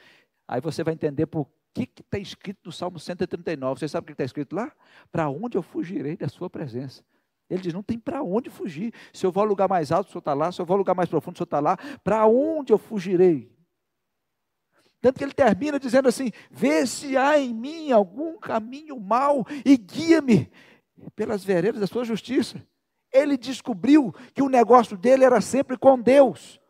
Aí 0.46 0.60
você 0.60 0.82
vai 0.84 0.94
entender 0.94 1.26
por 1.26 1.48
que 1.74 1.88
está 1.98 2.18
escrito 2.18 2.60
no 2.64 2.72
Salmo 2.72 2.98
139. 2.98 3.80
Você 3.80 3.88
sabe 3.88 4.04
o 4.04 4.06
que 4.06 4.12
está 4.12 4.24
escrito 4.24 4.54
lá? 4.54 4.70
Para 5.10 5.28
onde 5.28 5.56
eu 5.56 5.62
fugirei 5.62 6.16
da 6.16 6.28
sua 6.28 6.50
presença? 6.50 7.02
Ele 7.48 7.62
diz: 7.62 7.72
não 7.72 7.82
tem 7.82 7.98
para 7.98 8.22
onde 8.22 8.50
fugir. 8.50 8.92
Se 9.12 9.26
eu 9.26 9.32
vou 9.32 9.42
ao 9.42 9.48
lugar 9.48 9.68
mais 9.68 9.92
alto, 9.92 10.08
o 10.08 10.10
senhor 10.10 10.20
está 10.20 10.34
lá. 10.34 10.52
Se 10.52 10.60
eu 10.60 10.66
vou 10.66 10.74
ao 10.74 10.78
lugar 10.78 10.94
mais 10.94 11.08
profundo, 11.08 11.34
o 11.34 11.38
senhor 11.38 11.44
está 11.44 11.60
lá. 11.60 11.76
Para 12.02 12.26
onde 12.26 12.72
eu 12.72 12.78
fugirei? 12.78 13.50
Tanto 15.00 15.18
que 15.18 15.24
ele 15.24 15.34
termina 15.34 15.78
dizendo 15.78 16.08
assim: 16.08 16.30
vê 16.50 16.86
se 16.86 17.16
há 17.16 17.38
em 17.38 17.52
mim 17.52 17.92
algum 17.92 18.38
caminho 18.38 18.98
mau 18.98 19.44
e 19.64 19.76
guia-me 19.76 20.50
pelas 21.16 21.44
veredas 21.44 21.80
da 21.80 21.86
sua 21.86 22.04
justiça. 22.04 22.64
Ele 23.12 23.36
descobriu 23.36 24.14
que 24.32 24.42
o 24.42 24.48
negócio 24.48 24.96
dele 24.96 25.24
era 25.24 25.40
sempre 25.40 25.76
com 25.76 26.00
Deus. 26.00 26.61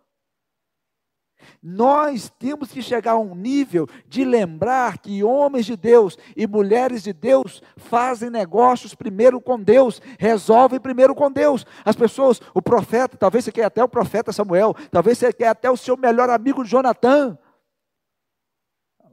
Nós 1.63 2.31
temos 2.39 2.71
que 2.71 2.83
chegar 2.83 3.13
a 3.13 3.19
um 3.19 3.35
nível 3.35 3.89
de 4.07 4.25
lembrar 4.25 4.99
que 4.99 5.23
homens 5.23 5.67
de 5.67 5.77
Deus 5.77 6.17
e 6.37 6.47
mulheres 6.47 7.03
de 7.03 7.13
Deus 7.13 7.63
fazem 7.77 8.31
negócios 8.31 8.95
primeiro 8.95 9.41
com 9.41 9.61
Deus, 9.61 10.01
resolvem 10.19 10.81
primeiro 10.81 11.15
com 11.15 11.31
Deus. 11.31 11.65
As 11.85 11.97
pessoas, 11.97 12.41
o 12.55 12.63
profeta, 12.63 13.17
talvez 13.17 13.45
você 13.45 13.53
quer 13.53 13.65
até 13.65 13.83
o 13.83 13.89
profeta 13.89 14.33
Samuel, 14.33 14.75
talvez 14.91 15.19
você 15.19 15.33
quer 15.33 15.49
até 15.49 15.71
o 15.71 15.77
seu 15.77 15.97
melhor 15.97 16.31
amigo 16.31 16.65
Jonatã. 16.65 17.39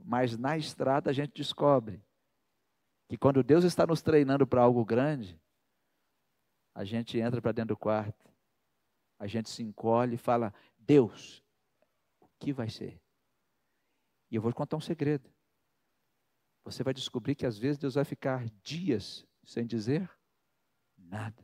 Mas 0.03 0.37
na 0.37 0.57
estrada 0.57 1.11
a 1.11 1.13
gente 1.13 1.33
descobre 1.35 2.01
que 3.07 3.17
quando 3.17 3.43
Deus 3.43 3.63
está 3.63 3.85
nos 3.85 4.01
treinando 4.01 4.45
para 4.45 4.61
algo 4.61 4.83
grande, 4.85 5.39
a 6.73 6.83
gente 6.83 7.19
entra 7.19 7.41
para 7.41 7.51
dentro 7.51 7.75
do 7.75 7.77
quarto, 7.77 8.29
a 9.19 9.27
gente 9.27 9.49
se 9.49 9.61
encolhe 9.61 10.15
e 10.15 10.17
fala: 10.17 10.53
Deus, 10.77 11.43
que 12.39 12.53
vai 12.53 12.69
ser? 12.69 13.01
E 14.31 14.35
eu 14.35 14.41
vou 14.41 14.51
te 14.51 14.55
contar 14.55 14.77
um 14.77 14.81
segredo. 14.81 15.29
Você 16.63 16.83
vai 16.83 16.93
descobrir 16.93 17.35
que 17.35 17.45
às 17.45 17.57
vezes 17.57 17.77
Deus 17.77 17.95
vai 17.95 18.05
ficar 18.05 18.47
dias 18.63 19.25
sem 19.43 19.65
dizer 19.65 20.09
nada. 20.97 21.43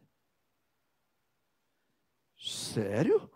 Sério? 2.38 3.32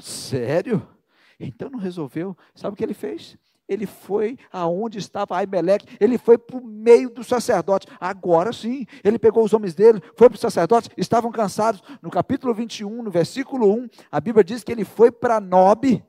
Sério? 0.00 0.96
Então 1.38 1.70
não 1.70 1.78
resolveu. 1.78 2.36
Sabe 2.54 2.74
o 2.74 2.76
que 2.76 2.82
ele 2.82 2.94
fez? 2.94 3.38
ele 3.68 3.86
foi 3.86 4.38
aonde 4.50 4.98
estava 4.98 5.36
Aimeleque, 5.36 5.86
ele 6.00 6.16
foi 6.16 6.38
para 6.38 6.56
o 6.56 6.64
meio 6.64 7.10
dos 7.10 7.26
sacerdotes. 7.26 7.92
Agora 8.00 8.52
sim, 8.52 8.86
ele 9.04 9.18
pegou 9.18 9.44
os 9.44 9.52
homens 9.52 9.74
dele, 9.74 10.02
foi 10.16 10.28
para 10.28 10.36
os 10.36 10.40
sacerdotes, 10.40 10.88
estavam 10.96 11.30
cansados. 11.30 11.82
No 12.00 12.10
capítulo 12.10 12.54
21, 12.54 13.02
no 13.02 13.10
versículo 13.10 13.70
1, 13.70 13.88
a 14.10 14.20
Bíblia 14.20 14.42
diz 14.42 14.64
que 14.64 14.72
ele 14.72 14.84
foi 14.84 15.12
para 15.12 15.38
Nob, 15.38 16.02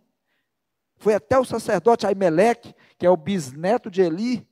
foi 1.00 1.16
até 1.16 1.40
o 1.40 1.46
sacerdote 1.46 2.06
Aimeleque, 2.06 2.76
que 2.98 3.06
é 3.06 3.10
o 3.10 3.18
bisneto 3.18 3.90
de 3.90 4.02
Eli. 4.02 4.48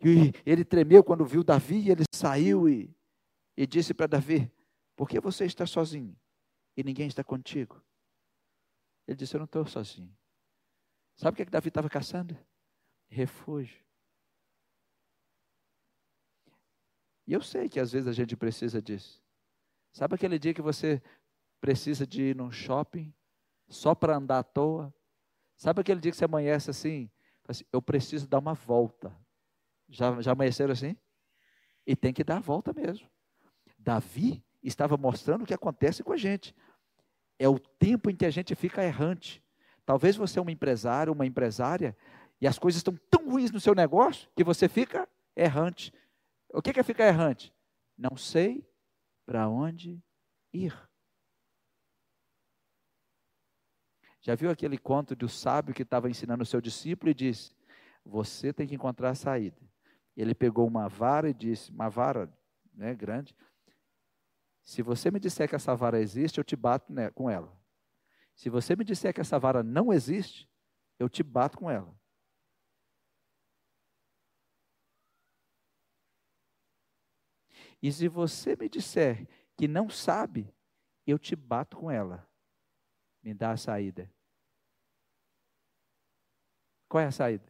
E 0.00 0.32
ele 0.46 0.64
tremeu 0.64 1.02
quando 1.02 1.24
viu 1.24 1.42
Davi, 1.42 1.80
e 1.80 1.90
ele 1.90 2.04
saiu 2.14 2.68
e, 2.68 2.94
e 3.56 3.66
disse 3.66 3.92
para 3.92 4.06
Davi: 4.06 4.50
Por 4.96 5.08
que 5.08 5.18
você 5.20 5.44
está 5.44 5.66
sozinho 5.66 6.16
e 6.76 6.84
ninguém 6.84 7.08
está 7.08 7.24
contigo? 7.24 7.82
Ele 9.08 9.16
disse: 9.16 9.34
Eu 9.34 9.40
não 9.40 9.46
estou 9.46 9.66
sozinho. 9.66 10.14
Sabe 11.16 11.34
o 11.34 11.36
que, 11.36 11.42
é 11.42 11.44
que 11.44 11.50
Davi 11.50 11.68
estava 11.68 11.90
caçando? 11.90 12.36
Refúgio. 13.08 13.84
E 17.26 17.32
eu 17.32 17.40
sei 17.40 17.68
que 17.68 17.80
às 17.80 17.92
vezes 17.92 18.06
a 18.06 18.12
gente 18.12 18.36
precisa 18.36 18.80
disso. 18.82 19.22
Sabe 19.92 20.14
aquele 20.14 20.38
dia 20.38 20.52
que 20.52 20.62
você 20.62 21.02
precisa 21.60 22.06
de 22.06 22.22
ir 22.22 22.36
num 22.36 22.50
shopping 22.50 23.12
só 23.68 23.94
para 23.94 24.16
andar 24.16 24.40
à 24.40 24.42
toa? 24.42 24.94
Sabe 25.56 25.80
aquele 25.80 26.00
dia 26.00 26.10
que 26.10 26.16
você 26.16 26.24
amanhece 26.24 26.70
assim, 26.70 27.10
assim, 27.46 27.64
eu 27.72 27.80
preciso 27.80 28.26
dar 28.26 28.38
uma 28.38 28.54
volta. 28.54 29.14
Já, 29.88 30.20
já 30.20 30.32
amanheceram 30.32 30.72
assim? 30.72 30.96
E 31.86 31.94
tem 31.94 32.12
que 32.12 32.24
dar 32.24 32.38
a 32.38 32.40
volta 32.40 32.72
mesmo. 32.72 33.08
Davi 33.78 34.44
estava 34.62 34.96
mostrando 34.96 35.42
o 35.42 35.46
que 35.46 35.54
acontece 35.54 36.02
com 36.02 36.12
a 36.12 36.16
gente. 36.16 36.54
É 37.38 37.48
o 37.48 37.58
tempo 37.58 38.10
em 38.10 38.16
que 38.16 38.24
a 38.24 38.30
gente 38.30 38.54
fica 38.54 38.82
errante. 38.82 39.42
Talvez 39.84 40.16
você 40.16 40.38
é 40.38 40.42
um 40.42 40.48
empresário, 40.48 41.12
uma 41.12 41.26
empresária, 41.26 41.96
e 42.40 42.46
as 42.46 42.58
coisas 42.58 42.78
estão 42.78 42.96
tão 43.10 43.28
ruins 43.28 43.50
no 43.50 43.60
seu 43.60 43.74
negócio 43.74 44.28
que 44.34 44.42
você 44.42 44.68
fica 44.68 45.08
errante. 45.36 45.92
O 46.52 46.62
que 46.62 46.78
é 46.78 46.82
ficar 46.82 47.06
errante? 47.06 47.52
Não 47.96 48.16
sei 48.16 48.66
para 49.26 49.48
onde 49.48 50.02
ir. 50.52 50.74
Já 54.24 54.34
viu 54.34 54.50
aquele 54.50 54.78
conto 54.78 55.14
do 55.14 55.28
sábio 55.28 55.74
que 55.74 55.82
estava 55.82 56.08
ensinando 56.08 56.42
o 56.42 56.46
seu 56.46 56.58
discípulo 56.58 57.10
e 57.10 57.14
disse: 57.14 57.54
Você 58.02 58.54
tem 58.54 58.66
que 58.66 58.74
encontrar 58.74 59.10
a 59.10 59.14
saída. 59.14 59.60
Ele 60.16 60.34
pegou 60.34 60.66
uma 60.66 60.88
vara 60.88 61.28
e 61.28 61.34
disse: 61.34 61.70
Uma 61.70 61.90
vara 61.90 62.32
né, 62.72 62.94
grande. 62.94 63.36
Se 64.62 64.80
você 64.80 65.10
me 65.10 65.20
disser 65.20 65.46
que 65.46 65.54
essa 65.54 65.76
vara 65.76 66.00
existe, 66.00 66.38
eu 66.38 66.44
te 66.44 66.56
bato 66.56 66.90
né, 66.90 67.10
com 67.10 67.28
ela. 67.28 67.54
Se 68.34 68.48
você 68.48 68.74
me 68.74 68.82
disser 68.82 69.12
que 69.12 69.20
essa 69.20 69.38
vara 69.38 69.62
não 69.62 69.92
existe, 69.92 70.48
eu 70.98 71.06
te 71.06 71.22
bato 71.22 71.58
com 71.58 71.70
ela. 71.70 71.94
E 77.82 77.92
se 77.92 78.08
você 78.08 78.56
me 78.56 78.70
disser 78.70 79.28
que 79.54 79.68
não 79.68 79.90
sabe, 79.90 80.50
eu 81.06 81.18
te 81.18 81.36
bato 81.36 81.76
com 81.76 81.90
ela. 81.90 82.26
Me 83.22 83.34
dá 83.34 83.50
a 83.50 83.56
saída. 83.58 84.13
Qual 86.94 87.02
é 87.02 87.08
a 87.08 87.10
saída? 87.10 87.44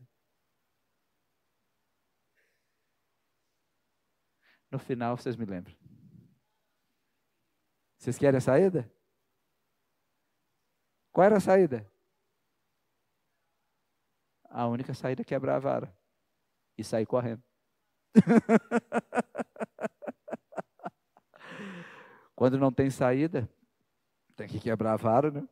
No 4.70 4.78
final, 4.78 5.18
vocês 5.18 5.36
me 5.36 5.44
lembram. 5.44 5.76
Vocês 7.98 8.16
querem 8.16 8.38
a 8.38 8.40
saída? 8.40 8.90
Qual 11.12 11.26
era 11.26 11.36
a 11.36 11.40
saída? 11.40 11.86
A 14.44 14.66
única 14.66 14.94
saída 14.94 15.20
é 15.20 15.26
quebrar 15.26 15.56
a 15.56 15.58
vara 15.58 15.94
e 16.78 16.82
sair 16.82 17.04
correndo. 17.04 17.42
Quando 22.34 22.56
não 22.56 22.72
tem 22.72 22.88
saída, 22.88 23.46
tem 24.36 24.48
que 24.48 24.58
quebrar 24.58 24.94
a 24.94 24.96
vara, 24.96 25.30
né? 25.30 25.46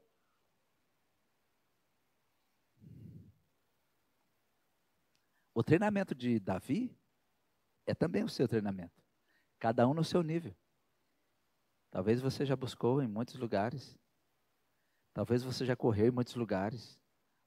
O 5.54 5.62
treinamento 5.62 6.14
de 6.14 6.38
Davi 6.38 6.96
é 7.86 7.94
também 7.94 8.24
o 8.24 8.28
seu 8.28 8.48
treinamento. 8.48 9.02
Cada 9.58 9.86
um 9.86 9.94
no 9.94 10.04
seu 10.04 10.22
nível. 10.22 10.56
Talvez 11.90 12.20
você 12.20 12.46
já 12.46 12.56
buscou 12.56 13.02
em 13.02 13.06
muitos 13.06 13.34
lugares. 13.34 13.98
Talvez 15.12 15.42
você 15.42 15.66
já 15.66 15.76
correu 15.76 16.06
em 16.06 16.10
muitos 16.10 16.34
lugares 16.34 16.98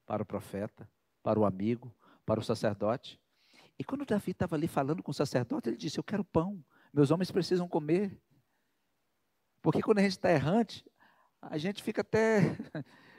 para 0.05 0.21
o 0.21 0.25
profeta, 0.25 0.89
para 1.23 1.39
o 1.39 1.45
amigo, 1.45 1.95
para 2.25 2.39
o 2.39 2.43
sacerdote. 2.43 3.19
E 3.77 3.83
quando 3.83 4.05
Davi 4.05 4.31
estava 4.31 4.55
ali 4.55 4.67
falando 4.67 5.01
com 5.01 5.11
o 5.11 5.13
sacerdote, 5.13 5.69
ele 5.69 5.77
disse: 5.77 5.97
Eu 5.97 6.03
quero 6.03 6.23
pão, 6.23 6.63
meus 6.93 7.09
homens 7.09 7.31
precisam 7.31 7.67
comer. 7.67 8.21
Porque 9.61 9.81
quando 9.81 9.97
a 9.97 10.01
gente 10.03 10.11
está 10.11 10.31
errante, 10.31 10.85
a 11.41 11.57
gente 11.57 11.81
fica 11.81 12.01
até 12.01 12.55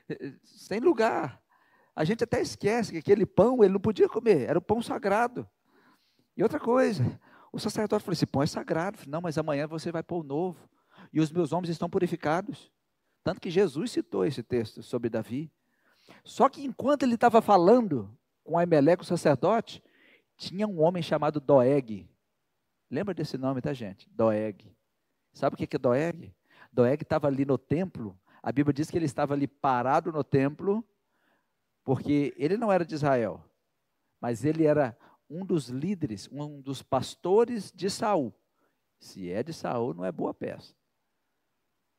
sem 0.45 0.79
lugar. 0.79 1.43
A 1.97 2.05
gente 2.05 2.23
até 2.23 2.43
esquece 2.43 2.93
que 2.93 2.99
aquele 2.99 3.25
pão 3.25 3.65
ele 3.65 3.73
não 3.73 3.81
podia 3.81 4.07
comer, 4.07 4.43
era 4.43 4.59
o 4.59 4.63
pão 4.63 4.83
sagrado. 4.83 5.49
E 6.37 6.43
outra 6.43 6.61
coisa, 6.61 7.19
o 7.51 7.59
sacerdote 7.59 8.05
falou: 8.05 8.13
esse 8.13 8.27
pão 8.27 8.43
é 8.43 8.47
sagrado. 8.47 8.99
Não, 9.09 9.23
mas 9.23 9.39
amanhã 9.39 9.67
você 9.67 9.91
vai 9.91 10.03
pôr 10.03 10.21
o 10.21 10.23
novo. 10.23 10.69
E 11.11 11.21
os 11.21 11.33
meus 11.33 11.53
homens 11.53 11.71
estão 11.71 11.89
purificados. 11.89 12.71
Tanto 13.25 13.41
que 13.41 13.51
Jesus 13.51 13.91
citou 13.91 14.27
esse 14.27 14.43
texto 14.43 14.83
sobre 14.83 15.09
Davi. 15.09 15.51
Só 16.23 16.49
que 16.49 16.65
enquanto 16.65 17.03
ele 17.03 17.15
estava 17.15 17.41
falando 17.41 18.15
com 18.45 18.59
Aimeleque, 18.59 19.03
o 19.03 19.07
sacerdote, 19.07 19.83
tinha 20.37 20.69
um 20.69 20.81
homem 20.83 21.03
chamado 21.03 21.41
Doeg. 21.41 22.09
Lembra 22.91 23.15
desse 23.15 23.39
nome, 23.39 23.61
tá, 23.61 23.73
gente? 23.73 24.09
Doeg. 24.11 24.71
Sabe 25.33 25.55
o 25.55 25.57
que 25.57 25.75
é 25.75 25.79
Doeg? 25.79 26.33
Doeg 26.71 27.03
estava 27.03 27.27
ali 27.27 27.45
no 27.45 27.59
templo. 27.59 28.17
A 28.43 28.53
Bíblia 28.53 28.73
diz 28.73 28.91
que 28.91 28.99
ele 28.99 29.07
estava 29.07 29.35
ali 29.35 29.49
parado 29.49 30.13
no 30.13 30.23
templo, 30.23 30.87
porque 31.87 32.35
ele 32.37 32.59
não 32.59 32.71
era 32.71 32.85
de 32.85 32.95
Israel, 32.95 33.43
mas 34.21 34.45
ele 34.45 34.67
era 34.67 34.99
um 35.31 35.47
dos 35.47 35.69
líderes, 35.69 36.29
um 36.31 36.61
dos 36.61 36.83
pastores 36.83 37.73
de 37.73 37.89
Saul. 37.89 38.35
Se 38.99 39.31
é 39.31 39.43
de 39.43 39.55
Saul, 39.55 39.95
não 39.95 40.05
é 40.05 40.11
boa 40.11 40.35
peça. 40.35 40.75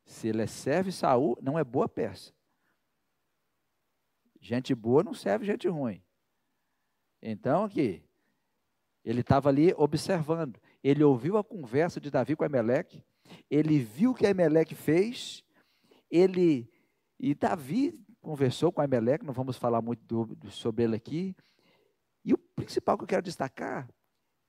Se 0.05 0.27
ele 0.27 0.45
serve 0.45 0.91
Saul, 0.91 1.37
não 1.41 1.57
é 1.57 1.63
boa 1.63 1.89
peça. 1.89 2.31
Gente 4.39 4.75
boa 4.75 5.03
não 5.03 5.13
serve 5.13 5.45
gente 5.45 5.67
ruim. 5.67 6.03
Então, 7.21 7.63
aqui, 7.63 8.03
ele 9.03 9.21
estava 9.21 9.49
ali 9.49 9.73
observando. 9.75 10.59
Ele 10.83 11.03
ouviu 11.03 11.37
a 11.37 11.43
conversa 11.43 11.99
de 11.99 12.11
Davi 12.11 12.35
com 12.35 12.45
Emelec 12.45 13.03
ele 13.49 13.79
viu 13.79 14.11
o 14.11 14.15
que 14.15 14.25
Emelec 14.25 14.73
fez, 14.75 15.43
ele 16.09 16.69
e 17.19 17.33
Davi 17.33 17.99
conversou 18.27 18.73
com 18.73 18.83
Emelec, 18.83 19.23
não 19.23 19.33
vamos 19.33 19.55
falar 19.55 19.81
muito 19.81 20.03
do, 20.03 20.35
do, 20.35 20.51
sobre 20.51 20.83
ele 20.83 20.97
aqui. 20.97 21.33
E 22.25 22.33
o 22.33 22.37
principal 22.37 22.97
que 22.97 23.05
eu 23.05 23.07
quero 23.07 23.21
destacar 23.21 23.89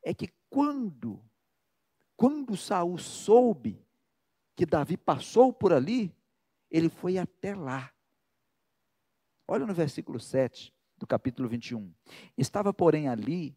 é 0.03 0.13
que 0.13 0.33
quando 0.51 1.23
quando 2.17 2.57
Saul 2.57 2.99
soube 2.99 3.81
que 4.57 4.67
Davi 4.67 4.97
passou 4.97 5.53
por 5.53 5.73
ali, 5.73 6.13
ele 6.69 6.89
foi 6.89 7.19
até 7.19 7.55
lá. 7.55 7.93
Olha 9.47 9.65
no 9.65 9.73
versículo 9.73 10.19
7 10.19 10.75
do 10.97 11.07
capítulo 11.07 11.49
21. 11.49 11.95
Estava, 12.37 12.75
porém, 12.75 13.07
ali, 13.07 13.57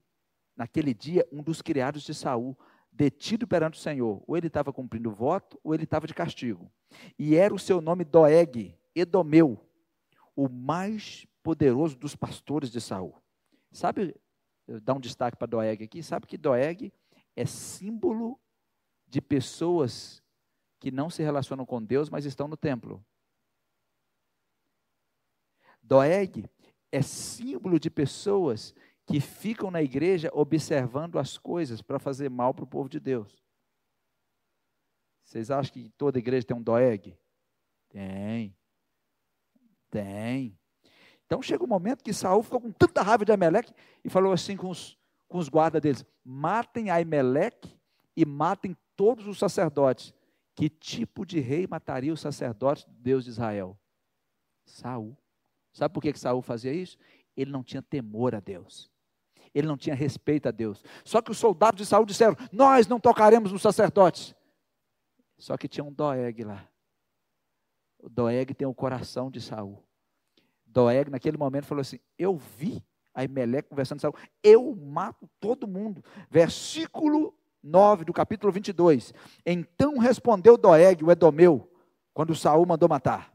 naquele 0.56 0.94
dia, 0.94 1.28
um 1.32 1.42
dos 1.42 1.64
criados 1.64 2.04
de 2.04 2.14
Saul, 2.14 2.56
detido 2.92 3.48
perante 3.48 3.80
o 3.80 3.82
Senhor. 3.82 4.24
Ou 4.28 4.38
ele 4.38 4.46
estava 4.46 4.72
cumprindo 4.72 5.10
o 5.10 5.16
voto, 5.16 5.60
ou 5.64 5.74
ele 5.74 5.86
estava 5.86 6.06
de 6.06 6.14
castigo. 6.14 6.72
E 7.18 7.36
era 7.36 7.52
o 7.52 7.58
seu 7.58 7.82
nome 7.82 8.06
Doeg, 8.06 8.78
Edomeu, 8.94 9.71
o 10.36 10.50
mais 10.50 11.26
poderoso 11.44 11.98
dos 11.98 12.16
pastores 12.16 12.72
de 12.72 12.80
Saul. 12.80 13.22
Sabe, 13.72 14.16
dar 14.84 14.94
um 14.94 15.00
destaque 15.00 15.38
para 15.38 15.48
Doeg 15.48 15.84
aqui, 15.84 16.04
sabe 16.04 16.28
que 16.28 16.38
Doeg 16.38 16.94
é 17.36 17.46
símbolo 17.46 18.40
de 19.08 19.22
pessoas 19.22 20.22
que 20.80 20.92
não 20.92 21.10
se 21.10 21.22
relacionam 21.22 21.66
com 21.66 21.82
Deus, 21.84 22.10
mas 22.10 22.26
estão 22.26 22.48
no 22.48 22.58
templo. 22.58 23.04
Doeg 25.82 26.50
é 26.92 27.02
símbolo 27.02 27.80
de 27.80 27.90
pessoas 27.90 28.74
que 29.06 29.20
ficam 29.20 29.70
na 29.70 29.82
igreja 29.82 30.30
observando 30.34 31.20
as 31.20 31.38
coisas 31.38 31.82
para 31.82 32.00
fazer 32.00 32.30
mal 32.30 32.54
para 32.54 32.64
o 32.64 32.68
povo 32.68 32.88
de 32.88 33.00
Deus. 33.00 33.44
Vocês 35.24 35.52
acham 35.52 35.74
que 35.74 35.90
toda 35.92 36.20
igreja 36.20 36.46
tem 36.46 36.56
um 36.56 36.62
doeg? 36.62 37.18
Tem. 37.90 38.56
Tem. 39.92 40.58
Então 41.26 41.42
chega 41.42 41.64
um 41.64 41.68
momento 41.68 42.04
que 42.04 42.12
Saul 42.12 42.42
ficou 42.42 42.60
com 42.60 42.72
tanta 42.72 43.04
raiva 43.04 43.24
de 43.24 43.32
Ameleque 43.32 43.72
e 44.04 44.10
falou 44.10 44.34
assim 44.34 44.58
com 44.58 44.70
os, 44.70 44.98
com 45.28 45.38
os 45.38 45.48
guardas 45.48 45.82
deles: 45.82 46.04
matem 46.26 46.90
Ameleque 46.90 47.78
e 48.18 48.26
matem 48.26 48.76
todos 48.96 49.28
os 49.28 49.38
sacerdotes. 49.38 50.14
Que 50.56 50.68
tipo 50.68 51.26
de 51.26 51.40
rei 51.40 51.68
mataria 51.68 52.12
os 52.12 52.20
sacerdotes 52.20 52.86
de 52.86 52.94
Deus 52.94 53.26
de 53.26 53.30
Israel? 53.30 53.78
Saul. 54.66 55.16
Sabe 55.72 55.94
por 55.94 56.02
que, 56.02 56.12
que 56.12 56.20
Saul 56.20 56.42
fazia 56.42 56.74
isso? 56.74 56.98
Ele 57.38 57.52
não 57.52 57.64
tinha 57.64 57.82
temor 57.82 58.34
a 58.34 58.40
Deus 58.40 58.92
ele 59.54 59.68
não 59.68 59.78
tinha 59.78 59.96
respeito 59.96 60.48
a 60.48 60.52
Deus. 60.52 60.84
Só 61.04 61.22
que 61.22 61.32
os 61.32 61.38
soldados 61.38 61.78
de 61.78 61.86
Saul 61.86 62.06
disseram: 62.06 62.36
Nós 62.52 62.88
não 62.88 63.00
tocaremos 63.00 63.52
nos 63.52 63.62
sacerdotes. 63.62 64.36
Só 65.38 65.58
que 65.58 65.68
tinha 65.68 65.84
um 65.84 65.92
Doeg 65.92 66.44
lá. 66.44 66.68
Doeg 68.10 68.54
tem 68.54 68.68
o 68.68 68.74
coração 68.74 69.30
de 69.30 69.42
Saul. 69.42 69.84
Doeg, 70.66 71.10
naquele 71.10 71.38
momento, 71.38 71.66
falou 71.66 71.82
assim: 71.82 72.00
Eu 72.18 72.38
vi 72.38 72.84
a 73.14 73.24
Emelec 73.24 73.70
conversando 73.70 73.98
com 73.98 74.02
Saul, 74.02 74.16
eu 74.44 74.76
mato 74.76 75.30
todo 75.40 75.68
mundo. 75.68 76.04
Versículo 76.30 77.34
9 77.62 78.06
do 78.06 78.14
capítulo 78.14 78.52
22. 78.52 79.14
Então 79.46 79.98
respondeu 79.98 80.58
Doeg, 80.58 81.04
o 81.04 81.12
Edomeu, 81.12 81.70
quando 82.14 82.36
Saul 82.36 82.66
mandou 82.66 82.90
matar 82.90 83.32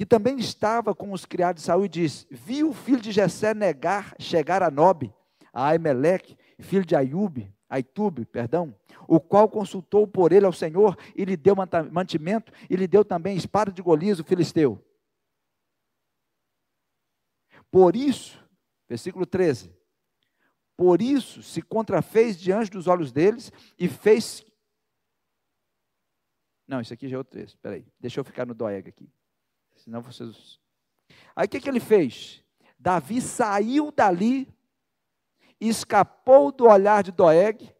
que 0.00 0.06
também 0.06 0.38
estava 0.38 0.94
com 0.94 1.12
os 1.12 1.26
criados 1.26 1.60
de 1.60 1.66
Saul, 1.66 1.84
e 1.84 1.88
disse: 1.90 2.26
Viu 2.30 2.70
o 2.70 2.72
filho 2.72 3.02
de 3.02 3.12
Jessé 3.12 3.52
negar, 3.52 4.14
chegar 4.18 4.62
a 4.62 4.70
Nobe, 4.70 5.12
a 5.52 5.66
Aimeleque, 5.66 6.38
filho 6.58 6.86
de 6.86 6.96
Aiube, 6.96 7.52
Aitube, 7.70 8.26
perdão, 8.26 8.74
o 9.08 9.18
qual 9.18 9.48
consultou 9.48 10.06
por 10.06 10.32
ele 10.32 10.44
ao 10.44 10.52
Senhor 10.52 10.98
e 11.16 11.24
lhe 11.24 11.36
deu 11.36 11.54
mantimento, 11.90 12.52
e 12.68 12.76
lhe 12.76 12.86
deu 12.86 13.04
também 13.04 13.36
espada 13.36 13.72
de 13.72 13.80
Golias, 13.80 14.18
o 14.18 14.24
filisteu. 14.24 14.84
Por 17.70 17.96
isso, 17.96 18.40
Versículo 18.90 19.24
13. 19.24 19.72
Por 20.76 21.00
isso 21.00 21.44
se 21.44 21.62
contrafez 21.62 22.36
diante 22.36 22.72
dos 22.72 22.88
olhos 22.88 23.12
deles 23.12 23.52
e 23.78 23.88
fez. 23.88 24.44
Não, 26.66 26.80
isso 26.80 26.92
aqui 26.92 27.08
já 27.08 27.14
é 27.14 27.18
outro 27.18 27.38
texto. 27.38 27.54
Espera 27.54 27.76
aí. 27.76 27.86
Deixa 28.00 28.18
eu 28.18 28.24
ficar 28.24 28.44
no 28.44 28.52
Doeg 28.52 28.88
aqui. 28.88 29.08
Senão 29.76 30.02
vocês. 30.02 30.58
Aí 31.36 31.46
o 31.46 31.48
que, 31.48 31.60
que 31.60 31.68
ele 31.68 31.78
fez? 31.78 32.42
Davi 32.76 33.20
saiu 33.20 33.92
dali, 33.92 34.52
escapou 35.68 36.50
do 36.50 36.66
olhar 36.66 37.02
de 37.02 37.12
Doeg, 37.12 37.74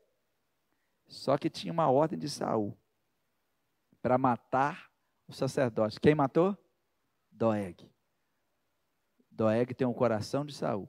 só 1.06 1.38
que 1.38 1.48
tinha 1.48 1.72
uma 1.72 1.90
ordem 1.90 2.18
de 2.18 2.28
Saul 2.28 2.76
para 4.02 4.18
matar 4.18 4.90
o 5.26 5.32
sacerdote. 5.32 5.98
Quem 5.98 6.14
matou? 6.14 6.56
Doeg. 7.30 7.90
Doeg 9.30 9.74
tem 9.74 9.86
o 9.86 9.90
um 9.90 9.94
coração 9.94 10.44
de 10.44 10.52
Saul. 10.52 10.88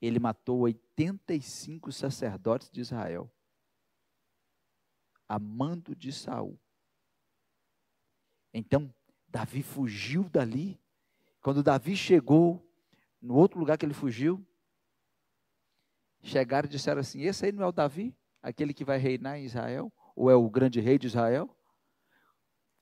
Ele 0.00 0.18
matou 0.18 0.60
85 0.60 1.92
sacerdotes 1.92 2.70
de 2.70 2.80
Israel. 2.80 3.30
Amando 5.28 5.94
de 5.94 6.12
Saul. 6.12 6.58
Então, 8.54 8.92
Davi 9.28 9.62
fugiu 9.62 10.28
dali. 10.28 10.80
Quando 11.42 11.62
Davi 11.62 11.96
chegou 11.96 12.66
no 13.20 13.34
outro 13.34 13.58
lugar 13.58 13.76
que 13.76 13.84
ele 13.84 13.94
fugiu, 13.94 14.44
chegaram 16.22 16.66
e 16.66 16.70
disseram 16.70 17.00
assim: 17.00 17.22
Esse 17.22 17.46
aí 17.46 17.52
não 17.52 17.64
é 17.64 17.66
o 17.66 17.72
Davi, 17.72 18.16
aquele 18.42 18.74
que 18.74 18.84
vai 18.84 18.98
reinar 18.98 19.38
em 19.38 19.44
Israel? 19.44 19.92
Ou 20.14 20.30
é 20.30 20.34
o 20.34 20.48
grande 20.50 20.80
rei 20.80 20.98
de 20.98 21.06
Israel? 21.06 21.54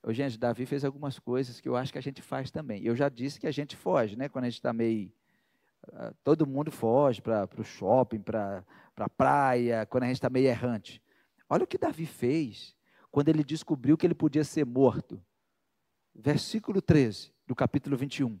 Ô, 0.01 0.13
gente, 0.13 0.37
Davi 0.37 0.65
fez 0.65 0.85
algumas 0.85 1.19
coisas 1.19 1.59
que 1.59 1.67
eu 1.67 1.75
acho 1.75 1.91
que 1.91 1.97
a 1.97 2.01
gente 2.01 2.21
faz 2.21 2.49
também. 2.49 2.83
Eu 2.83 2.95
já 2.95 3.09
disse 3.09 3.39
que 3.39 3.47
a 3.47 3.51
gente 3.51 3.75
foge, 3.75 4.15
né? 4.15 4.29
Quando 4.29 4.45
a 4.45 4.49
gente 4.49 4.59
está 4.59 4.73
meio. 4.73 5.11
Uh, 5.87 6.13
todo 6.23 6.47
mundo 6.47 6.71
foge 6.71 7.21
para 7.21 7.47
o 7.57 7.63
shopping, 7.63 8.19
para 8.21 8.63
a 8.95 9.09
praia, 9.09 9.85
quando 9.85 10.03
a 10.03 10.07
gente 10.07 10.15
está 10.15 10.29
meio 10.29 10.47
errante. 10.47 11.01
Olha 11.49 11.63
o 11.63 11.67
que 11.67 11.77
Davi 11.77 12.05
fez 12.05 12.75
quando 13.11 13.29
ele 13.29 13.43
descobriu 13.43 13.97
que 13.97 14.05
ele 14.05 14.15
podia 14.15 14.43
ser 14.43 14.65
morto. 14.65 15.21
Versículo 16.13 16.81
13 16.81 17.31
do 17.45 17.55
capítulo 17.55 17.95
21. 17.95 18.39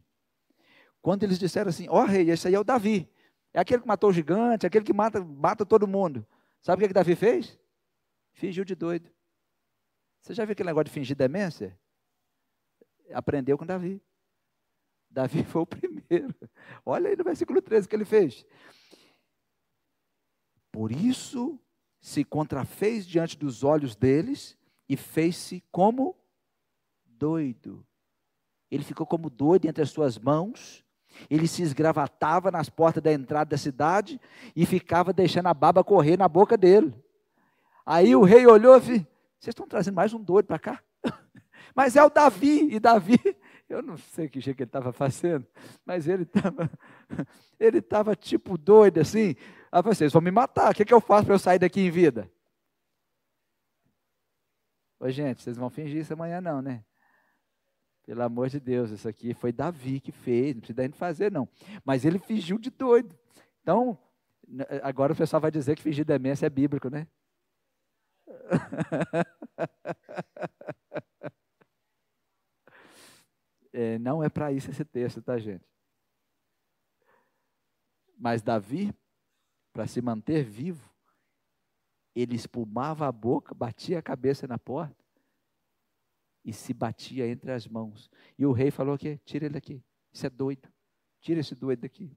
Quando 1.01 1.23
eles 1.23 1.39
disseram 1.39 1.69
assim: 1.69 1.87
Ó 1.89 2.01
oh, 2.01 2.05
rei, 2.05 2.29
esse 2.29 2.47
aí 2.47 2.55
é 2.55 2.59
o 2.59 2.63
Davi. 2.63 3.09
É 3.57 3.59
aquele 3.59 3.81
que 3.81 3.87
matou 3.87 4.11
o 4.11 4.13
gigante, 4.13 4.67
aquele 4.67 4.85
que 4.85 4.93
mata, 4.93 5.19
mata 5.19 5.65
todo 5.65 5.87
mundo. 5.87 6.23
Sabe 6.61 6.77
o 6.77 6.79
que, 6.83 6.89
que 6.89 6.93
Davi 6.93 7.15
fez? 7.15 7.57
Fingiu 8.31 8.63
de 8.63 8.75
doido. 8.75 9.09
Você 10.21 10.35
já 10.35 10.45
viu 10.45 10.51
aquele 10.51 10.67
negócio 10.67 10.85
de 10.85 10.91
fingir 10.91 11.17
demência? 11.17 11.75
Aprendeu 13.11 13.57
com 13.57 13.65
Davi. 13.65 13.99
Davi 15.09 15.43
foi 15.43 15.63
o 15.63 15.65
primeiro. 15.65 16.35
Olha 16.85 17.09
aí 17.09 17.15
no 17.15 17.23
versículo 17.23 17.59
13 17.59 17.87
o 17.87 17.89
que 17.89 17.95
ele 17.95 18.05
fez. 18.05 18.45
Por 20.71 20.91
isso 20.91 21.59
se 21.99 22.23
contrafez 22.23 23.07
diante 23.07 23.35
dos 23.35 23.63
olhos 23.63 23.95
deles 23.95 24.55
e 24.87 24.95
fez-se 24.95 25.63
como 25.71 26.15
doido. 27.07 27.83
Ele 28.69 28.83
ficou 28.83 29.07
como 29.07 29.31
doido 29.31 29.65
entre 29.65 29.81
as 29.81 29.89
suas 29.89 30.15
mãos. 30.19 30.85
Ele 31.29 31.47
se 31.47 31.61
esgravatava 31.61 32.51
nas 32.51 32.69
portas 32.69 33.03
da 33.03 33.11
entrada 33.11 33.51
da 33.51 33.57
cidade 33.57 34.19
e 34.55 34.65
ficava 34.65 35.11
deixando 35.11 35.47
a 35.47 35.53
baba 35.53 35.83
correr 35.83 36.17
na 36.17 36.27
boca 36.27 36.57
dele. 36.57 36.93
Aí 37.85 38.15
o 38.15 38.23
rei 38.23 38.45
olhou 38.45 38.77
e 38.77 38.79
disse: 38.79 39.07
vocês 39.39 39.53
estão 39.53 39.67
trazendo 39.67 39.95
mais 39.95 40.13
um 40.13 40.21
doido 40.21 40.45
para 40.45 40.59
cá? 40.59 40.83
Mas 41.75 41.95
é 41.95 42.03
o 42.03 42.09
Davi, 42.09 42.73
e 42.73 42.79
Davi, 42.79 43.19
eu 43.69 43.81
não 43.81 43.97
sei 43.97 44.27
que 44.27 44.39
jeito 44.39 44.57
que 44.57 44.63
ele 44.63 44.69
estava 44.69 44.91
fazendo, 44.91 45.45
mas 45.85 46.07
ele 46.07 46.23
estava 46.23 46.71
ele 47.59 47.77
estava 47.79 48.15
tipo 48.15 48.57
doido 48.57 48.99
assim. 48.99 49.35
Ah, 49.71 49.81
vocês 49.81 50.11
vão 50.11 50.21
me 50.21 50.31
matar, 50.31 50.71
o 50.71 50.75
que, 50.75 50.85
que 50.85 50.93
eu 50.93 51.01
faço 51.01 51.25
para 51.25 51.35
eu 51.35 51.39
sair 51.39 51.59
daqui 51.59 51.81
em 51.81 51.91
vida? 51.91 52.31
Ô, 54.99 55.09
gente, 55.09 55.43
vocês 55.43 55.57
vão 55.57 55.69
fingir 55.69 56.01
isso 56.01 56.13
amanhã 56.13 56.41
não, 56.41 56.61
né? 56.61 56.83
Pelo 58.07 58.23
amor 58.23 58.47
de 58.47 58.57
Deus, 58.57 58.89
isso 58.89 59.07
aqui 59.09 59.33
foi 59.33 59.51
Davi 59.51 59.99
que 59.99 60.13
fez, 60.13 60.55
não 60.55 60.61
precisa 60.61 60.83
gente 60.83 60.95
fazer 60.95 61.29
não. 61.29 61.45
Mas 61.83 62.05
ele 62.05 62.17
fingiu 62.17 62.57
de 62.57 62.69
doido. 62.69 63.13
Então, 63.61 63.99
agora 64.81 65.11
o 65.11 65.15
pessoal 65.15 65.41
vai 65.41 65.51
dizer 65.51 65.75
que 65.75 65.81
fingir 65.81 66.05
demência 66.05 66.45
é 66.45 66.49
bíblico, 66.49 66.89
né? 66.89 67.05
é, 73.73 73.99
não 73.99 74.23
é 74.23 74.29
para 74.29 74.53
isso 74.53 74.71
esse 74.71 74.85
texto, 74.85 75.21
tá, 75.21 75.37
gente? 75.37 75.65
Mas 78.17 78.41
Davi, 78.41 78.95
para 79.73 79.85
se 79.85 80.01
manter 80.01 80.45
vivo, 80.45 80.89
ele 82.15 82.37
espumava 82.37 83.05
a 83.05 83.11
boca, 83.11 83.53
batia 83.53 83.99
a 83.99 84.01
cabeça 84.01 84.47
na 84.47 84.57
porta 84.57 85.06
e 86.47 86.53
se 86.53 86.73
batia 86.73 87.27
entre 87.27 87.51
as 87.51 87.67
mãos. 87.67 88.09
E 88.39 88.45
o 88.45 88.53
rei 88.53 88.71
falou 88.71 88.97
que 88.97 89.17
tira 89.25 89.45
ele 89.45 89.53
daqui. 89.55 89.83
Isso 90.13 90.25
é 90.25 90.29
doido. 90.29 90.71
Tira 91.19 91.41
esse 91.41 91.53
doido 91.53 91.81
daqui. 91.81 92.09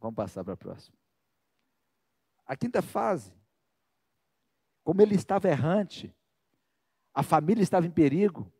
Vamos 0.00 0.14
passar 0.14 0.44
para 0.44 0.54
a 0.54 0.56
próxima. 0.56 0.96
A 2.46 2.54
quinta 2.56 2.80
fase, 2.80 3.32
como 4.84 5.02
ele 5.02 5.16
estava 5.16 5.48
errante, 5.48 6.14
a 7.12 7.24
família 7.24 7.64
estava 7.64 7.86
em 7.86 7.90
perigo, 7.90 8.52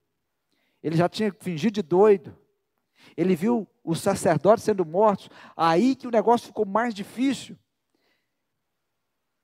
ele 0.83 0.97
já 0.97 1.09
tinha 1.09 1.33
fingido 1.33 1.75
de 1.75 1.83
doido, 1.83 2.37
ele 3.17 3.37
viu 3.37 3.69
os 3.85 4.01
sacerdotes 4.01 4.65
sendo 4.65 4.85
mortos, 4.85 5.31
aí 5.57 5.95
que 5.95 6.09
o 6.09 6.11
negócio 6.11 6.49
ficou 6.49 6.67
mais 6.67 6.93
difícil. 6.93 7.57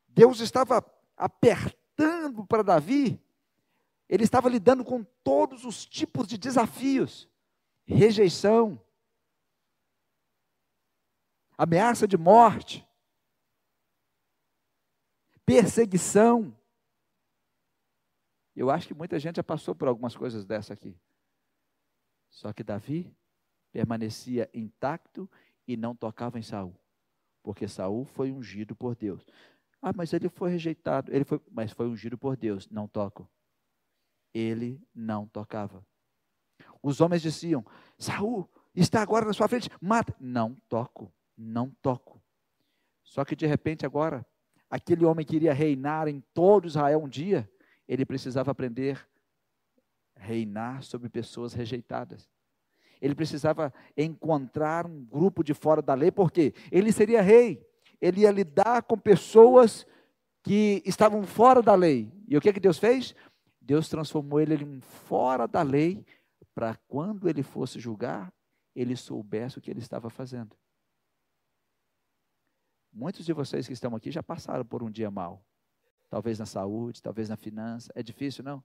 Deus 0.09 0.41
estava 0.41 0.83
apertando 1.17 2.45
para 2.47 2.63
Davi, 2.63 3.21
ele 4.09 4.25
estava 4.25 4.49
lidando 4.49 4.85
com 4.85 5.03
todos 5.25 5.65
os 5.65 5.87
tipos 5.87 6.27
de 6.27 6.37
desafios: 6.37 7.29
rejeição, 7.85 8.81
ameaça 11.57 12.07
de 12.07 12.17
morte, 12.17 12.87
perseguição. 15.47 16.57
Eu 18.55 18.71
acho 18.71 18.87
que 18.87 18.95
muita 18.95 19.19
gente 19.19 19.37
já 19.37 19.43
passou 19.43 19.75
por 19.75 19.89
algumas 19.89 20.15
coisas 20.15 20.45
dessa 20.45 20.75
aqui. 20.75 20.95
Só 22.29 22.53
que 22.53 22.63
Davi 22.63 23.11
permanecia 23.71 24.51
intacto 24.53 25.29
e 25.67 25.77
não 25.77 25.95
tocava 25.95 26.39
em 26.39 26.43
Saul, 26.43 26.75
porque 27.43 27.67
Saul 27.67 28.05
foi 28.05 28.31
ungido 28.31 28.77
por 28.77 28.95
Deus. 28.95 29.25
Ah, 29.83 29.93
mas 29.95 30.13
ele 30.13 30.29
foi 30.29 30.51
rejeitado, 30.51 31.13
ele 31.13 31.25
foi, 31.25 31.41
mas 31.51 31.73
foi 31.73 31.89
ungido 31.89 32.17
por 32.17 32.37
Deus, 32.37 32.71
não 32.71 32.87
toco. 32.87 33.29
Ele 34.33 34.81
não 34.95 35.27
tocava. 35.27 35.85
Os 36.81 37.01
homens 37.01 37.21
diziam: 37.21 37.67
Saul 37.99 38.49
está 38.75 39.03
agora 39.03 39.27
na 39.27 39.33
sua 39.33 39.49
frente, 39.49 39.69
mata. 39.81 40.15
Não 40.21 40.55
toco, 40.69 41.13
não 41.37 41.71
toco. 41.83 42.23
Só 43.03 43.25
que 43.25 43.35
de 43.35 43.45
repente 43.45 43.85
agora 43.85 44.25
aquele 44.71 45.05
homem 45.05 45.27
que 45.27 45.37
iria 45.37 45.53
reinar 45.53 46.09
em 46.09 46.21
todo 46.33 46.67
Israel 46.67 47.03
um 47.03 47.09
dia, 47.09 47.51
ele 47.87 48.07
precisava 48.07 48.53
aprender 48.53 49.07
a 50.17 50.21
reinar 50.23 50.83
sobre 50.83 51.09
pessoas 51.09 51.53
rejeitadas. 51.53 52.31
Ele 53.01 53.15
precisava 53.15 53.75
encontrar 53.97 54.87
um 54.87 55.05
grupo 55.05 55.43
de 55.43 55.53
fora 55.53 55.83
da 55.83 55.93
lei, 55.93 56.13
porque 56.13 56.55
ele 56.71 56.93
seria 56.93 57.21
rei. 57.21 57.69
Ele 58.03 58.23
ia 58.23 58.33
lidar 58.33 58.83
com 58.83 58.99
pessoas 58.99 59.87
que 60.43 60.83
estavam 60.85 61.23
fora 61.23 61.63
da 61.63 61.77
lei. 61.77 62.13
E 62.27 62.37
o 62.37 62.41
que, 62.41 62.53
que 62.53 62.59
Deus 62.59 62.77
fez? 62.77 63.15
Deus 63.61 63.89
transformou 63.89 64.41
ele 64.41 64.57
em 64.57 64.81
fora 64.81 65.47
da 65.47 65.63
lei, 65.63 66.05
para 66.53 66.75
quando 66.89 67.29
ele 67.29 67.45
fosse 67.45 67.79
julgar, 67.79 68.35
ele 68.75 68.97
soubesse 68.97 69.57
o 69.57 69.61
que 69.61 69.71
ele 69.71 69.79
estava 69.79 70.11
fazendo. 70.11 70.57
Muitos 72.93 73.25
de 73.25 73.33
vocês 73.33 73.69
que 73.69 73.73
estão 73.73 73.95
aqui 73.95 74.11
já 74.11 74.23
passaram 74.23 74.65
por 74.65 74.83
um 74.83 74.91
dia 74.91 75.11
mal. 75.11 75.47
Talvez 76.11 76.41
na 76.41 76.45
saúde, 76.45 77.01
talvez 77.01 77.29
na 77.29 77.37
finança. 77.37 77.91
É 77.95 78.03
difícil, 78.03 78.43
não? 78.45 78.63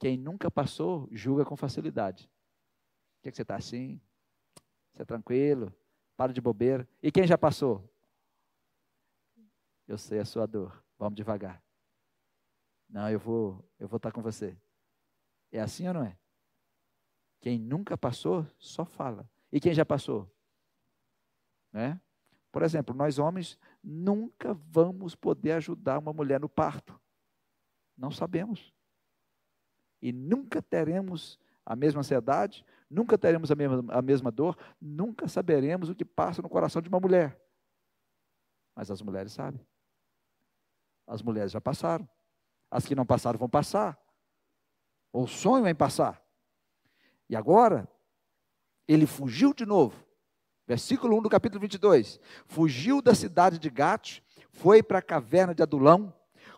Quem 0.00 0.18
nunca 0.18 0.50
passou, 0.50 1.08
julga 1.12 1.44
com 1.44 1.56
facilidade. 1.56 2.24
O 2.24 3.22
que, 3.22 3.28
é 3.28 3.30
que 3.30 3.36
você 3.36 3.42
está 3.42 3.56
assim? 3.56 4.00
Você 4.92 5.02
é 5.02 5.04
tranquilo? 5.04 5.72
Para 6.18 6.32
de 6.32 6.40
bobeira. 6.40 6.86
E 7.00 7.12
quem 7.12 7.24
já 7.28 7.38
passou? 7.38 7.88
Eu 9.86 9.96
sei 9.96 10.18
a 10.18 10.24
sua 10.24 10.46
dor. 10.46 10.82
Vamos 10.98 11.14
devagar. 11.14 11.62
Não, 12.88 13.08
eu 13.08 13.20
vou, 13.20 13.64
eu 13.78 13.86
vou 13.86 13.98
estar 13.98 14.10
com 14.10 14.20
você. 14.20 14.58
É 15.52 15.60
assim 15.60 15.86
ou 15.86 15.94
não 15.94 16.02
é? 16.02 16.18
Quem 17.38 17.56
nunca 17.56 17.96
passou, 17.96 18.44
só 18.58 18.84
fala. 18.84 19.30
E 19.52 19.60
quem 19.60 19.72
já 19.72 19.86
passou? 19.86 20.28
Né? 21.72 22.00
Por 22.50 22.64
exemplo, 22.64 22.92
nós 22.96 23.20
homens 23.20 23.56
nunca 23.80 24.52
vamos 24.52 25.14
poder 25.14 25.52
ajudar 25.52 26.00
uma 26.00 26.12
mulher 26.12 26.40
no 26.40 26.48
parto. 26.48 27.00
Não 27.96 28.10
sabemos. 28.10 28.74
E 30.02 30.10
nunca 30.10 30.60
teremos 30.60 31.38
a 31.68 31.76
mesma 31.76 32.00
ansiedade, 32.00 32.64
nunca 32.88 33.18
teremos 33.18 33.50
a 33.50 33.54
mesma, 33.54 33.84
a 33.90 34.00
mesma 34.00 34.30
dor, 34.30 34.56
nunca 34.80 35.28
saberemos 35.28 35.90
o 35.90 35.94
que 35.94 36.02
passa 36.02 36.40
no 36.40 36.48
coração 36.48 36.80
de 36.80 36.88
uma 36.88 36.98
mulher. 36.98 37.38
Mas 38.74 38.90
as 38.90 39.02
mulheres 39.02 39.32
sabem. 39.32 39.60
As 41.06 41.20
mulheres 41.20 41.52
já 41.52 41.60
passaram. 41.60 42.08
As 42.70 42.86
que 42.86 42.94
não 42.94 43.04
passaram 43.04 43.38
vão 43.38 43.50
passar. 43.50 44.00
Ou 45.12 45.26
sonham 45.26 45.68
em 45.68 45.74
passar. 45.74 46.24
E 47.28 47.36
agora, 47.36 47.86
ele 48.86 49.06
fugiu 49.06 49.52
de 49.52 49.66
novo. 49.66 50.02
Versículo 50.66 51.18
1 51.18 51.22
do 51.24 51.28
capítulo 51.28 51.60
22. 51.60 52.18
Fugiu 52.46 53.02
da 53.02 53.14
cidade 53.14 53.58
de 53.58 53.68
Gate, 53.68 54.22
foi 54.52 54.82
para 54.82 55.00
a 55.00 55.02
caverna 55.02 55.54
de 55.54 55.62
Adulão. 55.62 56.14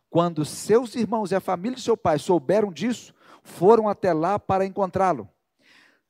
Quando 0.08 0.44
seus 0.44 0.94
irmãos 0.94 1.32
e 1.32 1.34
a 1.34 1.40
família 1.40 1.74
de 1.74 1.82
seu 1.82 1.96
pai 1.96 2.16
souberam 2.16 2.72
disso, 2.72 3.12
foram 3.42 3.88
até 3.88 4.12
lá 4.12 4.38
para 4.38 4.66
encontrá-lo. 4.66 5.28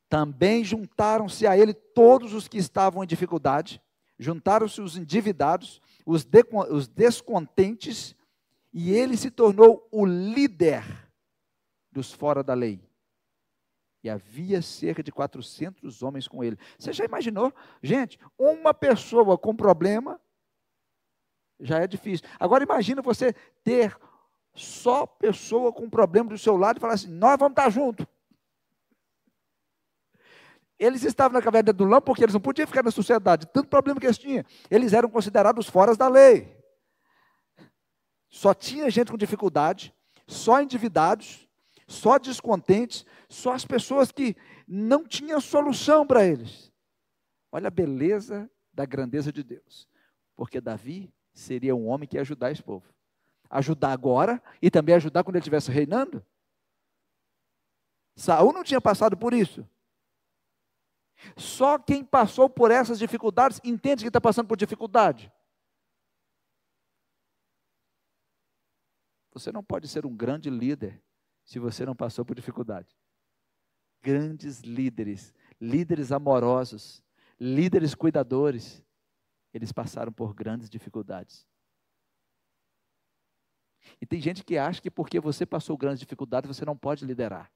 Também 0.08 0.64
juntaram-se 0.64 1.46
a 1.46 1.56
ele 1.56 1.72
todos 1.72 2.34
os 2.34 2.48
que 2.48 2.58
estavam 2.58 3.04
em 3.04 3.06
dificuldade, 3.06 3.80
juntaram-se 4.18 4.80
os 4.80 4.96
endividados, 4.96 5.80
os, 6.04 6.24
de, 6.24 6.44
os 6.70 6.88
descontentes, 6.88 8.14
e 8.72 8.92
ele 8.92 9.16
se 9.16 9.30
tornou 9.30 9.88
o 9.90 10.04
líder 10.04 10.84
dos 11.90 12.12
fora 12.12 12.42
da 12.42 12.54
lei. 12.54 12.80
E 14.02 14.08
havia 14.08 14.62
cerca 14.62 15.02
de 15.02 15.12
400 15.12 16.02
homens 16.02 16.26
com 16.26 16.42
ele. 16.42 16.58
Você 16.78 16.92
já 16.92 17.04
imaginou? 17.04 17.52
Gente, 17.82 18.18
uma 18.38 18.72
pessoa 18.72 19.36
com 19.36 19.54
problema 19.54 20.20
já 21.60 21.78
é 21.80 21.86
difícil. 21.86 22.26
Agora 22.38 22.64
imagina 22.64 23.02
você 23.02 23.34
ter 23.62 23.96
só 24.54 25.06
pessoa 25.06 25.72
com 25.72 25.88
problema 25.88 26.30
do 26.30 26.38
seu 26.38 26.56
lado 26.56 26.78
e 26.78 26.80
falar 26.80 26.94
assim: 26.94 27.08
nós 27.08 27.38
vamos 27.38 27.52
estar 27.52 27.70
juntos. 27.70 28.06
Eles 30.78 31.04
estavam 31.04 31.34
na 31.34 31.42
caverna 31.42 31.72
do 31.72 31.84
Lã 31.84 32.00
porque 32.00 32.22
eles 32.24 32.32
não 32.32 32.40
podiam 32.40 32.66
ficar 32.66 32.82
na 32.82 32.90
sociedade, 32.90 33.46
tanto 33.52 33.68
problema 33.68 34.00
que 34.00 34.06
eles 34.06 34.16
tinham. 34.16 34.44
Eles 34.70 34.94
eram 34.94 35.10
considerados 35.10 35.68
fora 35.68 35.94
da 35.94 36.08
lei. 36.08 36.56
Só 38.30 38.54
tinha 38.54 38.88
gente 38.88 39.10
com 39.10 39.18
dificuldade, 39.18 39.94
só 40.26 40.62
endividados, 40.62 41.46
só 41.86 42.18
descontentes, 42.18 43.04
só 43.28 43.52
as 43.52 43.64
pessoas 43.64 44.10
que 44.10 44.36
não 44.66 45.06
tinham 45.06 45.40
solução 45.40 46.06
para 46.06 46.24
eles. 46.24 46.72
Olha 47.52 47.66
a 47.68 47.70
beleza 47.70 48.50
da 48.72 48.86
grandeza 48.86 49.32
de 49.32 49.42
Deus. 49.42 49.88
Porque 50.36 50.60
Davi 50.60 51.12
seria 51.34 51.74
um 51.74 51.88
homem 51.88 52.08
que 52.08 52.16
ia 52.16 52.22
ajudar 52.22 52.52
esse 52.52 52.62
povo. 52.62 52.86
Ajudar 53.50 53.92
agora 53.92 54.42
e 54.62 54.70
também 54.70 54.94
ajudar 54.94 55.24
quando 55.24 55.36
ele 55.36 55.42
estivesse 55.42 55.70
reinando. 55.70 56.24
Saul 58.16 58.52
não 58.52 58.62
tinha 58.62 58.80
passado 58.80 59.16
por 59.16 59.34
isso. 59.34 59.68
Só 61.36 61.78
quem 61.78 62.04
passou 62.04 62.48
por 62.48 62.70
essas 62.70 62.98
dificuldades 62.98 63.60
entende 63.64 64.02
que 64.02 64.08
está 64.08 64.20
passando 64.20 64.46
por 64.46 64.56
dificuldade. 64.56 65.30
Você 69.32 69.52
não 69.52 69.62
pode 69.62 69.86
ser 69.88 70.06
um 70.06 70.16
grande 70.16 70.50
líder 70.50 71.02
se 71.44 71.58
você 71.58 71.84
não 71.84 71.94
passou 71.94 72.24
por 72.24 72.34
dificuldade. 72.34 72.96
Grandes 74.02 74.60
líderes, 74.60 75.34
líderes 75.60 76.10
amorosos, 76.10 77.02
líderes 77.38 77.94
cuidadores, 77.94 78.82
eles 79.52 79.72
passaram 79.72 80.12
por 80.12 80.34
grandes 80.34 80.70
dificuldades. 80.70 81.46
E 84.00 84.06
tem 84.06 84.20
gente 84.20 84.44
que 84.44 84.58
acha 84.58 84.80
que 84.80 84.90
porque 84.90 85.20
você 85.20 85.44
passou 85.46 85.76
grandes 85.76 86.00
dificuldades, 86.00 86.48
você 86.48 86.64
não 86.64 86.76
pode 86.76 87.04
liderar. 87.04 87.50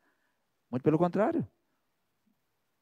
Muito 0.70 0.82
pelo 0.82 0.98
contrário. 0.98 1.46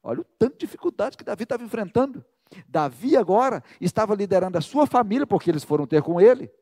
Olha 0.02 0.20
o 0.20 0.24
tanto 0.24 0.54
de 0.54 0.66
dificuldade 0.66 1.16
que 1.16 1.24
Davi 1.24 1.44
estava 1.44 1.62
enfrentando. 1.62 2.24
Davi 2.68 3.16
agora 3.16 3.62
estava 3.80 4.14
liderando 4.14 4.58
a 4.58 4.60
sua 4.60 4.86
família, 4.86 5.26
porque 5.26 5.50
eles 5.50 5.64
foram 5.64 5.86
ter 5.86 6.02
com 6.02 6.20
ele, 6.20 6.52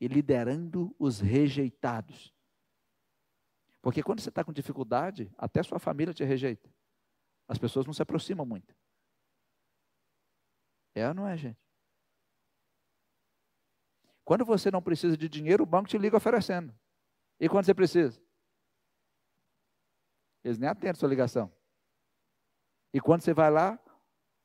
e 0.00 0.08
liderando 0.08 0.94
os 0.98 1.20
rejeitados. 1.20 2.34
Porque 3.80 4.02
quando 4.02 4.20
você 4.20 4.28
está 4.28 4.44
com 4.44 4.52
dificuldade, 4.52 5.32
até 5.38 5.62
sua 5.62 5.78
família 5.78 6.12
te 6.12 6.24
rejeita. 6.24 6.68
As 7.46 7.58
pessoas 7.58 7.86
não 7.86 7.92
se 7.92 8.02
aproximam 8.02 8.44
muito. 8.44 8.74
É 10.94 11.08
ou 11.08 11.14
não 11.14 11.26
é, 11.26 11.36
gente? 11.36 11.67
Quando 14.28 14.44
você 14.44 14.70
não 14.70 14.82
precisa 14.82 15.16
de 15.16 15.26
dinheiro, 15.26 15.62
o 15.62 15.66
banco 15.66 15.88
te 15.88 15.96
liga 15.96 16.14
oferecendo. 16.14 16.78
E 17.40 17.48
quando 17.48 17.64
você 17.64 17.72
precisa? 17.72 18.20
Eles 20.44 20.58
nem 20.58 20.68
atendem 20.68 20.90
a 20.90 20.94
sua 20.94 21.08
ligação. 21.08 21.50
E 22.92 23.00
quando 23.00 23.22
você 23.22 23.32
vai 23.32 23.50
lá, 23.50 23.78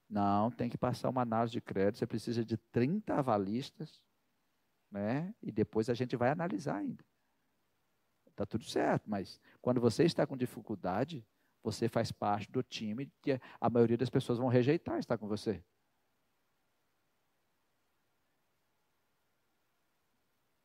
não, 0.09 0.49
tem 0.49 0.69
que 0.69 0.77
passar 0.77 1.09
uma 1.09 1.21
análise 1.21 1.51
de 1.51 1.59
crédito, 1.59 1.97
você 1.97 2.07
precisa 2.07 2.45
de 2.45 2.55
30 2.55 3.13
avalistas, 3.13 4.01
né? 4.89 5.35
E 5.41 5.51
depois 5.51 5.89
a 5.89 5.93
gente 5.93 6.15
vai 6.15 6.29
analisar 6.29 6.77
ainda. 6.77 7.03
Está 8.27 8.45
tudo 8.45 8.63
certo, 8.63 9.09
mas 9.09 9.37
quando 9.61 9.81
você 9.81 10.05
está 10.05 10.25
com 10.25 10.37
dificuldade, 10.37 11.27
você 11.61 11.89
faz 11.89 12.09
parte 12.09 12.49
do 12.49 12.63
time 12.63 13.11
que 13.21 13.37
a 13.59 13.69
maioria 13.69 13.97
das 13.97 14.09
pessoas 14.09 14.39
vão 14.39 14.47
rejeitar 14.47 14.97
estar 14.97 15.17
com 15.17 15.27
você. 15.27 15.61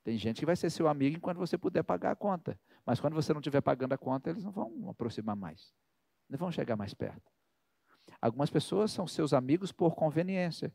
Tem 0.08 0.16
gente 0.16 0.40
que 0.40 0.46
vai 0.46 0.56
ser 0.56 0.70
seu 0.70 0.88
amigo 0.88 1.18
enquanto 1.18 1.36
você 1.36 1.58
puder 1.58 1.82
pagar 1.82 2.12
a 2.12 2.16
conta. 2.16 2.58
Mas 2.86 2.98
quando 2.98 3.12
você 3.12 3.30
não 3.34 3.40
estiver 3.40 3.60
pagando 3.60 3.92
a 3.92 3.98
conta, 3.98 4.30
eles 4.30 4.42
não 4.42 4.50
vão 4.50 4.88
aproximar 4.88 5.36
mais. 5.36 5.70
Não 6.30 6.38
vão 6.38 6.50
chegar 6.50 6.76
mais 6.76 6.94
perto. 6.94 7.30
Algumas 8.18 8.48
pessoas 8.48 8.90
são 8.90 9.06
seus 9.06 9.34
amigos 9.34 9.70
por 9.70 9.94
conveniência. 9.94 10.74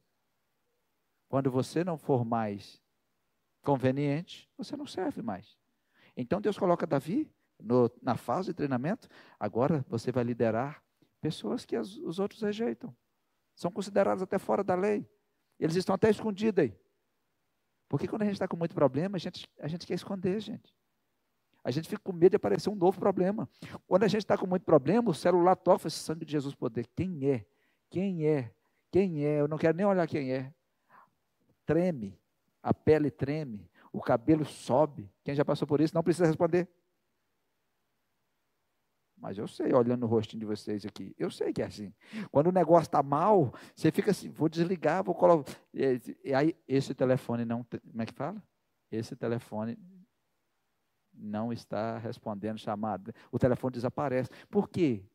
Quando 1.27 1.49
você 1.49 1.83
não 1.83 1.97
for 1.97 2.23
mais 2.23 2.79
conveniente, 3.63 4.47
você 4.55 4.77
não 4.77 4.85
serve 4.85 5.23
mais. 5.23 5.57
Então 6.15 6.39
Deus 6.39 6.55
coloca 6.55 6.85
Davi 6.85 7.27
no, 7.59 7.89
na 8.03 8.15
fase 8.15 8.49
de 8.49 8.53
treinamento. 8.53 9.09
Agora 9.39 9.83
você 9.89 10.11
vai 10.11 10.23
liderar 10.23 10.83
pessoas 11.19 11.65
que 11.65 11.75
as, 11.75 11.97
os 11.97 12.19
outros 12.19 12.43
rejeitam. 12.43 12.95
São 13.55 13.71
consideradas 13.71 14.21
até 14.21 14.37
fora 14.37 14.63
da 14.63 14.75
lei. 14.75 15.09
Eles 15.59 15.75
estão 15.75 15.95
até 15.95 16.11
escondidos 16.11 16.65
aí. 16.65 16.82
Porque 17.93 18.07
quando 18.07 18.23
a 18.23 18.25
gente 18.25 18.33
está 18.33 18.47
com 18.47 18.57
muito 18.57 18.73
problema, 18.73 19.17
a 19.17 19.19
gente, 19.19 19.47
a 19.59 19.67
gente 19.67 19.85
quer 19.85 19.93
esconder, 19.93 20.39
gente. 20.39 20.73
A 21.63 21.69
gente 21.69 21.87
fica 21.87 22.01
com 22.01 22.11
medo 22.11 22.31
de 22.31 22.37
aparecer 22.37 22.67
um 22.71 22.75
novo 22.75 22.99
problema. 22.99 23.47
Quando 23.85 24.01
a 24.01 24.07
gente 24.07 24.23
está 24.23 24.35
com 24.35 24.47
muito 24.47 24.63
problema, 24.63 25.11
o 25.11 25.13
celular 25.13 25.55
toca, 25.55 25.87
esse 25.87 25.99
sangue 25.99 26.25
de 26.25 26.31
Jesus 26.31 26.55
poder. 26.55 26.87
Quem 26.95 27.29
é? 27.29 27.45
Quem 27.91 28.25
é? 28.25 28.51
Quem 28.91 29.23
é? 29.23 29.41
Eu 29.41 29.47
não 29.47 29.59
quero 29.59 29.77
nem 29.77 29.85
olhar 29.85 30.07
quem 30.07 30.33
é. 30.33 30.51
Treme, 31.67 32.19
a 32.63 32.73
pele 32.73 33.11
treme, 33.11 33.69
o 33.91 34.01
cabelo 34.01 34.43
sobe. 34.43 35.07
Quem 35.23 35.35
já 35.35 35.45
passou 35.45 35.67
por 35.67 35.79
isso 35.79 35.93
não 35.93 36.01
precisa 36.01 36.25
responder. 36.25 36.67
Mas 39.23 39.37
eu 39.37 39.47
sei, 39.47 39.73
olhando 39.73 40.03
o 40.03 40.05
rostinho 40.05 40.41
de 40.41 40.45
vocês 40.45 40.85
aqui, 40.85 41.15
eu 41.17 41.31
sei 41.31 41.53
que 41.53 41.61
é 41.61 41.65
assim. 41.65 41.93
Quando 42.29 42.47
o 42.47 42.51
negócio 42.51 42.87
está 42.87 43.01
mal, 43.01 43.53
você 43.73 43.89
fica 43.89 44.11
assim, 44.11 44.29
vou 44.29 44.49
desligar, 44.49 45.01
vou 45.01 45.15
colocar. 45.15 45.49
E 45.73 46.35
aí, 46.35 46.53
esse 46.67 46.93
telefone 46.93 47.45
não. 47.45 47.63
Como 47.63 48.01
é 48.01 48.05
que 48.05 48.11
fala? 48.11 48.43
Esse 48.91 49.15
telefone 49.15 49.79
não 51.13 51.53
está 51.53 51.97
respondendo 51.99 52.57
chamada. 52.57 53.15
O 53.31 53.39
telefone 53.39 53.71
desaparece. 53.71 54.29
Por 54.49 54.67
quê? 54.67 55.05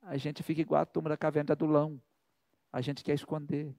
A 0.00 0.16
gente 0.16 0.42
fica 0.42 0.62
igual 0.62 0.80
a 0.80 0.86
turma 0.86 1.10
da 1.10 1.16
caverna 1.18 1.48
do 1.48 1.52
Adulão. 1.52 2.00
A 2.72 2.80
gente 2.80 3.04
quer 3.04 3.12
esconder. 3.12 3.76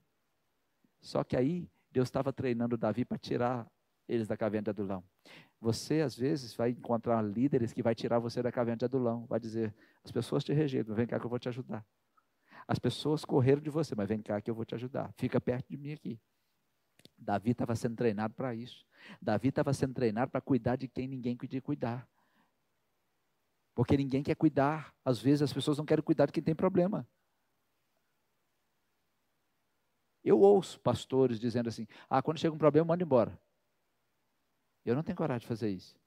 Só 1.02 1.24
que 1.24 1.36
aí, 1.36 1.68
Deus 1.90 2.10
estava 2.10 2.32
treinando 2.32 2.78
Davi 2.78 3.06
para 3.06 3.18
tirar 3.18 3.68
eles 4.10 4.28
da 4.28 4.36
caverna 4.36 4.64
de 4.64 4.70
Adulão. 4.72 5.04
Você, 5.62 6.02
às 6.02 6.16
vezes, 6.16 6.56
vai 6.56 6.72
encontrar 6.72 7.22
líderes 7.22 7.72
que 7.72 7.84
vai 7.84 7.94
tirar 7.94 8.18
você 8.20 8.42
da 8.42 8.52
caverna 8.52 8.78
de 8.78 8.86
Adulão. 8.86 9.26
Vai 9.28 9.40
dizer, 9.40 9.74
as 10.04 10.12
pessoas 10.12 10.44
te 10.44 10.52
rejeitam, 10.52 10.96
vem 10.96 11.06
cá 11.06 11.20
que 11.20 11.26
eu 11.26 11.30
vou 11.30 11.40
te 11.40 11.48
ajudar. 11.48 11.86
As 12.68 12.80
pessoas 12.80 13.24
correram 13.24 13.62
de 13.62 13.70
você, 13.70 13.96
mas 13.96 14.08
vem 14.08 14.22
cá 14.22 14.42
que 14.42 14.50
eu 14.50 14.56
vou 14.56 14.66
te 14.66 14.76
ajudar. 14.76 15.14
Fica 15.18 15.40
perto 15.40 15.70
de 15.70 15.78
mim 15.78 15.92
aqui. 15.92 16.20
Davi 17.18 17.52
estava 17.52 17.76
sendo 17.76 17.96
treinado 17.96 18.34
para 18.34 18.56
isso. 18.56 18.86
Davi 19.22 19.50
estava 19.50 19.74
sendo 19.74 19.94
treinado 19.94 20.32
para 20.32 20.42
cuidar 20.42 20.76
de 20.76 20.88
quem 20.88 21.08
ninguém 21.08 21.36
podia 21.36 21.62
cuidar. 21.62 22.08
Porque 23.76 23.96
ninguém 23.96 24.24
quer 24.24 24.36
cuidar. 24.36 24.94
Às 25.04 25.20
vezes 25.20 25.42
as 25.42 25.54
pessoas 25.54 25.78
não 25.78 25.86
querem 25.86 26.04
cuidar 26.04 26.26
de 26.26 26.32
quem 26.32 26.44
tem 26.44 26.56
problema. 26.56 27.08
Eu 30.24 30.40
ouço 30.40 30.80
pastores 30.80 31.40
dizendo 31.40 31.70
assim: 31.70 31.88
ah, 32.10 32.22
quando 32.22 32.40
chega 32.40 32.54
um 32.54 32.58
problema, 32.58 32.88
manda 32.88 33.04
embora. 33.04 33.40
Eu 34.86 34.96
não 34.96 35.04
tenho 35.04 35.18
coragem 35.18 35.42
de 35.42 35.48
fazer 35.48 35.70
isso. 35.70 35.98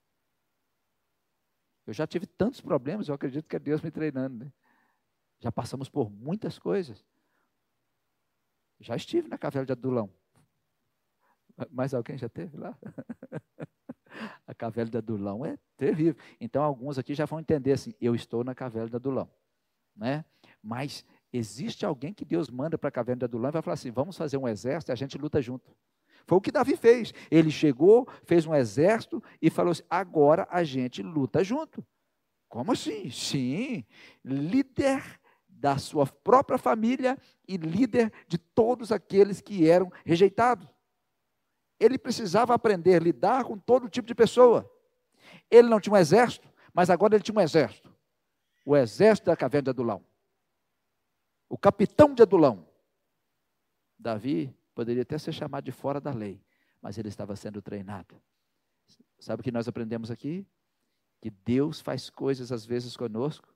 Eu 1.87 1.93
já 1.93 2.07
tive 2.07 2.27
tantos 2.27 2.61
problemas, 2.61 3.09
eu 3.09 3.15
acredito 3.15 3.49
que 3.49 3.57
é 3.57 3.59
Deus 3.59 3.81
me 3.81 3.91
treinando. 3.91 4.45
Né? 4.45 4.53
Já 5.41 5.51
passamos 5.51 5.89
por 5.89 6.11
muitas 6.11 6.59
coisas. 6.59 7.05
Já 8.79 8.97
estive 8.97 9.29
na 9.29 9.39
caverna 9.39 9.67
de 9.67 9.73
Adulão. 9.73 10.13
Mais 11.71 11.93
alguém 11.93 12.17
já 12.17 12.29
teve 12.29 12.57
lá? 12.57 12.77
A 14.47 14.55
caverna 14.55 14.91
de 14.91 14.99
Adulão 14.99 15.45
é 15.45 15.59
terrível. 15.77 16.23
Então, 16.41 16.63
alguns 16.63 16.99
aqui 16.99 17.15
já 17.15 17.25
vão 17.25 17.41
entender 17.41 17.73
assim: 17.73 17.95
eu 18.01 18.15
estou 18.15 18.45
na 18.45 18.55
caverna 18.55 18.91
de 18.91 18.97
Adulão. 18.97 19.31
né? 19.97 20.25
Mas 20.63 21.05
existe 21.33 21.85
alguém 21.85 22.13
que 22.13 22.25
Deus 22.25 22.51
manda 22.51 22.77
para 22.77 22.89
a 22.89 22.93
caverna 22.93 23.21
de 23.21 23.25
Adulão 23.25 23.51
e 23.51 23.53
vai 23.53 23.63
falar 23.63 23.75
assim: 23.75 23.91
vamos 23.91 24.17
fazer 24.17 24.37
um 24.37 24.47
exército 24.47 24.91
e 24.91 24.93
a 24.93 24.97
gente 24.97 25.17
luta 25.17 25.41
junto. 25.41 25.75
Foi 26.27 26.39
o 26.39 26.41
que 26.41 26.51
Davi 26.51 26.77
fez. 26.77 27.13
Ele 27.31 27.51
chegou, 27.51 28.09
fez 28.25 28.47
um 28.47 28.55
exército 28.55 29.23
e 29.41 29.51
falou 29.51 29.73
assim: 29.73 29.83
agora 29.89 30.47
a 30.51 30.65
gente 30.65 31.03
luta 31.03 31.43
junto. 31.43 31.85
Como 32.49 32.73
assim? 32.73 33.11
Sim, 33.11 33.85
líder 34.25 35.03
da 35.49 35.79
sua 35.79 36.07
própria 36.07 36.59
família 36.59 37.17
e 37.47 37.57
líder 37.57 38.13
de 38.27 38.37
todos 38.37 38.91
aqueles 38.91 39.41
que 39.41 39.69
eram 39.69 39.91
rejeitados. 40.05 40.69
Ele 41.79 41.97
precisava 41.97 42.53
aprender 42.53 42.97
a 42.97 43.01
lidar 43.01 43.45
com 43.45 43.59
todo 43.59 43.89
tipo 43.89 44.07
de 44.07 44.15
pessoa. 44.15 44.71
Ele 45.51 45.69
não 45.69 45.81
tinha 45.81 45.95
um 45.95 45.97
exército, 45.97 46.53
mas 46.75 46.91
agora 46.91 47.15
ele 47.15 47.23
tinha 47.23 47.37
um 47.37 47.41
exército. 47.41 47.93
O 48.65 48.77
exército 48.77 49.27
da 49.27 49.37
caverna 49.37 49.65
de 49.65 49.71
Adulão. 49.71 50.05
O 51.49 51.57
capitão 51.57 52.15
de 52.15 52.23
Adulão. 52.23 52.69
Davi 53.99 54.55
poderia 54.75 55.03
até 55.03 55.19
ser 55.19 55.33
chamado 55.33 55.65
de 55.65 55.73
fora 55.73 56.01
da 56.01 56.13
lei, 56.13 56.43
mas 56.81 56.99
ele 56.99 57.09
estava 57.09 57.37
sendo 57.37 57.61
treinado. 57.63 58.21
Sabe 59.19 59.41
o 59.41 59.45
que 59.45 59.53
nós 59.53 59.69
aprendemos 59.69 60.11
aqui? 60.11 60.47
Que 61.21 61.31
Deus 61.31 61.81
faz 61.81 62.11
coisas 62.11 62.51
às 62.51 62.67
vezes 62.67 62.97
conosco, 62.97 63.55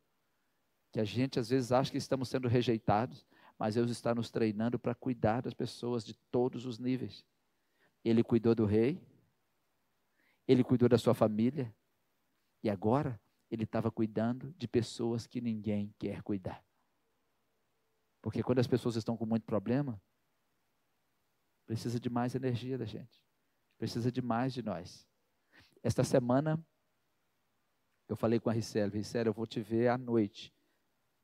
que 0.93 1.01
a 1.01 1.05
gente 1.05 1.39
às 1.39 1.49
vezes 1.49 1.73
acha 1.73 1.91
que 1.91 1.99
estamos 1.99 2.29
sendo 2.29 2.49
rejeitados, 2.49 3.27
mas 3.59 3.75
Deus 3.75 3.91
está 3.91 4.15
nos 4.15 4.31
treinando 4.31 4.79
para 4.79 4.95
cuidar 4.95 5.43
das 5.43 5.55
pessoas 5.55 6.05
de 6.05 6.15
todos 6.31 6.67
os 6.67 6.79
níveis. 6.79 7.25
Ele 8.05 8.23
cuidou 8.23 8.55
do 8.55 8.65
rei, 8.65 9.01
ele 10.47 10.63
cuidou 10.63 10.89
da 10.89 10.99
sua 10.99 11.15
família, 11.15 11.75
e 12.63 12.71
agora 12.71 13.21
ele 13.51 13.65
estava 13.65 13.91
cuidando 13.91 14.55
de 14.57 14.69
pessoas 14.69 15.27
que 15.27 15.41
ninguém 15.41 15.95
quer 15.99 16.23
cuidar. 16.23 16.65
Porque 18.21 18.43
quando 18.43 18.59
as 18.59 18.67
pessoas 18.67 18.97
estão 18.97 19.17
com 19.17 19.25
muito 19.25 19.45
problema, 19.45 20.01
precisa 21.67 21.99
de 22.01 22.09
mais 22.09 22.35
energia 22.35 22.79
da 22.79 22.85
gente. 22.85 23.23
Precisa 23.77 24.11
de 24.11 24.23
mais 24.23 24.55
de 24.55 24.63
nós. 24.63 25.07
Esta 25.83 26.03
semana, 26.03 26.65
eu 28.09 28.17
falei 28.17 28.41
com 28.41 28.49
a 28.49 28.53
Ricele, 28.53 28.97
Ricele, 28.97 29.29
eu 29.29 29.35
vou 29.35 29.47
te 29.47 29.61
ver 29.61 29.89
à 29.89 29.99
noite. 29.99 30.55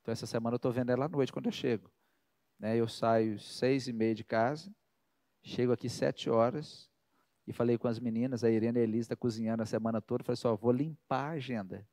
Então, 0.01 0.11
essa 0.11 0.25
semana 0.25 0.55
eu 0.55 0.57
estou 0.57 0.71
vendo 0.71 0.91
ela 0.91 1.05
à 1.05 1.09
noite, 1.09 1.31
quando 1.31 1.47
eu 1.47 1.51
chego. 1.51 1.91
Né, 2.59 2.77
eu 2.77 2.87
saio 2.87 3.39
seis 3.39 3.87
e 3.87 3.93
meia 3.93 4.13
de 4.13 4.23
casa, 4.23 4.73
chego 5.41 5.71
aqui 5.71 5.89
sete 5.89 6.29
horas, 6.29 6.89
e 7.47 7.51
falei 7.51 7.77
com 7.77 7.87
as 7.87 7.99
meninas, 7.99 8.43
a 8.43 8.49
Irene 8.49 8.79
e 8.79 8.81
a 8.81 8.83
Elisa 8.83 9.05
está 9.05 9.15
cozinhando 9.15 9.63
a 9.63 9.65
semana 9.65 10.01
toda, 10.01 10.23
falei 10.23 10.37
só, 10.37 10.55
vou 10.55 10.71
limpar 10.71 11.31
a 11.31 11.31
agenda. 11.31 11.87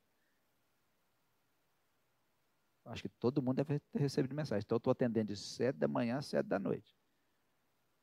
Acho 2.85 3.03
que 3.03 3.09
todo 3.09 3.41
mundo 3.41 3.57
deve 3.57 3.79
ter 3.79 3.99
recebido 3.99 4.35
mensagem. 4.35 4.63
Então, 4.65 4.75
eu 4.75 4.79
estou 4.79 4.91
atendendo 4.91 5.33
de 5.33 5.39
sete 5.39 5.77
da 5.77 5.87
manhã 5.87 6.17
a 6.17 6.21
sete 6.21 6.47
da 6.47 6.59
noite. 6.59 7.00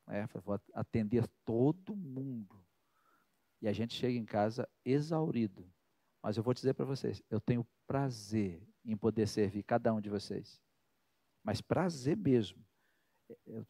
É, 0.08 0.26
vou 0.40 0.60
atender 0.72 1.26
todo 1.44 1.94
mundo. 1.94 2.64
E 3.60 3.68
a 3.68 3.72
gente 3.72 3.94
chega 3.94 4.16
em 4.16 4.24
casa 4.24 4.68
exaurido. 4.84 5.70
Mas 6.22 6.36
eu 6.36 6.42
vou 6.42 6.54
dizer 6.54 6.74
para 6.74 6.84
vocês, 6.84 7.22
eu 7.30 7.40
tenho 7.40 7.66
prazer 7.86 8.66
em 8.84 8.96
poder 8.96 9.26
servir 9.26 9.62
cada 9.62 9.92
um 9.92 10.00
de 10.00 10.08
vocês. 10.08 10.60
Mas 11.42 11.60
prazer 11.60 12.16
mesmo. 12.16 12.64
É, 13.28 13.58
é, 13.58 13.64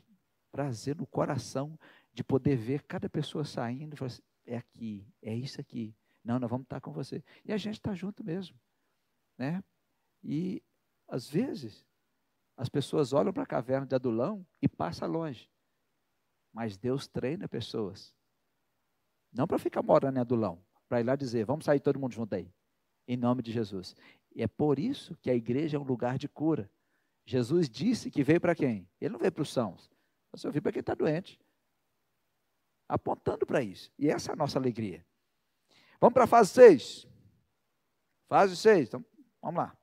prazer 0.50 0.96
no 0.96 1.06
coração 1.06 1.78
de 2.12 2.24
poder 2.24 2.56
ver 2.56 2.82
cada 2.84 3.08
pessoa 3.08 3.44
saindo 3.44 3.94
e 3.94 3.96
falar 3.96 4.06
assim, 4.06 4.22
é 4.46 4.56
aqui, 4.56 5.06
é 5.22 5.34
isso 5.34 5.60
aqui. 5.60 5.94
Não, 6.24 6.38
nós 6.38 6.50
vamos 6.50 6.64
estar 6.64 6.80
com 6.80 6.92
você. 6.92 7.22
E 7.44 7.52
a 7.52 7.56
gente 7.56 7.74
está 7.74 7.94
junto 7.94 8.24
mesmo. 8.24 8.58
Né? 9.36 9.62
E 10.22 10.62
às 11.06 11.28
vezes, 11.28 11.86
as 12.56 12.68
pessoas 12.68 13.12
olham 13.12 13.32
para 13.32 13.44
a 13.44 13.46
caverna 13.46 13.86
de 13.86 13.94
Adulão 13.94 14.46
e 14.60 14.68
passam 14.68 15.08
longe. 15.08 15.48
Mas 16.58 16.76
Deus 16.76 17.06
treina 17.06 17.46
pessoas. 17.46 18.12
Não 19.32 19.46
para 19.46 19.60
ficar 19.60 19.80
morando 19.80 20.16
em 20.16 20.20
Adulão, 20.20 20.60
para 20.88 21.00
ir 21.00 21.04
lá 21.04 21.14
dizer, 21.14 21.44
vamos 21.44 21.64
sair 21.64 21.78
todo 21.78 22.00
mundo 22.00 22.12
junto 22.12 22.34
aí. 22.34 22.52
Em 23.06 23.16
nome 23.16 23.42
de 23.42 23.52
Jesus. 23.52 23.94
E 24.34 24.42
é 24.42 24.48
por 24.48 24.76
isso 24.76 25.16
que 25.18 25.30
a 25.30 25.34
igreja 25.36 25.76
é 25.76 25.80
um 25.80 25.84
lugar 25.84 26.18
de 26.18 26.28
cura. 26.28 26.68
Jesus 27.24 27.70
disse 27.70 28.10
que 28.10 28.24
veio 28.24 28.40
para 28.40 28.56
quem? 28.56 28.90
Ele 29.00 29.12
não 29.12 29.20
veio 29.20 29.30
para 29.30 29.42
os 29.42 29.52
sãos. 29.52 29.88
Você 30.32 30.50
veio 30.50 30.60
para 30.60 30.72
quem 30.72 30.80
está 30.80 30.96
doente. 30.96 31.40
Apontando 32.88 33.46
para 33.46 33.62
isso. 33.62 33.92
E 33.96 34.10
essa 34.10 34.32
é 34.32 34.34
a 34.34 34.36
nossa 34.36 34.58
alegria. 34.58 35.06
Vamos 36.00 36.14
para 36.14 36.24
a 36.24 36.26
fase 36.26 36.50
6. 36.50 37.06
Fase 38.26 38.56
6. 38.56 38.88
Então, 38.88 39.06
vamos 39.40 39.58
lá. 39.58 39.78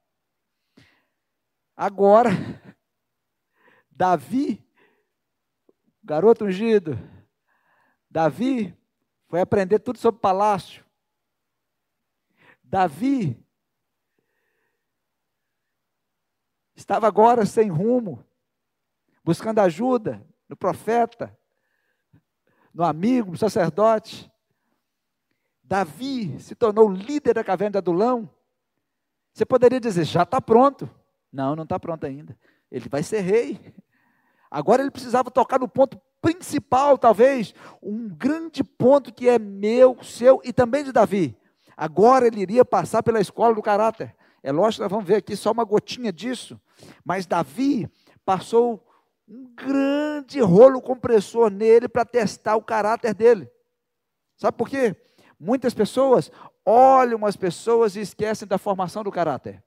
Agora, 1.74 2.32
Davi, 3.90 4.65
garoto 6.06 6.46
ungido, 6.46 6.98
Davi 8.10 8.78
foi 9.28 9.42
aprender 9.42 9.80
tudo 9.80 9.98
sobre 9.98 10.20
o 10.20 10.22
palácio. 10.22 10.86
Davi 12.64 13.44
estava 16.76 17.08
agora 17.08 17.46
sem 17.46 17.70
rumo, 17.70 18.24
buscando 19.24 19.60
ajuda 19.60 20.26
no 20.48 20.56
profeta, 20.56 21.36
no 22.72 22.84
amigo, 22.84 23.32
no 23.32 23.38
sacerdote. 23.38 24.32
Davi 25.64 26.40
se 26.40 26.54
tornou 26.54 26.88
líder 26.88 27.34
da 27.34 27.44
caverna 27.44 27.72
de 27.72 27.78
Adulão. 27.80 28.30
Você 29.34 29.46
poderia 29.46 29.80
dizer, 29.80 30.04
já 30.04 30.22
está 30.22 30.40
pronto. 30.40 30.88
Não, 31.32 31.56
não 31.56 31.64
está 31.64 31.80
pronto 31.80 32.06
ainda. 32.06 32.38
Ele 32.72 32.88
vai 32.88 33.02
ser 33.02 33.22
rei. 33.22 33.74
Agora 34.50 34.82
ele 34.82 34.92
precisava 34.92 35.32
tocar 35.32 35.60
no 35.60 35.68
ponto 35.68 36.00
principal, 36.22 36.98
talvez, 36.98 37.54
um 37.82 38.08
grande 38.08 38.64
ponto 38.64 39.14
que 39.14 39.30
é 39.30 39.38
meu, 39.38 39.98
seu 40.02 40.42
e 40.44 40.52
também 40.52 40.84
de 40.84 40.92
Davi. 40.92 41.38
Agora 41.78 42.26
ele 42.26 42.42
iria 42.42 42.66
passar 42.66 43.04
pela 43.04 43.20
escola 43.20 43.54
do 43.54 43.62
caráter. 43.62 44.16
É 44.42 44.52
lógico 44.52 44.84
nós 44.84 44.92
vamos 44.92 45.06
ver 45.06 45.16
aqui 45.16 45.36
só 45.36 45.52
uma 45.52 45.64
gotinha 45.64 46.12
disso. 46.12 46.60
Mas 47.04 47.26
Davi 47.26 47.90
passou 48.24 48.86
um 49.28 49.54
grande 49.56 50.40
rolo 50.40 50.82
compressor 50.82 51.50
nele 51.50 51.88
para 51.88 52.06
testar 52.06 52.56
o 52.56 52.64
caráter 52.64 53.14
dele. 53.14 53.50
Sabe 54.38 54.58
por 54.58 54.70
quê? 54.70 54.96
Muitas 55.40 55.74
pessoas 55.74 56.32
olham 56.66 57.26
as 57.26 57.36
pessoas 57.36 57.96
e 57.96 58.02
esquecem 58.02 58.48
da 58.48 58.58
formação 58.58 59.04
do 59.04 59.12
caráter. 59.12 59.64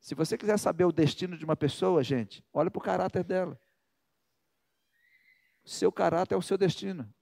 Se 0.00 0.14
você 0.14 0.38
quiser 0.38 0.58
saber 0.58 0.84
o 0.84 0.92
destino 0.92 1.36
de 1.36 1.44
uma 1.44 1.56
pessoa, 1.56 2.02
gente, 2.02 2.44
olha 2.52 2.70
para 2.70 2.78
o 2.78 2.82
caráter 2.82 3.24
dela. 3.24 3.60
Seu 5.64 5.92
caráter 5.92 6.34
é 6.34 6.38
o 6.38 6.42
seu 6.42 6.56
destino. 6.56 7.12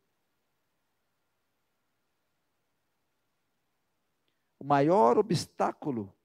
O 4.58 4.64
maior 4.64 5.18
obstáculo 5.18 6.16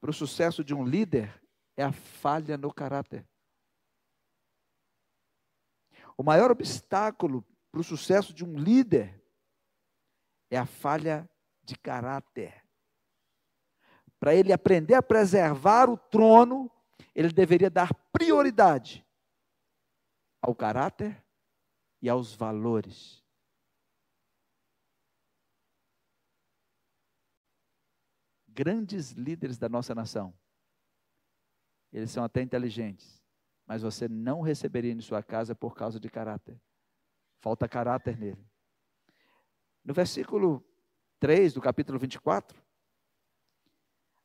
para 0.00 0.10
o 0.10 0.14
sucesso 0.14 0.64
de 0.64 0.74
um 0.74 0.84
líder 0.84 1.42
é 1.76 1.82
a 1.82 1.92
falha 1.92 2.56
no 2.56 2.72
caráter. 2.72 3.28
O 6.16 6.22
maior 6.22 6.50
obstáculo 6.50 7.44
para 7.70 7.80
o 7.80 7.84
sucesso 7.84 8.32
de 8.32 8.44
um 8.44 8.58
líder 8.58 9.22
é 10.50 10.58
a 10.58 10.66
falha 10.66 11.28
de 11.62 11.76
caráter 11.76 12.61
para 14.22 14.36
ele 14.36 14.52
aprender 14.52 14.94
a 14.94 15.02
preservar 15.02 15.90
o 15.90 15.96
trono, 15.96 16.70
ele 17.12 17.32
deveria 17.32 17.68
dar 17.68 17.92
prioridade 18.12 19.04
ao 20.40 20.54
caráter 20.54 21.20
e 22.00 22.08
aos 22.08 22.32
valores. 22.32 23.20
Grandes 28.46 29.10
líderes 29.10 29.58
da 29.58 29.68
nossa 29.68 29.92
nação, 29.92 30.32
eles 31.92 32.12
são 32.12 32.22
até 32.22 32.42
inteligentes, 32.42 33.20
mas 33.66 33.82
você 33.82 34.06
não 34.06 34.40
receberia 34.40 34.92
em 34.92 35.00
sua 35.00 35.20
casa 35.20 35.52
por 35.52 35.74
causa 35.74 35.98
de 35.98 36.08
caráter. 36.08 36.62
Falta 37.40 37.68
caráter 37.68 38.16
nele. 38.16 38.48
No 39.84 39.92
versículo 39.92 40.64
3 41.18 41.54
do 41.54 41.60
capítulo 41.60 41.98
24, 41.98 42.61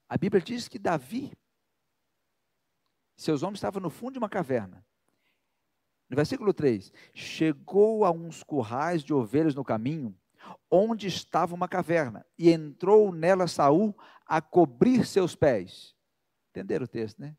a 0.09 0.17
Bíblia 0.17 0.41
diz 0.41 0.67
que 0.67 0.79
Davi, 0.79 1.31
seus 3.15 3.43
homens 3.43 3.57
estavam 3.57 3.81
no 3.81 3.89
fundo 3.89 4.13
de 4.13 4.19
uma 4.19 4.29
caverna. 4.29 4.85
No 6.09 6.15
versículo 6.15 6.53
3: 6.53 6.91
Chegou 7.13 8.05
a 8.05 8.11
uns 8.11 8.43
currais 8.43 9.03
de 9.03 9.13
ovelhas 9.13 9.55
no 9.55 9.65
caminho, 9.65 10.17
onde 10.71 11.07
estava 11.07 11.53
uma 11.53 11.67
caverna, 11.67 12.25
e 12.37 12.49
entrou 12.49 13.11
nela 13.11 13.47
Saul 13.47 13.97
a 14.25 14.41
cobrir 14.41 15.05
seus 15.05 15.35
pés. 15.35 15.95
Entenderam 16.51 16.85
o 16.85 16.87
texto, 16.87 17.19
né? 17.19 17.35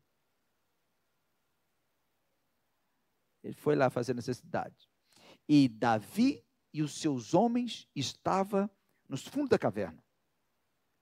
Ele 3.43 3.55
foi 3.55 3.75
lá 3.75 3.89
fazer 3.89 4.13
necessidade. 4.13 4.89
E 5.47 5.67
Davi 5.67 6.45
e 6.73 6.83
os 6.83 6.99
seus 6.99 7.33
homens 7.33 7.87
estavam 7.95 8.69
nos 9.07 9.25
fundos 9.25 9.49
da 9.49 9.57
caverna. 9.57 10.03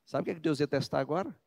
Sabe 0.05 0.21
o 0.21 0.25
que, 0.25 0.31
é 0.31 0.35
que 0.35 0.39
Deus 0.39 0.59
ia 0.59 0.67
testar 0.67 0.99
agora? 0.99 1.37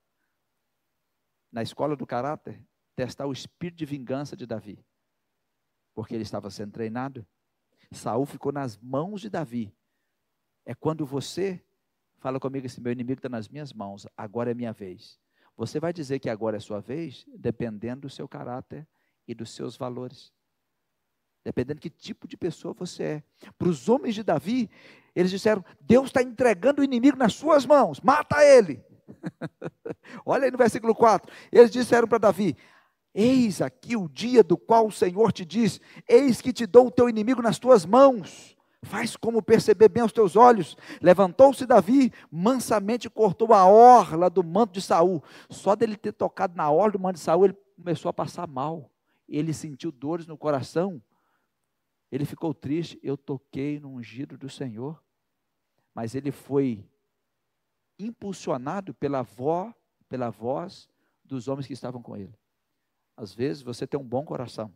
Na 1.50 1.62
escola 1.62 1.96
do 1.96 2.06
caráter, 2.06 2.64
testar 2.94 3.26
o 3.26 3.32
espírito 3.32 3.78
de 3.78 3.86
vingança 3.86 4.36
de 4.36 4.46
Davi. 4.46 4.84
Porque 5.94 6.14
ele 6.14 6.22
estava 6.22 6.50
sendo 6.50 6.72
treinado. 6.72 7.26
Saul 7.92 8.26
ficou 8.26 8.52
nas 8.52 8.78
mãos 8.78 9.20
de 9.20 9.28
Davi. 9.28 9.74
É 10.64 10.74
quando 10.74 11.04
você 11.04 11.64
fala 12.18 12.38
comigo 12.38 12.66
assim: 12.66 12.80
meu 12.80 12.92
inimigo 12.92 13.18
está 13.18 13.28
nas 13.28 13.48
minhas 13.48 13.72
mãos, 13.72 14.06
agora 14.16 14.50
é 14.50 14.54
minha 14.54 14.72
vez. 14.72 15.18
Você 15.56 15.80
vai 15.80 15.92
dizer 15.92 16.18
que 16.20 16.30
agora 16.30 16.56
é 16.56 16.60
sua 16.60 16.80
vez, 16.80 17.26
dependendo 17.36 18.02
do 18.02 18.10
seu 18.10 18.28
caráter 18.28 18.86
e 19.26 19.34
dos 19.34 19.50
seus 19.50 19.76
valores. 19.76 20.32
Dependendo 21.44 21.80
que 21.80 21.90
tipo 21.90 22.28
de 22.28 22.36
pessoa 22.36 22.74
você 22.74 23.02
é. 23.02 23.22
Para 23.58 23.68
os 23.68 23.88
homens 23.88 24.14
de 24.14 24.22
Davi, 24.22 24.70
eles 25.14 25.30
disseram: 25.30 25.64
Deus 25.80 26.06
está 26.06 26.22
entregando 26.22 26.82
o 26.82 26.84
inimigo 26.84 27.16
nas 27.16 27.34
suas 27.34 27.66
mãos, 27.66 28.00
mata 28.00 28.44
ele. 28.44 28.84
Olha 30.30 30.44
aí 30.44 30.50
no 30.50 30.58
versículo 30.58 30.94
4. 30.94 31.32
Eles 31.50 31.70
disseram 31.70 32.06
para 32.06 32.18
Davi: 32.18 32.56
Eis 33.12 33.60
aqui 33.60 33.96
o 33.96 34.08
dia 34.08 34.44
do 34.44 34.56
qual 34.56 34.86
o 34.86 34.92
Senhor 34.92 35.32
te 35.32 35.44
diz: 35.44 35.80
Eis 36.08 36.40
que 36.40 36.52
te 36.52 36.66
dou 36.66 36.86
o 36.86 36.90
teu 36.90 37.08
inimigo 37.08 37.42
nas 37.42 37.58
tuas 37.58 37.84
mãos. 37.84 38.56
Faz 38.82 39.16
como 39.16 39.42
perceber 39.42 39.88
bem 39.88 40.02
aos 40.02 40.12
teus 40.12 40.36
olhos. 40.36 40.76
Levantou-se 41.02 41.66
Davi, 41.66 42.12
mansamente 42.30 43.10
cortou 43.10 43.52
a 43.52 43.66
orla 43.66 44.30
do 44.30 44.42
manto 44.42 44.72
de 44.72 44.80
Saul. 44.80 45.22
Só 45.50 45.76
dele 45.76 45.96
ter 45.96 46.12
tocado 46.12 46.56
na 46.56 46.70
orla 46.70 46.92
do 46.92 46.98
manto 46.98 47.16
de 47.16 47.20
Saul, 47.20 47.46
ele 47.46 47.58
começou 47.76 48.08
a 48.08 48.12
passar 48.12 48.46
mal. 48.46 48.90
Ele 49.28 49.52
sentiu 49.52 49.92
dores 49.92 50.26
no 50.26 50.38
coração. 50.38 51.02
Ele 52.10 52.24
ficou 52.24 52.54
triste. 52.54 52.98
Eu 53.02 53.18
toquei 53.18 53.78
no 53.78 53.94
ungido 53.94 54.38
do 54.38 54.48
Senhor. 54.48 55.02
Mas 55.94 56.14
ele 56.14 56.30
foi 56.30 56.88
impulsionado 57.98 58.94
pela 58.94 59.22
voz, 59.22 59.74
pela 60.10 60.28
voz 60.28 60.90
dos 61.24 61.48
homens 61.48 61.66
que 61.66 61.72
estavam 61.72 62.02
com 62.02 62.16
ele. 62.16 62.34
Às 63.16 63.32
vezes 63.32 63.62
você 63.62 63.86
tem 63.86 63.98
um 63.98 64.04
bom 64.04 64.24
coração. 64.24 64.74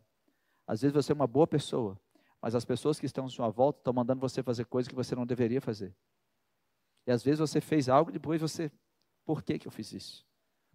Às 0.65 0.81
vezes 0.81 0.95
você 0.95 1.11
é 1.11 1.15
uma 1.15 1.27
boa 1.27 1.45
pessoa. 1.45 1.99
Mas 2.41 2.55
as 2.55 2.63
pessoas 2.63 2.99
que 2.99 3.05
estão 3.05 3.25
à 3.25 3.29
sua 3.29 3.49
volta 3.49 3.79
estão 3.79 3.93
mandando 3.93 4.21
você 4.21 4.41
fazer 4.41 4.65
coisas 4.65 4.87
que 4.87 4.95
você 4.95 5.13
não 5.13 5.25
deveria 5.25 5.59
fazer. 5.59 5.93
E 7.05 7.11
às 7.11 7.21
vezes 7.21 7.39
você 7.39 7.59
fez 7.59 7.89
algo 7.89 8.09
e 8.09 8.13
depois 8.13 8.41
você, 8.41 8.71
por 9.25 9.43
que, 9.43 9.59
que 9.59 9.67
eu 9.67 9.71
fiz 9.71 9.91
isso? 9.91 10.25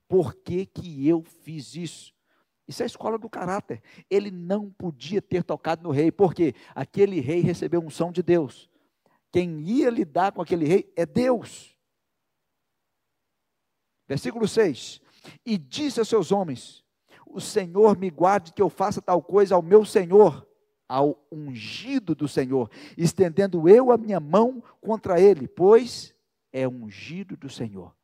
Por 0.06 0.34
que, 0.34 0.66
que 0.66 1.08
eu 1.08 1.22
fiz 1.22 1.74
isso? 1.74 2.14
Isso 2.68 2.82
é 2.82 2.84
a 2.84 2.86
escola 2.86 3.18
do 3.18 3.28
caráter. 3.28 3.82
Ele 4.08 4.30
não 4.30 4.70
podia 4.70 5.22
ter 5.22 5.42
tocado 5.42 5.82
no 5.82 5.90
rei, 5.90 6.12
porque 6.12 6.54
aquele 6.74 7.18
rei 7.20 7.40
recebeu 7.40 7.80
unção 7.80 8.12
de 8.12 8.22
Deus. 8.22 8.68
Quem 9.32 9.60
ia 9.60 9.90
lidar 9.90 10.32
com 10.32 10.42
aquele 10.42 10.66
rei 10.66 10.92
é 10.94 11.06
Deus. 11.06 11.76
Versículo 14.10 14.48
6: 14.48 15.00
E 15.46 15.56
disse 15.56 16.00
aos 16.00 16.08
seus 16.08 16.32
homens: 16.32 16.84
O 17.24 17.40
Senhor 17.40 17.96
me 17.96 18.10
guarde 18.10 18.52
que 18.52 18.60
eu 18.60 18.68
faça 18.68 19.00
tal 19.00 19.22
coisa 19.22 19.54
ao 19.54 19.62
meu 19.62 19.84
Senhor 19.84 20.44
ao 20.88 21.24
ungido 21.30 22.16
do 22.16 22.26
Senhor, 22.26 22.68
estendendo 22.98 23.68
eu 23.68 23.92
a 23.92 23.96
minha 23.96 24.18
mão 24.18 24.60
contra 24.80 25.20
ele, 25.20 25.46
pois 25.46 26.12
é 26.52 26.66
ungido 26.66 27.36
do 27.36 27.48
Senhor. 27.48 27.96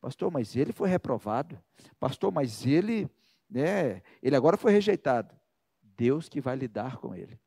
Pastor, 0.00 0.32
mas 0.32 0.56
ele 0.56 0.72
foi 0.72 0.88
reprovado. 0.88 1.56
Pastor, 2.00 2.32
mas 2.32 2.66
ele, 2.66 3.08
né, 3.48 4.02
ele 4.20 4.34
agora 4.34 4.56
foi 4.56 4.72
rejeitado. 4.72 5.32
Deus 5.80 6.28
que 6.28 6.40
vai 6.40 6.56
lidar 6.56 6.96
com 6.96 7.14
ele. 7.14 7.38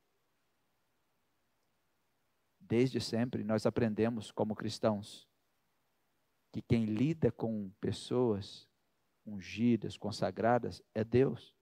Desde 2.58 2.98
sempre 3.02 3.44
nós 3.44 3.66
aprendemos 3.66 4.30
como 4.30 4.54
cristãos 4.54 5.28
que 6.54 6.62
quem 6.62 6.84
lida 6.84 7.32
com 7.32 7.68
pessoas 7.80 8.70
ungidas, 9.26 9.98
consagradas, 9.98 10.80
é 10.94 11.02
Deus. 11.02 11.52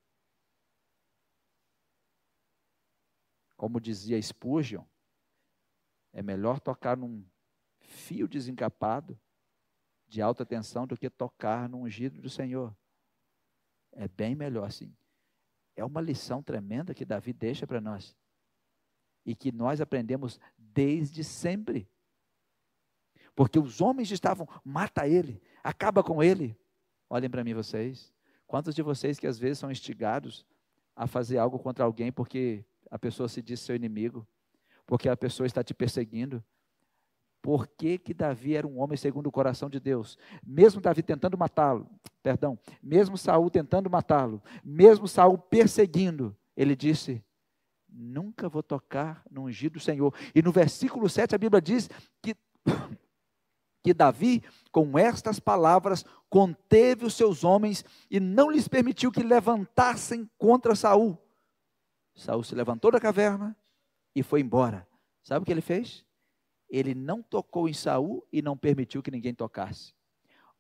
Como 3.57 3.81
dizia 3.81 4.21
Spurgeon, 4.21 4.85
é 6.13 6.23
melhor 6.23 6.61
tocar 6.61 6.95
num 6.95 7.27
fio 7.81 8.29
desencapado 8.29 9.19
de 10.07 10.21
alta 10.21 10.45
tensão 10.45 10.87
do 10.87 10.95
que 10.95 11.09
tocar 11.09 11.71
no 11.71 11.79
ungido 11.79 12.21
do 12.21 12.29
Senhor. 12.29 12.77
É 13.93 14.07
bem 14.07 14.35
melhor 14.35 14.67
assim. 14.67 14.95
É 15.75 15.83
uma 15.83 16.03
lição 16.03 16.43
tremenda 16.43 16.93
que 16.93 17.07
Davi 17.07 17.33
deixa 17.33 17.67
para 17.67 17.81
nós. 17.81 18.15
E 19.25 19.35
que 19.35 19.51
nós 19.51 19.81
aprendemos 19.81 20.39
desde 20.59 21.25
sempre. 21.25 21.89
Porque 23.35 23.59
os 23.59 23.81
homens 23.81 24.11
estavam, 24.11 24.49
mata 24.65 25.09
ele, 25.09 25.43
acaba 25.63 26.03
com 26.03 26.23
ele. 26.23 26.57
Olhem 27.09 27.31
para 27.31 27.45
mim 27.45 27.55
vocês. 27.55 28.13
Quantos 28.47 28.75
de 28.75 28.83
vocês 28.83 29.19
que 29.19 29.27
às 29.27 29.39
vezes 29.39 29.59
são 29.59 29.71
instigados 29.71 30.47
a 30.95 31.07
fazer 31.07 31.39
algo 31.39 31.59
contra 31.59 31.85
alguém 31.85 32.13
porque 32.13 32.65
a 32.91 32.99
pessoa 32.99 33.29
se 33.29 33.41
diz 33.41 33.61
seu 33.61 33.75
inimigo, 33.75 34.27
porque 34.87 35.09
a 35.09 35.17
pessoa 35.17 35.47
está 35.47 35.65
te 35.65 35.73
perseguindo. 35.73 36.45
Por 37.41 37.67
que, 37.67 37.99
que 37.99 38.15
Davi 38.15 38.55
era 38.55 38.67
um 38.67 38.79
homem 38.79 38.97
segundo 38.97 39.27
o 39.27 39.33
coração 39.33 39.69
de 39.69 39.81
Deus? 39.81 40.17
Mesmo 40.47 40.81
Davi 40.81 41.03
tentando 41.03 41.37
matá-lo, 41.37 41.89
perdão, 42.23 42.59
mesmo 42.83 43.17
Saul 43.17 43.51
tentando 43.51 43.91
matá-lo, 43.91 44.41
mesmo 44.63 45.09
Saul 45.09 45.39
perseguindo, 45.39 46.37
ele 46.57 46.77
disse: 46.77 47.25
Nunca 47.89 48.49
vou 48.49 48.63
tocar 48.63 49.25
no 49.31 49.45
ungido 49.45 49.75
do 49.75 49.81
Senhor. 49.81 50.15
E 50.35 50.41
no 50.41 50.53
versículo 50.53 51.09
7 51.09 51.35
a 51.35 51.39
Bíblia 51.39 51.61
diz 51.61 51.91
que, 52.21 52.37
que 53.83 53.93
Davi, 53.93 54.43
com 54.71 54.97
estas 54.97 55.41
palavras, 55.41 56.05
conteve 56.31 57.05
os 57.05 57.15
seus 57.15 57.45
homens 57.45 57.85
e 58.11 58.21
não 58.21 58.51
lhes 58.51 58.69
permitiu 58.69 59.11
que 59.11 59.23
levantassem 59.23 60.31
contra 60.39 60.75
Saul. 60.75 61.19
Saul 62.15 62.45
se 62.45 62.55
levantou 62.55 62.91
da 62.91 63.01
caverna 63.01 63.57
e 64.15 64.23
foi 64.23 64.41
embora. 64.41 64.87
Sabe 65.23 65.43
o 65.43 65.47
que 65.47 65.53
ele 65.53 65.61
fez? 65.61 66.07
Ele 66.69 66.95
não 66.95 67.23
tocou 67.23 67.69
em 67.69 67.75
Saul 67.75 68.27
e 68.33 68.41
não 68.41 68.57
permitiu 68.57 69.03
que 69.03 69.11
ninguém 69.11 69.35
tocasse. 69.35 69.95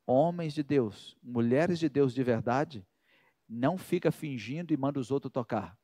Homens 0.06 0.52
de 0.52 0.62
Deus, 0.62 1.16
mulheres 1.22 1.78
de 1.78 1.88
Deus 1.88 2.12
de 2.12 2.22
verdade, 2.22 2.86
não 3.48 3.78
fica 3.78 4.10
fingindo 4.10 4.72
e 4.72 4.76
manda 4.76 4.98
os 4.98 5.10
outros 5.10 5.32
tocar. 5.32 5.78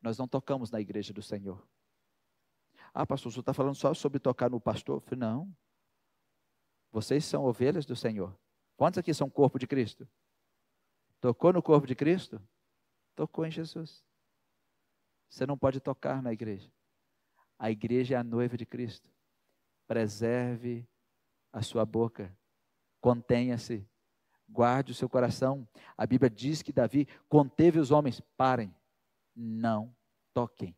Nós 0.00 0.16
não 0.18 0.28
tocamos 0.28 0.70
na 0.70 0.80
igreja 0.80 1.12
do 1.12 1.22
Senhor. 1.22 1.66
Ah, 3.00 3.06
pastor, 3.06 3.30
você 3.30 3.38
está 3.38 3.54
falando 3.54 3.76
só 3.76 3.94
sobre 3.94 4.18
tocar 4.18 4.50
no 4.50 4.60
pastor? 4.60 4.96
Eu 4.96 5.00
falei, 5.00 5.20
não. 5.20 5.56
Vocês 6.90 7.24
são 7.24 7.44
ovelhas 7.44 7.86
do 7.86 7.94
Senhor. 7.94 8.36
Quantos 8.76 8.98
aqui 8.98 9.14
são 9.14 9.30
corpo 9.30 9.56
de 9.56 9.68
Cristo? 9.68 10.08
Tocou 11.20 11.52
no 11.52 11.62
corpo 11.62 11.86
de 11.86 11.94
Cristo? 11.94 12.42
Tocou 13.14 13.46
em 13.46 13.52
Jesus. 13.52 14.04
Você 15.28 15.46
não 15.46 15.56
pode 15.56 15.78
tocar 15.78 16.20
na 16.20 16.32
igreja. 16.32 16.68
A 17.56 17.70
igreja 17.70 18.16
é 18.16 18.18
a 18.18 18.24
noiva 18.24 18.56
de 18.56 18.66
Cristo. 18.66 19.08
Preserve 19.86 20.84
a 21.52 21.62
sua 21.62 21.86
boca. 21.86 22.36
Contenha-se. 23.00 23.88
Guarde 24.48 24.90
o 24.90 24.94
seu 24.96 25.08
coração. 25.08 25.68
A 25.96 26.04
Bíblia 26.04 26.28
diz 26.28 26.62
que 26.62 26.72
Davi 26.72 27.06
conteve 27.28 27.78
os 27.78 27.92
homens. 27.92 28.20
Parem. 28.36 28.74
Não 29.36 29.94
toquem. 30.34 30.76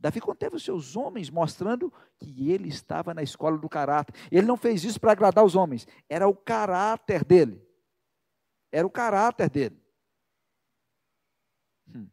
Davi 0.00 0.20
conteve 0.20 0.56
os 0.56 0.64
seus 0.64 0.96
homens, 0.96 1.28
mostrando 1.28 1.92
que 2.18 2.50
ele 2.50 2.68
estava 2.68 3.12
na 3.12 3.22
escola 3.22 3.58
do 3.58 3.68
caráter. 3.68 4.14
Ele 4.30 4.46
não 4.46 4.56
fez 4.56 4.84
isso 4.84 5.00
para 5.00 5.12
agradar 5.12 5.44
os 5.44 5.56
homens, 5.56 5.86
era 6.08 6.28
o 6.28 6.34
caráter 6.34 7.24
dele. 7.24 7.66
Era 8.70 8.86
o 8.86 8.90
caráter 8.90 9.50
dele. 9.50 9.82
Hum. 11.88 12.08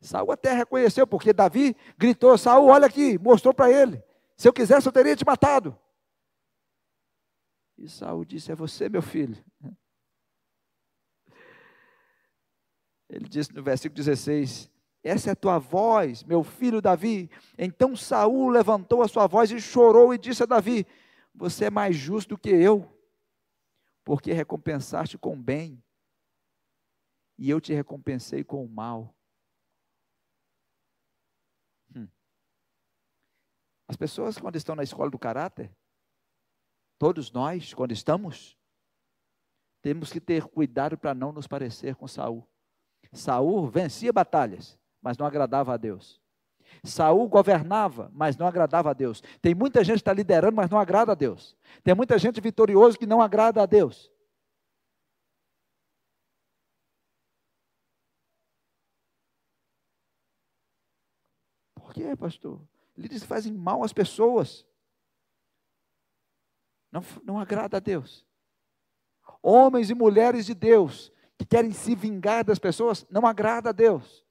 Saul 0.00 0.32
até 0.32 0.52
reconheceu, 0.52 1.06
porque 1.06 1.32
Davi 1.32 1.76
gritou: 1.96 2.36
Saul, 2.36 2.68
olha 2.68 2.86
aqui, 2.86 3.18
mostrou 3.18 3.54
para 3.54 3.70
ele. 3.70 4.02
Se 4.36 4.48
eu 4.48 4.52
quisesse, 4.52 4.86
eu 4.86 4.92
teria 4.92 5.16
te 5.16 5.24
matado. 5.24 5.78
E 7.78 7.88
Saul 7.88 8.24
disse: 8.24 8.52
É 8.52 8.54
você, 8.54 8.88
meu 8.88 9.02
filho. 9.02 9.42
Ele 13.08 13.28
disse 13.28 13.52
no 13.52 13.62
versículo 13.62 13.96
16: 13.96 14.69
essa 15.02 15.30
é 15.30 15.32
a 15.32 15.36
tua 15.36 15.58
voz, 15.58 16.22
meu 16.24 16.44
filho 16.44 16.80
Davi. 16.80 17.30
Então 17.56 17.96
Saul 17.96 18.48
levantou 18.50 19.02
a 19.02 19.08
sua 19.08 19.26
voz 19.26 19.50
e 19.50 19.60
chorou 19.60 20.12
e 20.12 20.18
disse 20.18 20.42
a 20.42 20.46
Davi: 20.46 20.86
Você 21.34 21.66
é 21.66 21.70
mais 21.70 21.96
justo 21.96 22.36
que 22.36 22.50
eu, 22.50 22.86
porque 24.04 24.32
recompensaste 24.32 25.16
com 25.16 25.40
bem, 25.40 25.82
e 27.38 27.48
eu 27.48 27.60
te 27.60 27.72
recompensei 27.72 28.44
com 28.44 28.62
o 28.62 28.68
mal. 28.68 29.14
Hum. 31.96 32.08
As 33.88 33.96
pessoas, 33.96 34.36
quando 34.36 34.56
estão 34.56 34.74
na 34.76 34.82
escola 34.82 35.10
do 35.10 35.18
caráter, 35.18 35.74
todos 36.98 37.32
nós, 37.32 37.72
quando 37.72 37.92
estamos, 37.92 38.58
temos 39.80 40.12
que 40.12 40.20
ter 40.20 40.44
cuidado 40.44 40.98
para 40.98 41.14
não 41.14 41.32
nos 41.32 41.46
parecer 41.46 41.96
com 41.96 42.06
Saul. 42.06 42.46
Saul 43.12 43.66
vencia 43.68 44.12
batalhas, 44.12 44.78
mas 45.02 45.16
não 45.16 45.26
agradava 45.26 45.74
a 45.74 45.76
Deus. 45.76 46.20
Saul 46.84 47.28
governava, 47.28 48.10
mas 48.14 48.36
não 48.36 48.46
agradava 48.46 48.90
a 48.90 48.92
Deus. 48.92 49.22
Tem 49.42 49.54
muita 49.54 49.82
gente 49.82 49.96
que 49.96 50.00
está 50.00 50.12
liderando, 50.12 50.56
mas 50.56 50.70
não 50.70 50.78
agrada 50.78 51.12
a 51.12 51.14
Deus. 51.14 51.56
Tem 51.82 51.94
muita 51.94 52.18
gente 52.18 52.40
vitoriosa 52.40 52.96
que 52.96 53.06
não 53.06 53.20
agrada 53.20 53.62
a 53.62 53.66
Deus. 53.66 54.10
Por 61.74 61.92
quê, 61.92 62.14
pastor? 62.16 62.60
Líderes 62.96 63.24
fazem 63.24 63.52
mal 63.52 63.82
às 63.82 63.92
pessoas. 63.92 64.66
Não, 66.92 67.02
não 67.24 67.38
agrada 67.38 67.76
a 67.76 67.80
Deus. 67.80 68.26
Homens 69.42 69.90
e 69.90 69.94
mulheres 69.94 70.46
de 70.46 70.54
Deus 70.54 71.12
que 71.38 71.44
querem 71.44 71.72
se 71.72 71.94
vingar 71.94 72.44
das 72.44 72.58
pessoas, 72.58 73.06
não 73.10 73.26
agrada 73.26 73.70
a 73.70 73.72
Deus. 73.72 74.24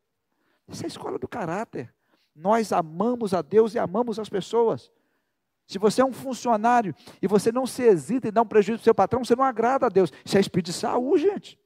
Isso 0.70 0.84
é 0.84 0.86
a 0.86 0.88
escola 0.88 1.18
do 1.18 1.28
caráter. 1.28 1.94
Nós 2.36 2.72
amamos 2.72 3.34
a 3.34 3.42
Deus 3.42 3.74
e 3.74 3.80
amamos 3.80 4.20
as 4.20 4.30
pessoas. 4.30 4.92
Se 5.68 5.78
você 5.78 6.02
é 6.02 6.06
um 6.06 6.14
funcionário 6.14 6.96
e 7.22 7.28
você 7.28 7.52
não 7.52 7.68
se 7.68 7.84
hesita 7.84 8.28
em 8.28 8.32
dar 8.32 8.42
um 8.42 8.46
prejuízo 8.46 8.80
para 8.80 8.82
o 8.82 8.86
seu 8.86 8.96
patrão, 8.96 9.24
você 9.24 9.36
não 9.36 9.44
agrada 9.44 9.86
a 9.86 9.90
Deus. 9.90 10.12
Isso 10.24 10.38
é 10.38 10.40
espírito 10.40 10.68
de 10.68 10.74
saúde, 10.74 11.24
gente. 11.24 11.60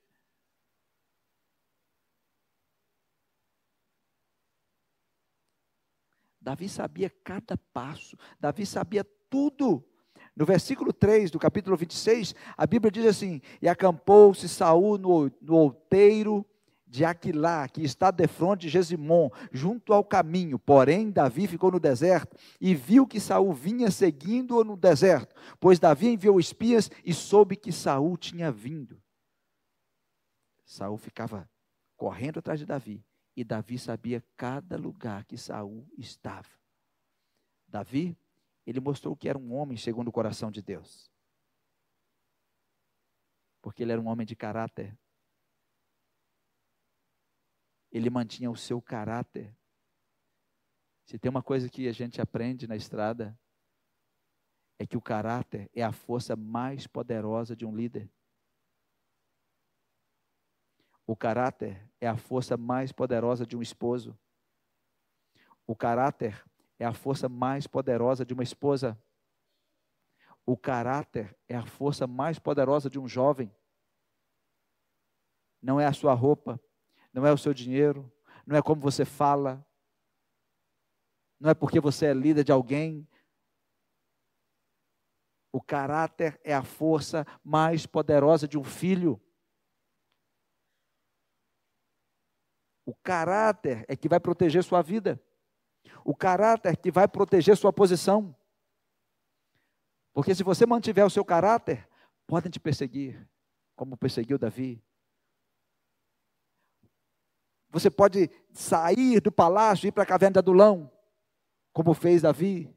Davi 6.42 6.68
sabia 6.68 7.10
cada 7.24 7.58
passo, 7.74 8.18
Davi 8.38 8.66
sabia 8.66 9.06
tudo. 9.30 9.84
No 10.36 10.46
versículo 10.46 10.92
3 10.92 11.32
do 11.32 11.40
capítulo 11.40 11.78
26, 11.78 12.36
a 12.58 12.68
Bíblia 12.68 12.92
diz 12.92 13.06
assim: 13.06 13.40
E 13.62 13.70
acampou-se 13.70 14.50
Saul 14.50 14.98
no, 14.98 15.32
no 15.40 15.56
outeiro 15.56 16.46
de 16.94 17.04
Aquilá, 17.04 17.68
que 17.68 17.82
está 17.82 18.12
de 18.12 18.28
frente 18.28 18.62
de 18.62 18.70
Gesimon, 18.70 19.32
junto 19.52 19.94
ao 19.94 20.06
caminho. 20.06 20.60
Porém, 20.60 21.10
Davi 21.10 21.48
ficou 21.48 21.72
no 21.72 21.80
deserto 21.80 22.38
e 22.62 22.76
viu 22.76 23.08
que 23.08 23.20
Saul 23.20 23.52
vinha 23.52 23.90
seguindo-o 23.90 24.64
no 24.64 24.78
deserto, 24.78 25.36
pois 25.60 25.80
Davi 25.80 26.10
enviou 26.10 26.40
espias 26.40 26.92
e 27.04 27.12
soube 27.12 27.56
que 27.56 27.72
Saul 27.72 28.16
tinha 28.16 28.52
vindo. 28.52 29.02
Saul 30.64 30.98
ficava 30.98 31.50
correndo 31.98 32.38
atrás 32.38 32.60
de 32.60 32.66
Davi, 32.68 33.04
e 33.36 33.44
Davi 33.44 33.80
sabia 33.80 34.24
cada 34.38 34.78
lugar 34.78 35.26
que 35.26 35.36
Saul 35.36 35.88
estava. 35.98 36.48
Davi, 37.68 38.16
ele 38.68 38.80
mostrou 38.80 39.16
que 39.16 39.28
era 39.28 39.38
um 39.38 39.56
homem 39.56 39.78
segundo 39.78 40.10
o 40.10 40.12
coração 40.12 40.52
de 40.52 40.62
Deus. 40.62 41.12
Porque 43.64 43.82
ele 43.82 43.94
era 43.94 44.00
um 44.00 44.08
homem 44.08 44.28
de 44.28 44.36
caráter 44.36 44.96
ele 47.94 48.10
mantinha 48.10 48.50
o 48.50 48.58
seu 48.58 48.82
caráter. 48.82 49.56
Se 51.06 51.20
tem 51.20 51.30
uma 51.30 51.44
coisa 51.44 51.70
que 51.70 51.88
a 51.88 51.92
gente 51.92 52.20
aprende 52.20 52.68
na 52.68 52.76
estrada, 52.76 53.40
é 54.80 54.88
que 54.88 54.98
o 54.98 55.02
caráter 55.02 55.70
é 55.76 55.84
a 55.84 55.92
força 55.92 56.36
mais 56.36 56.88
poderosa 56.88 57.56
de 57.56 57.66
um 57.68 57.76
líder. 57.76 58.12
O 61.06 61.16
caráter 61.16 61.88
é 62.02 62.08
a 62.08 62.18
força 62.18 62.58
mais 62.58 62.92
poderosa 62.92 63.46
de 63.46 63.56
um 63.56 63.62
esposo. 63.62 64.18
O 65.68 65.76
caráter 65.76 66.44
é 66.80 66.86
a 66.86 66.94
força 66.94 67.30
mais 67.30 67.68
poderosa 67.68 68.26
de 68.26 68.34
uma 68.34 68.44
esposa. 68.44 69.00
O 70.46 70.58
caráter 70.58 71.38
é 71.48 71.56
a 71.56 71.66
força 71.66 72.08
mais 72.08 72.40
poderosa 72.40 72.90
de 72.90 72.98
um 72.98 73.08
jovem. 73.08 73.54
Não 75.62 75.80
é 75.80 75.86
a 75.86 75.94
sua 75.94 76.14
roupa, 76.14 76.60
não 77.14 77.26
é 77.26 77.32
o 77.32 77.38
seu 77.38 77.54
dinheiro, 77.54 78.12
não 78.46 78.58
é 78.58 78.62
como 78.62 78.82
você 78.82 79.06
fala, 79.06 79.66
não 81.40 81.50
é 81.50 81.54
porque 81.54 81.80
você 81.80 82.08
é 82.08 82.14
líder 82.14 82.44
de 82.44 82.52
alguém. 82.52 83.08
O 85.52 85.62
caráter 85.62 86.40
é 86.44 86.54
a 86.54 86.64
força 86.64 87.28
mais 87.44 87.86
poderosa 87.86 88.48
de 88.48 88.58
um 88.58 88.64
filho. 88.64 89.22
O 92.86 92.96
caráter 92.96 93.86
é 93.88 93.96
que 93.96 94.10
vai 94.10 94.20
proteger 94.20 94.64
sua 94.64 94.82
vida. 94.82 95.22
O 96.04 96.16
caráter 96.16 96.70
é 96.70 96.76
que 96.76 96.90
vai 96.90 97.08
proteger 97.08 97.56
sua 97.56 97.72
posição. 97.72 98.36
Porque 100.14 100.34
se 100.34 100.44
você 100.44 100.66
mantiver 100.66 101.06
o 101.06 101.10
seu 101.10 101.26
caráter, 101.26 101.88
podem 102.26 102.50
te 102.50 102.60
perseguir, 102.60 103.28
como 103.76 103.98
perseguiu 103.98 104.38
Davi, 104.38 104.84
você 107.74 107.90
pode 107.90 108.30
sair 108.52 109.20
do 109.20 109.32
palácio 109.32 109.88
e 109.88 109.90
ir 109.90 109.92
para 109.92 110.04
a 110.04 110.06
caverna 110.06 110.34
de 110.34 110.40
Adulão, 110.40 110.92
como 111.74 111.96
fez 111.96 112.22
Davi. 112.22 112.72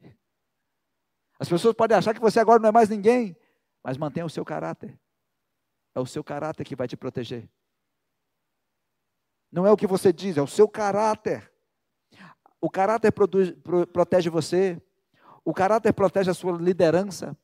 As 1.38 1.51
pessoas 1.51 1.74
podem 1.74 1.99
achar 1.99 2.14
que 2.14 2.20
você 2.20 2.40
agora 2.40 2.59
não 2.59 2.70
é 2.70 2.72
mais 2.72 2.88
ninguém, 2.88 3.36
mas 3.84 3.99
mantenha 3.99 4.24
o 4.24 4.30
seu 4.30 4.42
caráter. 4.42 4.99
É 5.94 6.01
o 6.01 6.07
seu 6.07 6.24
caráter 6.24 6.64
que 6.64 6.74
vai 6.74 6.88
te 6.88 6.97
proteger. 6.97 7.47
Não 9.53 9.66
é 9.66 9.70
o 9.70 9.76
que 9.76 9.86
você 9.86 10.14
diz, 10.14 10.38
é 10.38 10.42
o 10.42 10.47
seu 10.47 10.66
caráter. 10.66 11.53
O 12.59 12.70
caráter 12.70 13.12
produz, 13.12 13.51
pro, 13.51 13.86
protege 13.86 14.30
você. 14.30 14.80
O 15.44 15.53
caráter 15.53 15.92
protege 15.92 16.30
a 16.30 16.34
sua 16.34 16.57
liderança. 16.57 17.36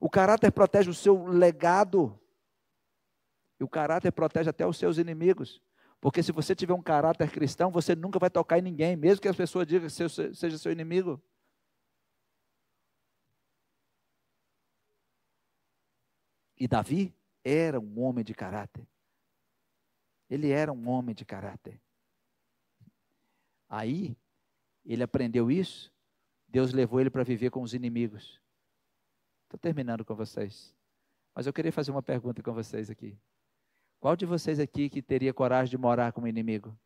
O 0.00 0.08
caráter 0.08 0.50
protege 0.50 0.88
o 0.88 0.94
seu 0.94 1.26
legado. 1.26 2.18
E 3.60 3.64
o 3.64 3.68
caráter 3.68 4.10
protege 4.10 4.48
até 4.48 4.66
os 4.66 4.78
seus 4.78 4.96
inimigos. 4.96 5.62
Porque 6.04 6.22
se 6.22 6.32
você 6.32 6.54
tiver 6.54 6.74
um 6.74 6.82
caráter 6.82 7.30
cristão, 7.30 7.70
você 7.70 7.96
nunca 7.96 8.18
vai 8.18 8.28
tocar 8.28 8.58
em 8.58 8.60
ninguém, 8.60 8.94
mesmo 8.94 9.22
que 9.22 9.26
as 9.26 9.34
pessoas 9.34 9.66
digam 9.66 9.88
que 9.88 10.34
seja 10.34 10.58
seu 10.58 10.70
inimigo. 10.70 11.18
E 16.58 16.68
Davi 16.68 17.16
era 17.42 17.80
um 17.80 18.00
homem 18.00 18.22
de 18.22 18.34
caráter. 18.34 18.86
Ele 20.28 20.50
era 20.50 20.70
um 20.70 20.90
homem 20.90 21.14
de 21.14 21.24
caráter. 21.24 21.80
Aí, 23.66 24.14
ele 24.84 25.02
aprendeu 25.02 25.50
isso, 25.50 25.90
Deus 26.46 26.74
levou 26.74 27.00
ele 27.00 27.08
para 27.08 27.24
viver 27.24 27.48
com 27.48 27.62
os 27.62 27.72
inimigos. 27.72 28.38
Estou 29.44 29.58
terminando 29.58 30.04
com 30.04 30.14
vocês. 30.14 30.76
Mas 31.34 31.46
eu 31.46 31.52
queria 31.54 31.72
fazer 31.72 31.92
uma 31.92 32.02
pergunta 32.02 32.42
com 32.42 32.52
vocês 32.52 32.90
aqui. 32.90 33.18
Qual 34.04 34.14
de 34.14 34.26
vocês 34.26 34.60
aqui 34.60 34.90
que 34.90 35.00
teria 35.00 35.32
coragem 35.32 35.70
de 35.70 35.78
morar 35.78 36.12
com 36.12 36.20
o 36.20 36.28
inimigo? 36.28 36.78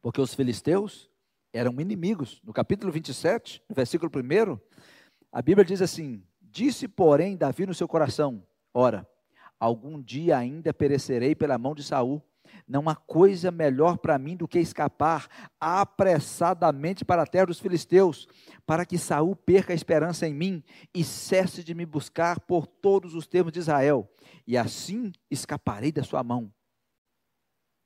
Porque 0.00 0.18
os 0.22 0.32
filisteus 0.32 1.10
eram 1.52 1.78
inimigos. 1.78 2.40
No 2.42 2.50
capítulo 2.54 2.90
27, 2.90 3.62
no 3.68 3.74
versículo 3.74 4.10
1, 4.10 4.58
a 5.30 5.42
Bíblia 5.42 5.66
diz 5.66 5.82
assim: 5.82 6.26
Disse, 6.40 6.88
porém, 6.88 7.36
Davi 7.36 7.66
no 7.66 7.74
seu 7.74 7.86
coração: 7.86 8.42
Ora, 8.72 9.06
algum 9.60 10.00
dia 10.00 10.38
ainda 10.38 10.72
perecerei 10.72 11.34
pela 11.34 11.58
mão 11.58 11.74
de 11.74 11.84
Saul 11.84 12.22
não 12.66 12.88
há 12.88 12.94
coisa 12.94 13.50
melhor 13.50 13.98
para 13.98 14.18
mim 14.18 14.36
do 14.36 14.48
que 14.48 14.58
escapar 14.58 15.28
apressadamente 15.60 17.04
para 17.04 17.22
a 17.22 17.26
terra 17.26 17.46
dos 17.46 17.60
filisteus, 17.60 18.26
para 18.66 18.84
que 18.84 18.98
Saul 18.98 19.36
perca 19.36 19.72
a 19.72 19.76
esperança 19.76 20.26
em 20.26 20.34
mim 20.34 20.62
e 20.94 21.04
cesse 21.04 21.62
de 21.62 21.74
me 21.74 21.86
buscar 21.86 22.40
por 22.40 22.66
todos 22.66 23.14
os 23.14 23.26
termos 23.26 23.52
de 23.52 23.58
Israel, 23.58 24.10
e 24.46 24.56
assim 24.56 25.12
escaparei 25.30 25.92
da 25.92 26.02
sua 26.02 26.22
mão. 26.22 26.52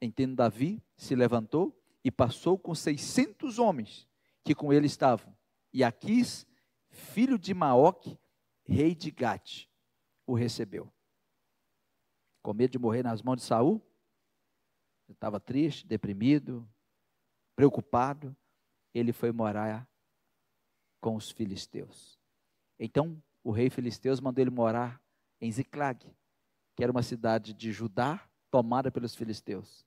Entendo 0.01 0.37
Davi 0.37 0.83
se 0.97 1.15
levantou 1.15 1.79
e 2.03 2.11
passou 2.11 2.59
com 2.59 2.75
seiscentos 2.75 3.59
homens 3.59 4.09
que 4.43 4.55
com 4.55 4.73
ele 4.73 4.87
estavam, 4.87 5.37
e 5.73 5.85
Aquis, 5.85 6.47
filho 6.89 7.39
de 7.39 7.53
Maoque, 7.53 8.19
rei 8.65 8.95
de 8.95 9.11
Gate, 9.11 9.67
o 10.27 10.35
recebeu. 10.35 10.91
Com 12.43 12.55
medo 12.55 12.71
de 12.71 12.79
morrer 12.79 13.03
nas 13.03 13.21
mãos 13.21 13.37
de 13.37 13.43
Saul, 13.43 13.83
estava 15.13 15.41
triste, 15.41 15.87
deprimido, 15.87 16.69
preocupado, 17.55 18.37
ele 18.95 19.13
foi 19.13 19.33
morar 19.33 19.89
com 21.01 21.17
os 21.17 21.31
filisteus. 21.31 22.19
Então, 22.79 23.23
o 23.43 23.51
rei 23.51 23.71
filisteus 23.71 24.21
mandou 24.21 24.43
ele 24.43 24.51
morar 24.51 25.01
em 25.41 25.51
Ziclag, 25.51 26.07
que 26.75 26.83
era 26.83 26.93
uma 26.93 27.03
cidade 27.03 27.53
de 27.53 27.73
Judá 27.73 28.29
tomada 28.51 28.91
pelos 28.91 29.15
filisteus. 29.15 29.87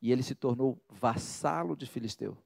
E 0.00 0.12
ele 0.12 0.22
se 0.22 0.34
tornou 0.34 0.82
vassalo 0.88 1.76
de 1.76 1.86
filisteu. 1.86 2.36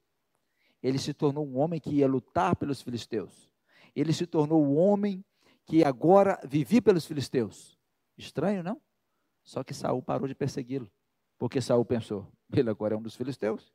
Ele 0.81 0.97
se 0.97 1.13
tornou 1.13 1.47
um 1.47 1.57
homem 1.57 1.79
que 1.79 1.91
ia 1.91 2.07
lutar 2.07 2.55
pelos 2.55 2.81
filisteus. 2.81 3.49
Ele 3.95 4.11
se 4.11 4.25
tornou 4.25 4.63
um 4.63 4.77
homem 4.77 5.23
que 5.65 5.83
agora 5.83 6.39
vivia 6.45 6.81
pelos 6.81 7.05
filisteus. 7.05 7.77
Estranho, 8.17 8.63
não? 8.63 8.81
Só 9.43 9.63
que 9.63 9.73
Saul 9.73 10.01
parou 10.01 10.27
de 10.27 10.35
persegui-lo. 10.35 10.91
Porque 11.43 11.59
Saul 11.59 11.83
pensou, 11.83 12.25
ele 12.53 12.69
agora 12.69 12.95
é 12.95 12.97
um 12.97 13.01
dos 13.01 13.17
filisteus. 13.17 13.73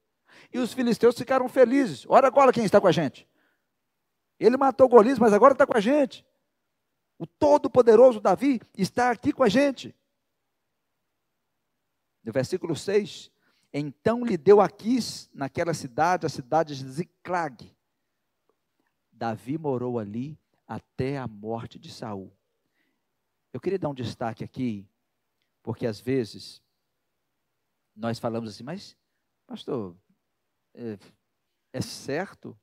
E 0.50 0.58
os 0.58 0.72
filisteus 0.72 1.14
ficaram 1.18 1.46
felizes. 1.50 2.06
Olha 2.08 2.26
agora 2.26 2.50
quem 2.50 2.64
está 2.64 2.80
com 2.80 2.86
a 2.86 2.92
gente. 2.92 3.28
Ele 4.40 4.56
matou 4.56 4.88
Golias, 4.88 5.18
mas 5.18 5.34
agora 5.34 5.52
está 5.52 5.66
com 5.66 5.76
a 5.76 5.80
gente. 5.80 6.24
O 7.18 7.26
todo-poderoso 7.26 8.22
Davi 8.22 8.58
está 8.74 9.10
aqui 9.10 9.34
com 9.34 9.42
a 9.42 9.50
gente. 9.50 9.94
No 12.24 12.32
versículo 12.32 12.74
6, 12.74 13.30
então 13.70 14.24
lhe 14.24 14.38
deu 14.38 14.62
Aquis, 14.62 15.28
naquela 15.34 15.74
cidade, 15.74 16.24
a 16.24 16.30
cidade 16.30 16.74
de 16.74 16.88
Ziclag. 16.88 17.76
Davi 19.12 19.58
morou 19.58 19.98
ali 19.98 20.38
até 20.66 21.18
a 21.18 21.28
morte 21.28 21.78
de 21.78 21.92
Saul. 21.92 22.32
Eu 23.52 23.60
queria 23.60 23.78
dar 23.78 23.90
um 23.90 23.94
destaque 23.94 24.42
aqui, 24.42 24.88
porque 25.62 25.86
às 25.86 26.00
vezes 26.00 26.62
nós 27.98 28.18
falamos 28.18 28.48
assim, 28.48 28.62
mas, 28.62 28.96
pastor, 29.46 29.96
é, 30.72 30.96
é 31.72 31.80
certo 31.80 32.58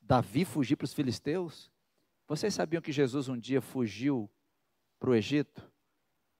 Davi 0.00 0.44
fugir 0.44 0.76
para 0.76 0.84
os 0.84 0.94
filisteus? 0.94 1.72
Vocês 2.28 2.54
sabiam 2.54 2.80
que 2.80 2.92
Jesus 2.92 3.28
um 3.28 3.36
dia 3.36 3.60
fugiu 3.60 4.30
para 4.98 5.10
o 5.10 5.14
Egito? 5.14 5.70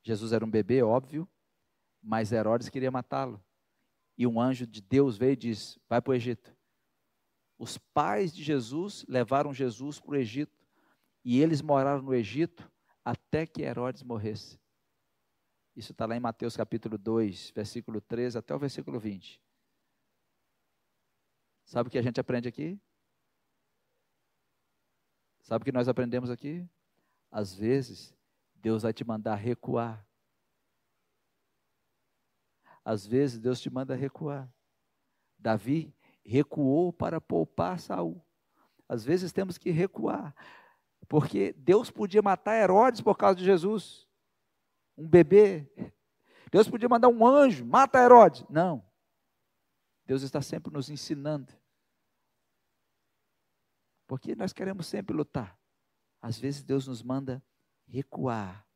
Jesus 0.03 0.33
era 0.33 0.45
um 0.45 0.51
bebê, 0.51 0.83
óbvio, 0.83 1.29
mas 2.01 2.31
Herodes 2.31 2.69
queria 2.69 2.91
matá-lo. 2.91 3.43
E 4.17 4.27
um 4.27 4.41
anjo 4.41 4.67
de 4.67 4.81
Deus 4.81 5.17
veio 5.17 5.33
e 5.33 5.37
disse: 5.37 5.81
Vai 5.89 6.01
para 6.01 6.13
o 6.13 6.15
Egito. 6.15 6.57
Os 7.59 7.79
pais 7.79 8.33
de 8.33 8.45
Jesus 8.45 9.05
levaram 9.09 9.53
Jesus 9.53 9.99
para 9.99 10.13
o 10.13 10.17
Egito. 10.17 10.57
E 11.25 11.41
eles 11.41 11.61
moraram 11.61 12.03
no 12.03 12.15
Egito 12.15 12.71
até 13.05 13.45
que 13.47 13.63
Herodes 13.63 14.03
morresse. 14.03 14.61
Isso 15.77 15.93
está 15.93 16.07
lá 16.07 16.17
em 16.17 16.21
Mateus 16.21 16.57
capítulo 16.57 16.97
2, 16.97 17.51
versículo 17.51 18.01
13 18.01 18.39
até 18.39 18.55
o 18.55 18.59
versículo 18.59 18.99
20. 18.99 19.41
Sabe 21.65 21.89
o 21.89 21.91
que 21.91 21.99
a 21.99 22.03
gente 22.03 22.21
aprende 22.21 22.49
aqui? 22.49 22.79
Sabe 25.43 25.63
o 25.63 25.65
que 25.65 25.73
nós 25.73 25.89
aprendemos 25.89 26.31
aqui? 26.31 26.69
Às 27.31 27.55
vezes, 27.55 28.15
Deus 28.55 28.83
vai 28.83 28.93
te 28.93 29.05
mandar 29.05 29.35
recuar. 29.35 30.07
Às 32.85 33.07
vezes, 33.07 33.39
Deus 33.39 33.61
te 33.61 33.69
manda 33.69 33.95
recuar. 33.95 34.49
Davi 35.39 35.95
recuou 36.25 36.93
para 36.93 37.21
poupar 37.21 37.81
Saul. 37.81 38.25
Às 38.89 39.05
vezes 39.05 39.33
temos 39.33 39.59
que 39.59 39.71
recuar, 39.71 40.35
porque 41.09 41.53
Deus 41.55 41.91
podia 41.91 42.23
matar 42.23 42.55
Herodes 42.55 43.01
por 43.01 43.17
causa 43.17 43.37
de 43.37 43.45
Jesus, 43.45 44.07
um 44.97 45.07
bebê. 45.07 45.69
Deus 46.51 46.69
podia 46.69 46.89
mandar 46.89 47.09
um 47.09 47.27
anjo, 47.27 47.65
mata 47.65 47.99
Herodes. 47.99 48.45
Não. 48.49 48.85
Deus 50.07 50.23
está 50.23 50.41
sempre 50.41 50.73
nos 50.73 50.91
ensinando 50.91 51.53
porque 54.07 54.35
nós 54.35 54.53
queremos 54.53 54.87
sempre 54.87 55.15
lutar. 55.15 55.59
Às 56.21 56.39
vezes 56.39 56.63
Deus 56.63 56.87
nos 56.87 57.03
manda 57.03 57.43
recuar. 57.87 58.67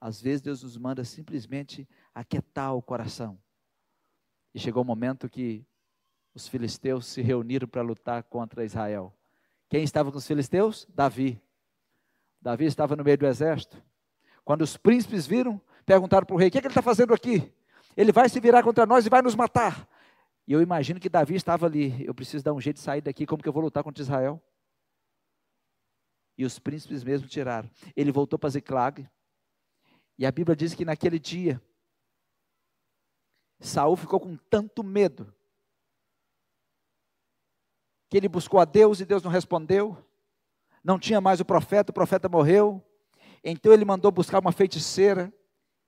Às 0.00 0.20
vezes 0.20 0.42
Deus 0.42 0.62
nos 0.62 0.76
manda 0.76 1.04
simplesmente 1.04 1.88
aquietar 2.14 2.74
o 2.74 2.82
coração. 2.82 3.40
E 4.52 4.58
chegou 4.58 4.82
o 4.82 4.84
um 4.84 4.86
momento 4.86 5.28
que 5.28 5.66
os 6.34 6.48
filisteus 6.48 7.06
se 7.06 7.22
reuniram 7.22 7.68
para 7.68 7.82
lutar 7.82 8.22
contra 8.24 8.64
Israel. 8.64 9.16
Quem 9.68 9.82
estava 9.82 10.10
com 10.10 10.18
os 10.18 10.26
filisteus? 10.26 10.86
Davi. 10.92 11.40
Davi 12.40 12.66
estava 12.66 12.96
no 12.96 13.04
meio 13.04 13.16
do 13.16 13.26
exército. 13.26 13.82
Quando 14.44 14.62
os 14.62 14.76
príncipes 14.76 15.26
viram, 15.26 15.60
perguntaram 15.86 16.26
para 16.26 16.34
o 16.34 16.38
rei: 16.38 16.48
O 16.48 16.50
que, 16.50 16.58
é 16.58 16.60
que 16.60 16.66
ele 16.66 16.72
está 16.72 16.82
fazendo 16.82 17.14
aqui? 17.14 17.52
Ele 17.96 18.12
vai 18.12 18.28
se 18.28 18.40
virar 18.40 18.62
contra 18.62 18.84
nós 18.84 19.06
e 19.06 19.08
vai 19.08 19.22
nos 19.22 19.34
matar. 19.34 19.88
E 20.46 20.52
eu 20.52 20.60
imagino 20.60 21.00
que 21.00 21.08
Davi 21.08 21.34
estava 21.34 21.66
ali. 21.66 22.04
Eu 22.04 22.14
preciso 22.14 22.44
dar 22.44 22.52
um 22.52 22.60
jeito 22.60 22.76
de 22.76 22.82
sair 22.82 23.00
daqui. 23.00 23.26
Como 23.26 23.42
que 23.42 23.48
eu 23.48 23.52
vou 23.52 23.62
lutar 23.62 23.82
contra 23.82 24.02
Israel? 24.02 24.42
E 26.36 26.44
os 26.44 26.58
príncipes 26.58 27.02
mesmo 27.02 27.28
tiraram. 27.28 27.70
Ele 27.96 28.12
voltou 28.12 28.38
para 28.38 28.50
Ziclag. 28.50 29.08
E 30.18 30.26
a 30.26 30.30
Bíblia 30.30 30.54
diz 30.54 30.74
que 30.74 30.84
naquele 30.84 31.18
dia, 31.18 31.60
Saul 33.60 33.96
ficou 33.96 34.20
com 34.20 34.36
tanto 34.36 34.84
medo 34.84 35.34
que 38.10 38.16
ele 38.16 38.28
buscou 38.28 38.60
a 38.60 38.64
Deus 38.64 39.00
e 39.00 39.04
Deus 39.04 39.22
não 39.22 39.30
respondeu. 39.30 39.96
Não 40.84 40.98
tinha 40.98 41.20
mais 41.20 41.40
o 41.40 41.44
profeta, 41.44 41.90
o 41.90 41.94
profeta 41.94 42.28
morreu. 42.28 42.84
Então 43.44 43.72
ele 43.72 43.84
mandou 43.84 44.10
buscar 44.10 44.38
uma 44.38 44.52
feiticeira, 44.52 45.32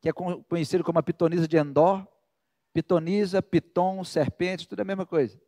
que 0.01 0.09
é 0.09 0.12
conhecida 0.12 0.85
como 0.85 0.99
a 0.99 1.03
pitonisa 1.03 1.49
de 1.49 1.57
Endor. 1.57 2.07
Pitonisa, 2.73 3.41
piton, 3.41 4.05
serpente, 4.05 4.69
tudo 4.69 4.81
é 4.81 4.83
a 4.83 4.85
mesma 4.85 5.07
coisa. 5.07 5.41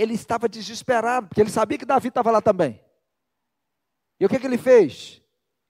ele 0.00 0.14
estava 0.14 0.48
desesperado, 0.48 1.28
porque 1.28 1.40
ele 1.40 1.50
sabia 1.50 1.76
que 1.76 1.84
Davi 1.84 2.08
estava 2.08 2.30
lá 2.30 2.40
também. 2.40 2.82
E 4.18 4.24
o 4.24 4.28
que, 4.28 4.38
que 4.38 4.46
ele 4.46 4.56
fez? 4.56 5.22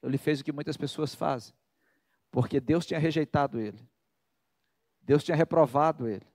Ele 0.02 0.16
fez 0.16 0.40
o 0.40 0.44
que 0.44 0.52
muitas 0.52 0.76
pessoas 0.76 1.14
fazem, 1.14 1.52
porque 2.30 2.60
Deus 2.60 2.86
tinha 2.86 3.00
rejeitado 3.00 3.58
ele, 3.58 3.78
Deus 5.02 5.24
tinha 5.24 5.36
reprovado 5.36 6.06
ele, 6.08 6.26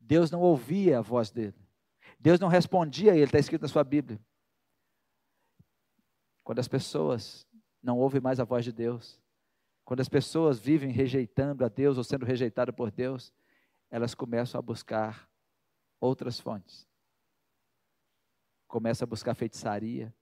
Deus 0.00 0.30
não 0.30 0.40
ouvia 0.40 0.98
a 0.98 1.02
voz 1.02 1.30
dele, 1.30 1.54
Deus 2.18 2.40
não 2.40 2.48
respondia 2.48 3.12
a 3.12 3.14
ele, 3.14 3.26
está 3.26 3.38
escrito 3.38 3.62
na 3.62 3.68
sua 3.68 3.84
Bíblia. 3.84 4.20
Quando 6.46 6.60
as 6.60 6.68
pessoas 6.68 7.44
não 7.82 7.98
ouvem 7.98 8.20
mais 8.20 8.38
a 8.38 8.44
voz 8.44 8.64
de 8.64 8.70
Deus, 8.70 9.20
quando 9.84 9.98
as 9.98 10.08
pessoas 10.08 10.60
vivem 10.60 10.92
rejeitando 10.92 11.64
a 11.64 11.68
Deus 11.68 11.98
ou 11.98 12.04
sendo 12.04 12.24
rejeitadas 12.24 12.72
por 12.72 12.92
Deus, 12.92 13.34
elas 13.90 14.14
começam 14.14 14.58
a 14.58 14.62
buscar 14.62 15.28
outras 16.00 16.38
fontes 16.38 16.86
começa 18.66 19.04
a 19.04 19.06
buscar 19.06 19.34
feitiçaria, 19.34 20.14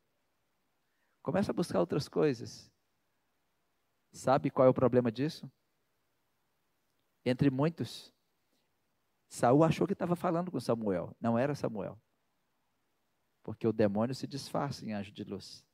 começa 1.22 1.50
a 1.50 1.54
buscar 1.54 1.80
outras 1.80 2.08
coisas. 2.08 2.70
Sabe 4.12 4.50
qual 4.50 4.66
é 4.66 4.70
o 4.70 4.74
problema 4.74 5.10
disso? 5.10 5.50
Entre 7.24 7.50
muitos, 7.50 8.12
Saul 9.28 9.64
achou 9.64 9.86
que 9.86 9.92
estava 9.92 10.14
falando 10.14 10.50
com 10.50 10.60
Samuel, 10.60 11.16
não 11.20 11.38
era 11.38 11.54
Samuel. 11.54 12.00
Porque 13.42 13.66
o 13.66 13.72
demônio 13.72 14.14
se 14.14 14.26
disfarça 14.26 14.84
em 14.84 14.92
anjo 14.92 15.10
de 15.10 15.24
luz. 15.24 15.66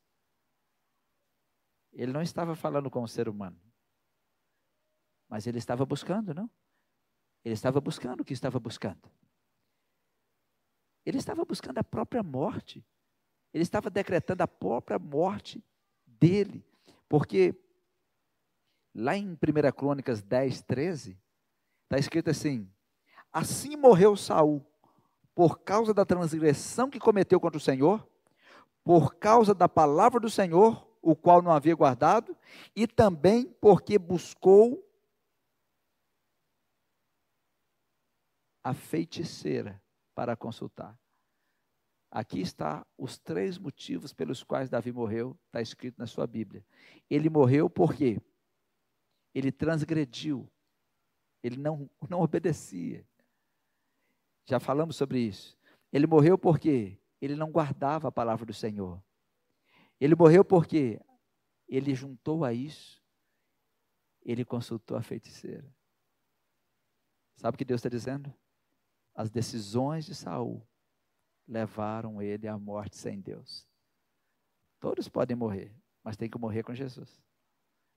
Ele 1.92 2.12
não 2.12 2.22
estava 2.22 2.54
falando 2.54 2.90
com 2.90 3.02
o 3.02 3.08
ser 3.08 3.28
humano. 3.28 3.60
Mas 5.28 5.46
ele 5.46 5.58
estava 5.58 5.84
buscando, 5.84 6.34
não? 6.34 6.50
Ele 7.44 7.54
estava 7.54 7.80
buscando 7.80 8.20
o 8.20 8.24
que 8.24 8.32
estava 8.32 8.58
buscando. 8.58 9.10
Ele 11.04 11.18
estava 11.18 11.44
buscando 11.44 11.78
a 11.78 11.84
própria 11.84 12.22
morte. 12.22 12.84
Ele 13.52 13.62
estava 13.62 13.88
decretando 13.88 14.42
a 14.42 14.48
própria 14.48 14.98
morte 14.98 15.64
dele. 16.06 16.64
Porque 17.08 17.54
lá 18.94 19.16
em 19.16 19.32
1 19.32 19.36
Crônicas 19.76 20.22
10, 20.22 20.62
13, 20.62 21.18
está 21.84 21.98
escrito 21.98 22.30
assim: 22.30 22.70
Assim 23.32 23.76
morreu 23.76 24.16
Saul, 24.16 24.64
por 25.34 25.60
causa 25.60 25.94
da 25.94 26.04
transgressão 26.04 26.90
que 26.90 26.98
cometeu 26.98 27.40
contra 27.40 27.58
o 27.58 27.60
Senhor, 27.60 28.06
por 28.84 29.14
causa 29.14 29.54
da 29.54 29.68
palavra 29.68 30.20
do 30.20 30.28
Senhor, 30.28 30.89
o 31.02 31.16
qual 31.16 31.40
não 31.40 31.52
havia 31.52 31.74
guardado, 31.74 32.36
e 32.74 32.86
também 32.86 33.47
porque 33.60 33.98
buscou 33.98 34.86
a 38.62 38.74
feiticeira 38.74 39.82
para 40.14 40.36
consultar. 40.36 40.98
Aqui 42.10 42.40
está 42.40 42.85
os 42.98 43.16
três 43.18 43.56
motivos 43.56 44.12
pelos 44.12 44.43
quais 44.43 44.68
Davi 44.68 44.93
morreu, 44.93 45.39
está 45.47 45.62
escrito 45.62 45.97
na 45.98 46.06
sua 46.06 46.27
Bíblia. 46.27 46.64
Ele 47.09 47.31
morreu 47.31 47.70
porque 47.70 48.20
ele 49.32 49.52
transgrediu, 49.52 50.51
ele 51.43 51.56
não, 51.56 51.89
não 52.09 52.20
obedecia. 52.20 53.06
Já 54.44 54.59
falamos 54.59 54.97
sobre 54.97 55.20
isso. 55.20 55.56
Ele 55.93 56.06
morreu 56.06 56.36
porque 56.36 56.98
ele 57.20 57.36
não 57.36 57.51
guardava 57.51 58.09
a 58.09 58.12
palavra 58.12 58.44
do 58.44 58.52
Senhor. 58.52 59.01
Ele 60.01 60.14
morreu 60.14 60.44
porque 60.44 61.01
ele 61.68 61.94
juntou 61.94 62.44
a 62.44 62.52
isso, 62.52 63.01
ele 64.22 64.44
consultou 64.44 64.97
a 64.97 65.02
feiticeira. 65.02 65.70
Sabe 67.36 67.55
o 67.55 67.59
que 67.59 67.64
Deus 67.64 67.78
está 67.78 67.89
dizendo? 67.89 68.35
as 69.20 69.31
decisões 69.31 70.06
de 70.06 70.14
Saul 70.14 70.66
levaram 71.47 72.22
ele 72.22 72.48
à 72.48 72.59
morte 72.59 72.97
sem 72.97 73.20
Deus. 73.20 73.68
Todos 74.78 75.09
podem 75.09 75.36
morrer, 75.36 75.74
mas 76.02 76.16
tem 76.16 76.31
que 76.31 76.39
morrer 76.39 76.62
com 76.62 76.74
Jesus. 76.74 77.22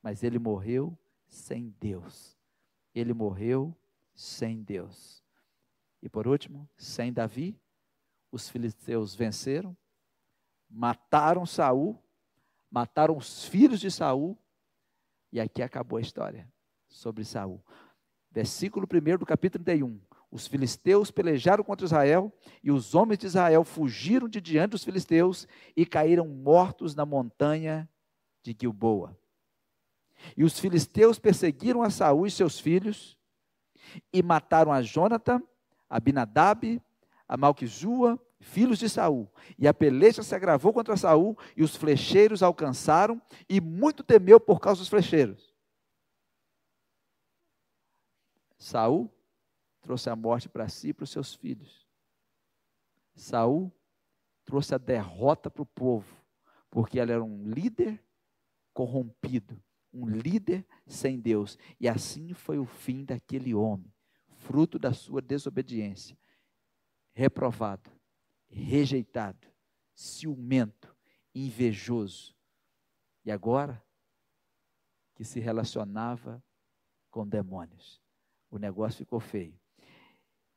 Mas 0.01 0.21
ele 0.21 0.37
morreu 0.37 0.97
sem 1.25 1.69
Deus. 1.79 2.37
Ele 2.93 3.13
morreu 3.13 3.73
sem 4.13 4.61
Deus. 4.61 5.23
E 6.01 6.09
por 6.09 6.27
último, 6.27 6.69
sem 6.75 7.13
Davi, 7.13 7.57
os 8.29 8.49
filisteus 8.49 9.15
venceram, 9.15 9.77
mataram 10.73 11.45
Saul, 11.45 12.03
mataram 12.69 13.15
os 13.15 13.45
filhos 13.45 13.79
de 13.79 13.91
Saul, 13.91 14.35
e 15.31 15.39
aqui 15.39 15.61
acabou 15.61 15.97
a 15.97 16.01
história 16.01 16.51
sobre 16.87 17.23
Saul. 17.23 17.63
Versículo 18.31 18.87
1 18.91 19.17
do 19.17 19.25
capítulo 19.25 19.63
31. 19.63 20.01
os 20.31 20.47
filisteus 20.47 21.11
pelejaram 21.11 21.63
contra 21.63 21.85
Israel, 21.85 22.33
e 22.63 22.71
os 22.71 22.95
homens 22.95 23.19
de 23.19 23.27
Israel 23.27 23.63
fugiram 23.63 24.27
de 24.27 24.41
diante 24.41 24.71
dos 24.71 24.83
filisteus 24.83 25.47
e 25.77 25.85
caíram 25.85 26.27
mortos 26.27 26.95
na 26.95 27.05
montanha 27.05 27.87
de 28.41 28.55
Gilboa. 28.59 29.15
E 30.35 30.43
os 30.43 30.57
filisteus 30.57 31.19
perseguiram 31.19 31.83
a 31.83 31.91
Saul 31.91 32.25
e 32.25 32.31
seus 32.31 32.59
filhos, 32.59 33.15
e 34.11 34.23
mataram 34.23 34.71
a 34.71 34.81
Jonathan, 34.81 35.39
a 35.87 35.99
Binadab, 35.99 36.81
a 37.27 37.37
Malquizua, 37.37 38.19
filhos 38.43 38.77
de 38.77 38.87
Saul. 38.89 39.31
E 39.57 39.67
a 39.67 39.73
peleja 39.73 40.21
se 40.21 40.35
agravou 40.35 40.71
contra 40.73 40.95
Saul, 40.95 41.37
e 41.57 41.63
os 41.63 41.75
flecheiros 41.75 42.43
alcançaram, 42.43 43.21
e 43.49 43.59
muito 43.59 44.03
temeu 44.03 44.39
por 44.39 44.59
causa 44.59 44.81
dos 44.81 44.89
flecheiros. 44.89 45.53
Saul 48.59 49.09
trouxe 49.81 50.09
a 50.09 50.15
morte 50.15 50.47
para 50.47 50.69
si 50.69 50.89
e 50.89 50.93
para 50.93 51.03
os 51.03 51.09
seus 51.09 51.33
filhos. 51.33 51.85
Saul 53.15 53.71
trouxe 54.45 54.73
a 54.73 54.77
derrota 54.77 55.49
para 55.49 55.63
o 55.63 55.65
povo, 55.65 56.15
porque 56.69 56.99
ele 56.99 57.11
era 57.11 57.23
um 57.23 57.49
líder 57.49 58.01
corrompido, 58.73 59.61
um 59.93 60.07
líder 60.07 60.65
sem 60.87 61.19
Deus. 61.19 61.57
E 61.79 61.87
assim 61.87 62.33
foi 62.33 62.57
o 62.57 62.65
fim 62.65 63.03
daquele 63.03 63.53
homem, 63.53 63.93
fruto 64.29 64.79
da 64.79 64.93
sua 64.93 65.21
desobediência. 65.21 66.17
Reprovado, 67.13 67.91
rejeitado, 68.53 69.47
ciumento, 69.93 70.95
invejoso. 71.33 72.35
E 73.25 73.31
agora, 73.31 73.83
que 75.15 75.23
se 75.23 75.39
relacionava 75.39 76.43
com 77.09 77.27
demônios. 77.27 78.01
O 78.49 78.57
negócio 78.57 78.99
ficou 78.99 79.19
feio. 79.19 79.59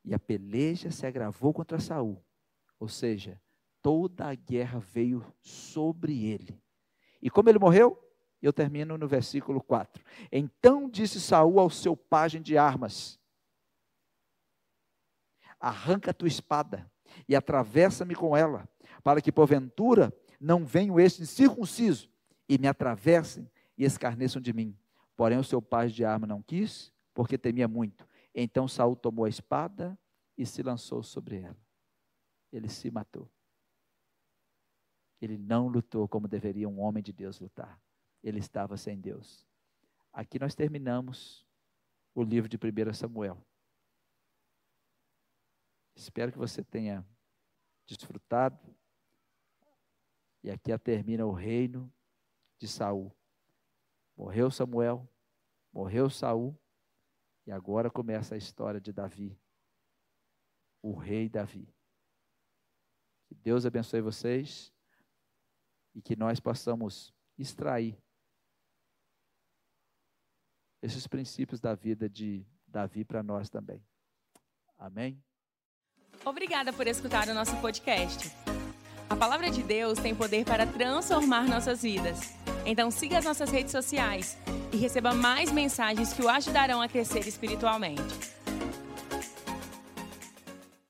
E 0.05 0.15
a 0.15 0.19
peleja 0.19 0.91
se 0.91 1.07
agravou 1.07 1.53
contra 1.53 1.81
Saul. 1.81 2.23
Ou 2.79 2.89
seja, 2.89 3.41
toda 3.81 4.29
a 4.29 4.35
guerra 4.35 4.79
veio 4.79 5.25
sobre 5.41 6.27
ele. 6.27 6.63
E 7.23 7.31
como 7.31 7.49
ele 7.49 7.59
morreu? 7.59 8.03
Eu 8.43 8.53
termino 8.53 8.99
no 8.99 9.09
versículo 9.09 9.63
4. 9.63 10.05
Então 10.31 10.89
disse 10.89 11.21
Saul 11.21 11.59
ao 11.59 11.71
seu 11.71 11.97
pajem 11.97 12.43
de 12.43 12.59
armas: 12.59 13.19
Arranca 15.59 16.11
a 16.11 16.15
tua 16.15 16.29
espada 16.29 16.91
e 17.29 17.35
atravessa-me 17.35 18.15
com 18.15 18.37
ela, 18.37 18.69
para 19.03 19.21
que 19.21 19.33
porventura 19.33 20.13
não 20.41 20.65
venham 20.65 20.99
estes 20.99 21.31
circunciso 21.31 22.11
e 22.49 22.59
me 22.59 22.69
atravessem 22.69 23.51
e 23.77 23.85
escarneçam 23.85 24.41
de 24.41 24.53
mim. 24.53 24.77
Porém 25.17 25.39
o 25.39 25.45
seu 25.45 25.63
pajem 25.63 25.97
de 25.97 26.05
arma 26.05 26.27
não 26.27 26.43
quis, 26.43 26.93
porque 27.15 27.39
temia 27.39 27.67
muito. 27.67 28.07
Então 28.35 28.69
Saul 28.69 28.95
tomou 28.95 29.25
a 29.25 29.29
espada 29.29 29.99
e 30.37 30.45
se 30.45 30.63
lançou 30.63 31.03
sobre 31.03 31.37
ela. 31.37 31.57
Ele 32.53 32.69
se 32.69 32.91
matou. 32.91 33.31
Ele 35.21 35.39
não 35.39 35.69
lutou 35.69 36.07
como 36.07 36.29
deveria 36.29 36.69
um 36.69 36.81
homem 36.81 37.03
de 37.03 37.13
Deus 37.13 37.41
lutar. 37.41 37.81
Ele 38.23 38.39
estava 38.39 38.77
sem 38.77 39.01
Deus. 39.01 39.47
Aqui 40.13 40.39
nós 40.39 40.55
terminamos 40.55 41.47
o 42.15 42.23
livro 42.23 42.49
de 42.49 42.57
1 42.57 42.95
Samuel. 42.95 43.39
Espero 45.97 46.31
que 46.31 46.39
você 46.39 46.63
tenha 46.63 47.05
desfrutado. 47.87 48.59
E 50.43 50.51
aqui 50.51 50.77
termina 50.79 51.25
o 51.25 51.33
reino 51.33 51.93
de 52.59 52.69
Saul. 52.69 53.11
Morreu 54.15 54.51
Samuel, 54.51 55.09
morreu 55.73 56.09
Saul, 56.09 56.59
e 57.47 57.53
agora 57.53 57.91
começa 57.91 58.35
a 58.35 58.39
história 58.39 58.81
de 58.81 58.93
Davi, 58.93 59.39
o 60.83 60.95
rei 60.95 61.29
Davi. 61.29 61.69
Que 63.27 63.35
Deus 63.35 63.67
abençoe 63.67 64.01
vocês 64.01 64.73
e 65.95 66.01
que 66.01 66.17
nós 66.17 66.41
possamos 66.41 67.13
extrair 67.37 68.01
esses 70.81 71.07
princípios 71.07 71.61
da 71.61 71.75
vida 71.75 72.09
de 72.09 72.47
Davi 72.67 73.05
para 73.05 73.23
nós 73.23 73.51
também. 73.51 73.85
Amém? 74.79 75.26
Obrigada 76.27 76.73
por 76.73 76.89
escutar 76.89 77.29
o 77.29 77.35
nosso 77.35 77.55
podcast. 77.59 78.33
A 79.09 79.15
palavra 79.15 79.49
de 79.49 79.63
Deus 79.63 79.97
tem 79.97 80.13
poder 80.13 80.45
para 80.45 80.67
transformar 80.67 81.47
nossas 81.47 81.83
vidas. 81.83 82.35
Então 82.65 82.91
siga 82.91 83.19
as 83.19 83.25
nossas 83.25 83.49
redes 83.49 83.71
sociais 83.71 84.37
e 84.73 84.77
receba 84.77 85.15
mais 85.15 85.53
mensagens 85.53 86.13
que 86.13 86.23
o 86.23 86.29
ajudarão 86.29 86.83
a 86.83 86.89
crescer 86.89 87.29
espiritualmente. 87.29 88.36